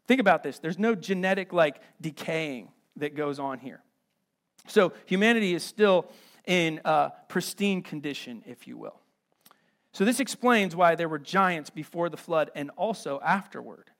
Think 0.06 0.20
about 0.20 0.42
this 0.42 0.58
there's 0.58 0.78
no 0.78 0.94
genetic 0.94 1.52
like 1.52 1.80
decaying 2.00 2.68
that 2.96 3.14
goes 3.14 3.38
on 3.38 3.58
here. 3.58 3.82
So 4.68 4.92
humanity 5.04 5.54
is 5.54 5.62
still 5.62 6.06
in 6.46 6.80
pristine 7.28 7.82
condition, 7.82 8.42
if 8.46 8.66
you 8.66 8.78
will. 8.78 8.99
So, 9.92 10.04
this 10.04 10.20
explains 10.20 10.76
why 10.76 10.94
there 10.94 11.08
were 11.08 11.18
giants 11.18 11.70
before 11.70 12.08
the 12.08 12.16
flood 12.16 12.50
and 12.54 12.70
also 12.76 13.20
afterward. 13.24 13.90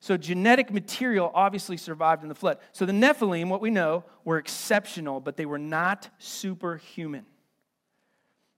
So, 0.00 0.16
genetic 0.16 0.72
material 0.72 1.30
obviously 1.34 1.76
survived 1.76 2.22
in 2.22 2.28
the 2.28 2.34
flood. 2.34 2.58
So, 2.72 2.86
the 2.86 2.92
Nephilim, 2.92 3.48
what 3.48 3.60
we 3.60 3.70
know, 3.70 4.04
were 4.24 4.38
exceptional, 4.38 5.20
but 5.20 5.36
they 5.36 5.46
were 5.46 5.58
not 5.58 6.08
superhuman. 6.18 7.26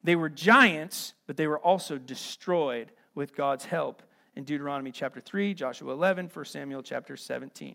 They 0.02 0.16
were 0.16 0.28
giants, 0.28 1.14
but 1.26 1.36
they 1.36 1.46
were 1.46 1.58
also 1.58 1.98
destroyed 1.98 2.92
with 3.14 3.34
God's 3.34 3.64
help 3.64 4.02
in 4.36 4.44
Deuteronomy 4.44 4.92
chapter 4.92 5.20
3, 5.20 5.52
Joshua 5.54 5.92
11, 5.92 6.30
1 6.32 6.44
Samuel 6.44 6.82
chapter 6.82 7.16
17. 7.16 7.74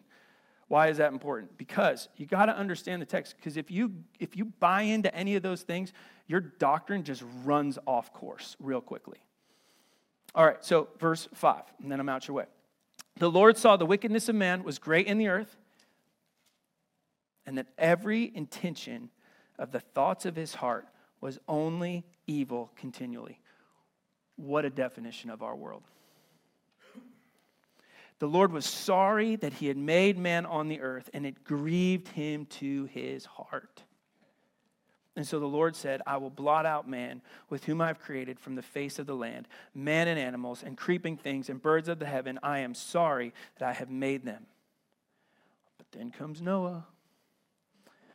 Why 0.68 0.88
is 0.88 0.98
that 0.98 1.14
important? 1.14 1.58
Because 1.58 2.10
you 2.18 2.26
got 2.26 2.48
to 2.48 2.58
understand 2.58 3.02
the 3.02 3.06
text. 3.06 3.36
Because 3.38 3.56
if 3.58 3.70
you 3.70 3.92
if 4.20 4.36
you 4.36 4.46
buy 4.46 4.82
into 4.82 5.14
any 5.14 5.36
of 5.36 5.44
those 5.44 5.62
things, 5.62 5.94
your 6.28 6.40
doctrine 6.40 7.04
just 7.04 7.24
runs 7.44 7.78
off 7.86 8.12
course 8.14 8.56
real 8.60 8.82
quickly. 8.82 9.20
All 10.34 10.46
right, 10.46 10.64
so 10.66 10.90
verse 11.00 11.30
5, 11.34 11.64
and 11.82 11.90
then 11.90 12.00
I'm 12.00 12.10
out 12.10 12.28
your 12.28 12.36
way. 12.36 12.46
The 13.18 13.32
Lord 13.32 13.58
saw 13.58 13.78
the 13.78 13.86
wickedness 13.86 14.28
of 14.28 14.36
man 14.36 14.64
was 14.64 14.80
great 14.80 15.08
in 15.08 15.18
the 15.18 15.30
earth, 15.30 15.56
and 17.46 17.58
that 17.58 17.68
every 17.78 18.36
intention 18.36 19.12
of 19.58 19.72
the 19.72 19.80
thoughts 19.80 20.26
of 20.26 20.36
his 20.36 20.56
heart 20.56 20.88
was 21.22 21.40
only 21.48 22.04
evil 22.28 22.72
continually. 22.76 23.40
What 24.36 24.66
a 24.66 24.70
definition 24.70 25.30
of 25.30 25.42
our 25.42 25.56
world. 25.56 25.84
The 28.20 28.28
Lord 28.28 28.52
was 28.52 28.66
sorry 28.66 29.36
that 29.38 29.54
he 29.54 29.68
had 29.68 29.78
made 29.78 30.18
man 30.18 30.46
on 30.46 30.68
the 30.68 30.80
earth, 30.82 31.10
and 31.14 31.26
it 31.26 31.44
grieved 31.44 32.08
him 32.10 32.46
to 32.46 32.86
his 32.86 33.26
heart. 33.26 33.84
And 35.18 35.26
so 35.26 35.40
the 35.40 35.46
Lord 35.46 35.76
said, 35.76 36.02
I 36.06 36.18
will 36.18 36.30
blot 36.30 36.66
out 36.66 36.90
man 36.90 37.22
with 37.50 37.66
whom 37.66 37.80
I 37.82 37.88
have 37.88 38.00
created 38.00 38.40
from 38.40 38.56
the 38.56 38.62
face 38.62 39.00
of 39.00 39.06
the 39.06 39.16
land, 39.16 39.48
man 39.74 40.08
and 40.08 40.20
animals, 40.20 40.64
and 40.64 40.78
creeping 40.78 41.16
things, 41.18 41.50
and 41.50 41.62
birds 41.62 41.88
of 41.88 42.00
the 42.00 42.06
heaven. 42.06 42.38
I 42.44 42.60
am 42.60 42.74
sorry 42.74 43.34
that 43.58 43.68
I 43.68 43.74
have 43.74 43.90
made 43.90 44.26
them. 44.26 44.46
But 45.78 45.88
then 45.92 46.12
comes 46.12 46.42
Noah. 46.42 46.86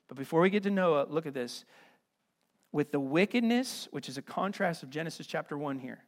But 0.08 0.18
before 0.18 0.40
we 0.40 0.50
get 0.50 0.62
to 0.64 0.70
Noah, 0.70 1.06
look 1.08 1.26
at 1.26 1.34
this. 1.34 1.64
With 2.72 2.92
the 2.92 3.00
wickedness, 3.00 3.88
which 3.90 4.08
is 4.08 4.18
a 4.18 4.22
contrast 4.22 4.82
of 4.82 4.90
Genesis 4.90 5.26
chapter 5.26 5.56
1 5.56 5.78
here, 5.78 6.04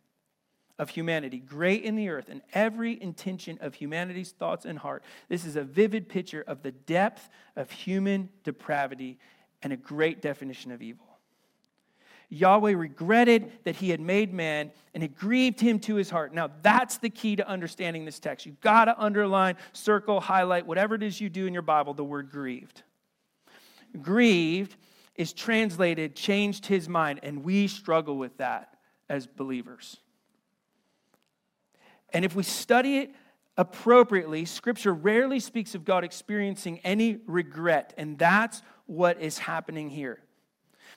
of 0.83 0.91
humanity, 0.91 1.39
great 1.39 1.85
in 1.85 1.95
the 1.95 2.09
earth, 2.09 2.29
and 2.29 2.43
every 2.53 3.01
intention 3.01 3.57
of 3.61 3.73
humanity's 3.73 4.33
thoughts 4.33 4.65
and 4.65 4.77
heart. 4.77 5.05
This 5.29 5.45
is 5.45 5.55
a 5.55 5.63
vivid 5.63 6.09
picture 6.09 6.43
of 6.45 6.65
the 6.65 6.73
depth 6.73 7.29
of 7.55 7.71
human 7.71 8.29
depravity 8.43 9.21
and 9.63 9.73
a 9.73 9.77
great 9.77 10.21
definition 10.21 10.73
of 10.73 10.83
evil. 10.83 11.07
Yahweh 12.31 12.73
regretted 12.73 13.53
that 13.63 13.77
he 13.77 13.91
had 13.91 14.01
made 14.01 14.35
man 14.35 14.73
and 14.93 15.05
it 15.05 15.15
grieved 15.15 15.61
him 15.61 15.79
to 15.79 15.95
his 15.95 16.11
heart. 16.11 16.35
Now, 16.35 16.51
that's 16.63 16.99
the 16.99 17.11
key 17.11 17.37
to 17.37 17.47
understanding 17.47 18.05
this 18.05 18.19
text. 18.19 18.45
You've 18.45 18.61
got 18.61 18.87
to 18.87 19.01
underline, 19.01 19.55
circle, 19.73 20.19
highlight, 20.19 20.67
whatever 20.67 20.97
it 20.97 21.05
is 21.05 21.21
you 21.21 21.31
do 21.31 21.47
in 21.47 21.53
your 21.53 21.63
Bible, 21.63 21.95
the 21.95 22.03
word 22.03 22.29
grieved. 22.29 22.83
Grieved 24.01 24.75
is 25.15 25.33
translated 25.33 26.17
changed 26.17 26.67
his 26.67 26.89
mind, 26.89 27.21
and 27.23 27.45
we 27.45 27.69
struggle 27.69 28.17
with 28.17 28.37
that 28.39 28.75
as 29.09 29.29
believers. 29.29 29.99
And 32.13 32.25
if 32.25 32.35
we 32.35 32.43
study 32.43 32.99
it 32.99 33.15
appropriately, 33.57 34.45
Scripture 34.45 34.95
rarely 34.95 35.41
speaks 35.41 35.75
of 35.75 35.85
God 35.85 36.05
experiencing 36.05 36.81
any 36.81 37.19
regret, 37.27 37.95
and 37.97 38.19
that's 38.19 38.63
what 38.87 39.21
is 39.21 39.39
happening 39.39 39.91
here. 39.91 40.21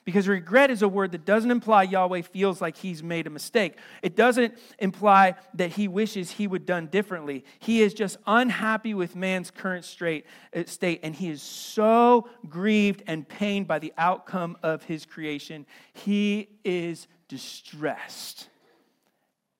Because 0.04 0.28
regret 0.28 0.70
is 0.70 0.82
a 0.82 0.88
word 0.88 1.12
that 1.12 1.24
doesn't 1.24 1.50
imply 1.50 1.82
Yahweh 1.82 2.22
feels 2.22 2.60
like 2.60 2.76
he's 2.76 3.02
made 3.02 3.26
a 3.26 3.30
mistake. 3.30 3.76
It 4.02 4.14
doesn't 4.14 4.56
imply 4.78 5.34
that 5.54 5.72
he 5.72 5.88
wishes 5.88 6.30
he 6.30 6.46
would 6.46 6.64
done 6.64 6.86
differently. 6.86 7.44
He 7.58 7.82
is 7.82 7.92
just 7.92 8.16
unhappy 8.26 8.94
with 8.94 9.16
man's 9.16 9.50
current 9.50 9.84
uh, 9.84 10.62
state, 10.66 11.00
and 11.02 11.14
he 11.14 11.28
is 11.28 11.42
so 11.42 12.28
grieved 12.48 13.02
and 13.06 13.28
pained 13.28 13.66
by 13.66 13.78
the 13.80 13.92
outcome 13.98 14.56
of 14.62 14.84
his 14.84 15.04
creation. 15.04 15.66
He 15.92 16.50
is 16.64 17.08
distressed. 17.28 18.48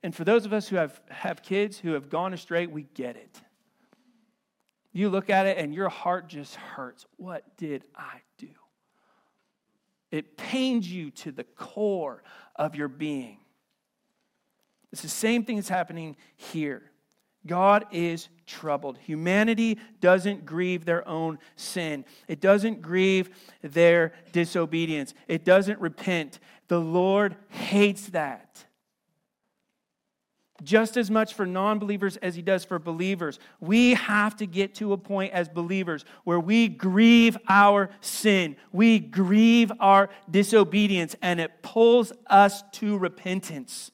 And 0.06 0.14
for 0.14 0.22
those 0.22 0.46
of 0.46 0.52
us 0.52 0.68
who 0.68 0.76
have, 0.76 1.00
have 1.08 1.42
kids 1.42 1.80
who 1.80 1.94
have 1.94 2.08
gone 2.08 2.32
astray, 2.32 2.68
we 2.68 2.86
get 2.94 3.16
it. 3.16 3.40
You 4.92 5.08
look 5.08 5.30
at 5.30 5.46
it 5.46 5.58
and 5.58 5.74
your 5.74 5.88
heart 5.88 6.28
just 6.28 6.54
hurts. 6.54 7.04
What 7.16 7.56
did 7.56 7.82
I 7.96 8.20
do? 8.38 8.46
It 10.12 10.36
pains 10.36 10.88
you 10.88 11.10
to 11.10 11.32
the 11.32 11.42
core 11.42 12.22
of 12.54 12.76
your 12.76 12.86
being. 12.86 13.38
It's 14.92 15.02
the 15.02 15.08
same 15.08 15.42
thing 15.42 15.56
that's 15.56 15.68
happening 15.68 16.14
here. 16.36 16.92
God 17.44 17.86
is 17.90 18.28
troubled. 18.46 18.98
Humanity 18.98 19.76
doesn't 20.00 20.46
grieve 20.46 20.84
their 20.84 21.06
own 21.08 21.40
sin, 21.56 22.04
it 22.28 22.40
doesn't 22.40 22.80
grieve 22.80 23.30
their 23.60 24.12
disobedience, 24.30 25.14
it 25.26 25.44
doesn't 25.44 25.80
repent. 25.80 26.38
The 26.68 26.80
Lord 26.80 27.34
hates 27.48 28.10
that 28.10 28.66
just 30.62 30.96
as 30.96 31.10
much 31.10 31.34
for 31.34 31.46
non 31.46 31.78
believers 31.78 32.16
as 32.18 32.34
he 32.34 32.42
does 32.42 32.64
for 32.64 32.78
believers. 32.78 33.38
We 33.60 33.94
have 33.94 34.36
to 34.36 34.46
get 34.46 34.74
to 34.76 34.92
a 34.92 34.98
point 34.98 35.32
as 35.32 35.48
believers 35.48 36.04
where 36.24 36.40
we 36.40 36.68
grieve 36.68 37.36
our 37.48 37.90
sin, 38.00 38.56
we 38.72 38.98
grieve 38.98 39.72
our 39.80 40.10
disobedience, 40.30 41.14
and 41.22 41.40
it 41.40 41.62
pulls 41.62 42.12
us 42.26 42.62
to 42.72 42.98
repentance 42.98 43.90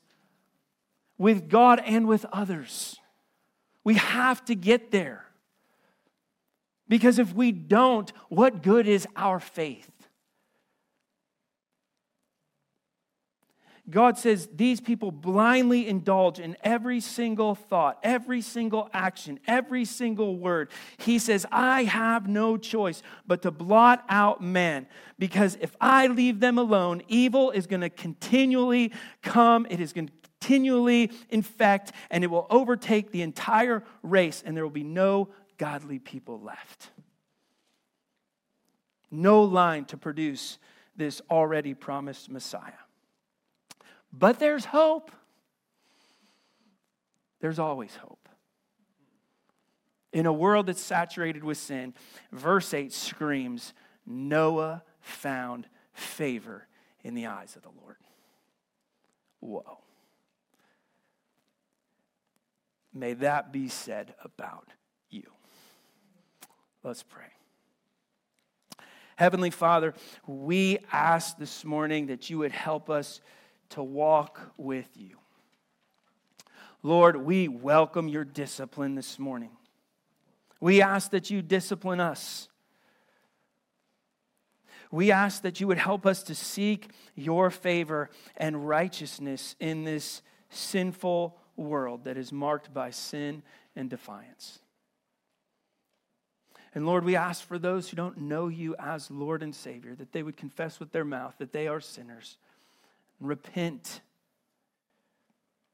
with 1.18 1.48
God 1.48 1.80
and 1.84 2.08
with 2.08 2.24
others. 2.32 2.96
We 3.84 3.94
have 3.94 4.44
to 4.46 4.54
get 4.54 4.90
there. 4.90 5.26
Because 6.88 7.18
if 7.18 7.32
we 7.32 7.52
don't, 7.52 8.12
what 8.28 8.62
good 8.62 8.86
is 8.86 9.06
our 9.16 9.40
faith? 9.40 9.91
God 13.92 14.16
says 14.18 14.48
these 14.54 14.80
people 14.80 15.12
blindly 15.12 15.86
indulge 15.86 16.40
in 16.40 16.56
every 16.64 16.98
single 16.98 17.54
thought, 17.54 17.98
every 18.02 18.40
single 18.40 18.88
action, 18.92 19.38
every 19.46 19.84
single 19.84 20.36
word. 20.38 20.70
He 20.96 21.18
says, 21.18 21.46
I 21.52 21.84
have 21.84 22.26
no 22.26 22.56
choice 22.56 23.02
but 23.26 23.42
to 23.42 23.50
blot 23.50 24.04
out 24.08 24.42
man 24.42 24.86
because 25.18 25.58
if 25.60 25.76
I 25.80 26.06
leave 26.06 26.40
them 26.40 26.58
alone, 26.58 27.02
evil 27.06 27.50
is 27.50 27.66
going 27.66 27.82
to 27.82 27.90
continually 27.90 28.92
come. 29.22 29.66
It 29.68 29.78
is 29.78 29.92
going 29.92 30.08
to 30.08 30.12
continually 30.40 31.10
infect 31.28 31.92
and 32.10 32.24
it 32.24 32.28
will 32.28 32.46
overtake 32.48 33.12
the 33.12 33.22
entire 33.22 33.84
race 34.02 34.42
and 34.44 34.56
there 34.56 34.64
will 34.64 34.70
be 34.70 34.82
no 34.82 35.28
godly 35.58 35.98
people 35.98 36.40
left. 36.40 36.90
No 39.10 39.42
line 39.42 39.84
to 39.86 39.98
produce 39.98 40.58
this 40.96 41.20
already 41.30 41.74
promised 41.74 42.30
Messiah. 42.30 42.72
But 44.12 44.38
there's 44.38 44.64
hope. 44.64 45.10
There's 47.40 47.58
always 47.58 47.94
hope. 47.96 48.28
In 50.12 50.26
a 50.26 50.32
world 50.32 50.66
that's 50.66 50.80
saturated 50.80 51.42
with 51.42 51.56
sin, 51.56 51.94
verse 52.30 52.74
8 52.74 52.92
screams 52.92 53.72
Noah 54.06 54.82
found 55.00 55.66
favor 55.92 56.66
in 57.02 57.14
the 57.14 57.26
eyes 57.26 57.56
of 57.56 57.62
the 57.62 57.70
Lord. 57.80 57.96
Whoa. 59.40 59.78
May 62.94 63.14
that 63.14 63.52
be 63.52 63.68
said 63.68 64.14
about 64.22 64.68
you. 65.08 65.24
Let's 66.84 67.02
pray. 67.02 67.24
Heavenly 69.16 69.50
Father, 69.50 69.94
we 70.26 70.78
ask 70.90 71.38
this 71.38 71.64
morning 71.64 72.06
that 72.06 72.28
you 72.28 72.38
would 72.38 72.52
help 72.52 72.90
us 72.90 73.20
to 73.72 73.82
walk 73.82 74.40
with 74.56 74.88
you. 74.96 75.16
Lord, 76.82 77.16
we 77.16 77.48
welcome 77.48 78.08
your 78.08 78.24
discipline 78.24 78.94
this 78.94 79.18
morning. 79.18 79.50
We 80.60 80.82
ask 80.82 81.10
that 81.12 81.30
you 81.30 81.42
discipline 81.42 82.00
us. 82.00 82.48
We 84.90 85.10
ask 85.10 85.42
that 85.42 85.60
you 85.60 85.66
would 85.68 85.78
help 85.78 86.06
us 86.06 86.22
to 86.24 86.34
seek 86.34 86.90
your 87.14 87.50
favor 87.50 88.10
and 88.36 88.68
righteousness 88.68 89.56
in 89.58 89.84
this 89.84 90.22
sinful 90.50 91.38
world 91.56 92.04
that 92.04 92.18
is 92.18 92.30
marked 92.30 92.74
by 92.74 92.90
sin 92.90 93.42
and 93.74 93.88
defiance. 93.88 94.58
And 96.74 96.84
Lord, 96.86 97.04
we 97.04 97.16
ask 97.16 97.44
for 97.46 97.58
those 97.58 97.88
who 97.88 97.96
don't 97.96 98.18
know 98.18 98.48
you 98.48 98.74
as 98.78 99.10
Lord 99.10 99.42
and 99.42 99.54
Savior 99.54 99.94
that 99.94 100.12
they 100.12 100.22
would 100.22 100.36
confess 100.36 100.78
with 100.78 100.92
their 100.92 101.04
mouth 101.04 101.34
that 101.38 101.52
they 101.52 101.68
are 101.68 101.80
sinners 101.80 102.36
repent. 103.26 104.00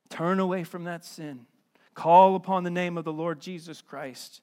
Turn 0.08 0.40
away 0.40 0.64
from 0.64 0.84
that 0.84 1.04
sin. 1.04 1.46
Call 1.94 2.34
upon 2.34 2.64
the 2.64 2.70
name 2.70 2.96
of 2.96 3.04
the 3.04 3.12
Lord 3.12 3.40
Jesus 3.40 3.82
Christ. 3.82 4.40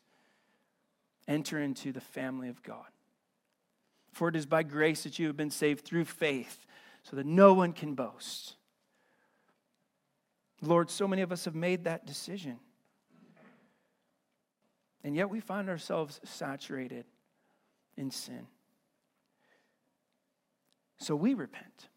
Enter 1.27 1.59
into 1.59 1.91
the 1.91 2.01
family 2.01 2.49
of 2.49 2.61
God. 2.61 2.85
For 4.11 4.29
it 4.29 4.35
is 4.35 4.45
by 4.45 4.63
grace 4.63 5.03
that 5.03 5.19
you 5.19 5.27
have 5.27 5.37
been 5.37 5.49
saved 5.49 5.85
through 5.85 6.05
faith, 6.05 6.65
so 7.03 7.15
that 7.15 7.25
no 7.25 7.53
one 7.53 7.73
can 7.73 7.95
boast. 7.95 8.55
Lord, 10.61 10.89
so 10.89 11.07
many 11.07 11.21
of 11.21 11.31
us 11.31 11.45
have 11.45 11.55
made 11.55 11.83
that 11.83 12.05
decision. 12.05 12.59
And 15.03 15.15
yet 15.15 15.29
we 15.29 15.39
find 15.39 15.69
ourselves 15.69 16.19
saturated 16.23 17.05
in 17.95 18.09
sin. 18.09 18.47
So 20.97 21.15
we 21.15 21.33
repent, 21.33 21.89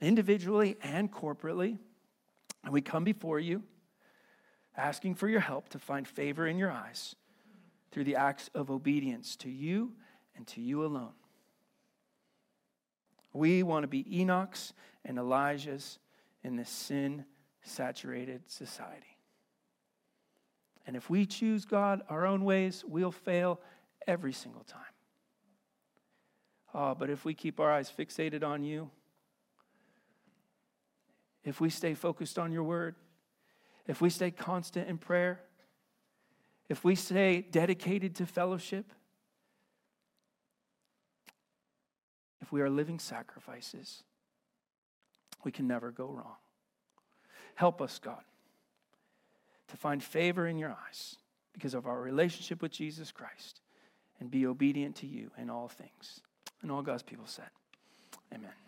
individually 0.00 0.76
and 0.82 1.10
corporately. 1.10 1.78
And 2.64 2.72
we 2.72 2.80
come 2.80 3.04
before 3.04 3.38
you 3.40 3.62
asking 4.76 5.16
for 5.16 5.28
your 5.28 5.40
help 5.40 5.68
to 5.70 5.78
find 5.78 6.06
favor 6.06 6.46
in 6.46 6.56
your 6.56 6.70
eyes 6.70 7.16
through 7.90 8.04
the 8.04 8.16
acts 8.16 8.48
of 8.54 8.70
obedience 8.70 9.34
to 9.36 9.50
you 9.50 9.92
and 10.36 10.46
to 10.46 10.60
you 10.60 10.84
alone. 10.84 11.14
We 13.32 13.62
want 13.62 13.82
to 13.82 13.88
be 13.88 14.20
Enoch's 14.20 14.72
and 15.04 15.18
Elijah's 15.18 15.98
in 16.42 16.56
this 16.56 16.70
sin 16.70 17.24
saturated 17.62 18.48
society. 18.48 19.18
And 20.86 20.96
if 20.96 21.10
we 21.10 21.26
choose 21.26 21.64
God 21.64 22.02
our 22.08 22.24
own 22.24 22.44
ways, 22.44 22.84
we'll 22.86 23.12
fail 23.12 23.60
every 24.06 24.32
single 24.32 24.64
time. 24.64 24.80
Oh, 26.72 26.94
but 26.94 27.10
if 27.10 27.24
we 27.24 27.34
keep 27.34 27.60
our 27.60 27.70
eyes 27.70 27.92
fixated 27.96 28.42
on 28.42 28.64
you, 28.64 28.90
if 31.44 31.60
we 31.60 31.70
stay 31.70 31.94
focused 31.94 32.38
on 32.38 32.52
your 32.52 32.64
word, 32.64 32.94
if 33.86 34.00
we 34.00 34.10
stay 34.10 34.30
constant 34.30 34.88
in 34.88 34.98
prayer, 34.98 35.40
if 36.68 36.84
we 36.84 36.94
stay 36.94 37.40
dedicated 37.40 38.14
to 38.16 38.26
fellowship, 38.26 38.92
if 42.40 42.52
we 42.52 42.60
are 42.60 42.68
living 42.70 42.98
sacrifices, 42.98 44.02
we 45.44 45.50
can 45.50 45.66
never 45.66 45.90
go 45.90 46.06
wrong. 46.06 46.36
Help 47.54 47.80
us, 47.80 47.98
God, 47.98 48.22
to 49.68 49.76
find 49.76 50.02
favor 50.02 50.46
in 50.46 50.58
your 50.58 50.76
eyes 50.86 51.16
because 51.52 51.74
of 51.74 51.86
our 51.86 52.00
relationship 52.00 52.62
with 52.62 52.70
Jesus 52.70 53.10
Christ 53.10 53.60
and 54.20 54.30
be 54.30 54.46
obedient 54.46 54.96
to 54.96 55.06
you 55.06 55.30
in 55.38 55.50
all 55.50 55.68
things. 55.68 56.20
And 56.62 56.70
all 56.70 56.82
God's 56.82 57.02
people 57.02 57.26
said, 57.26 57.50
Amen. 58.32 58.67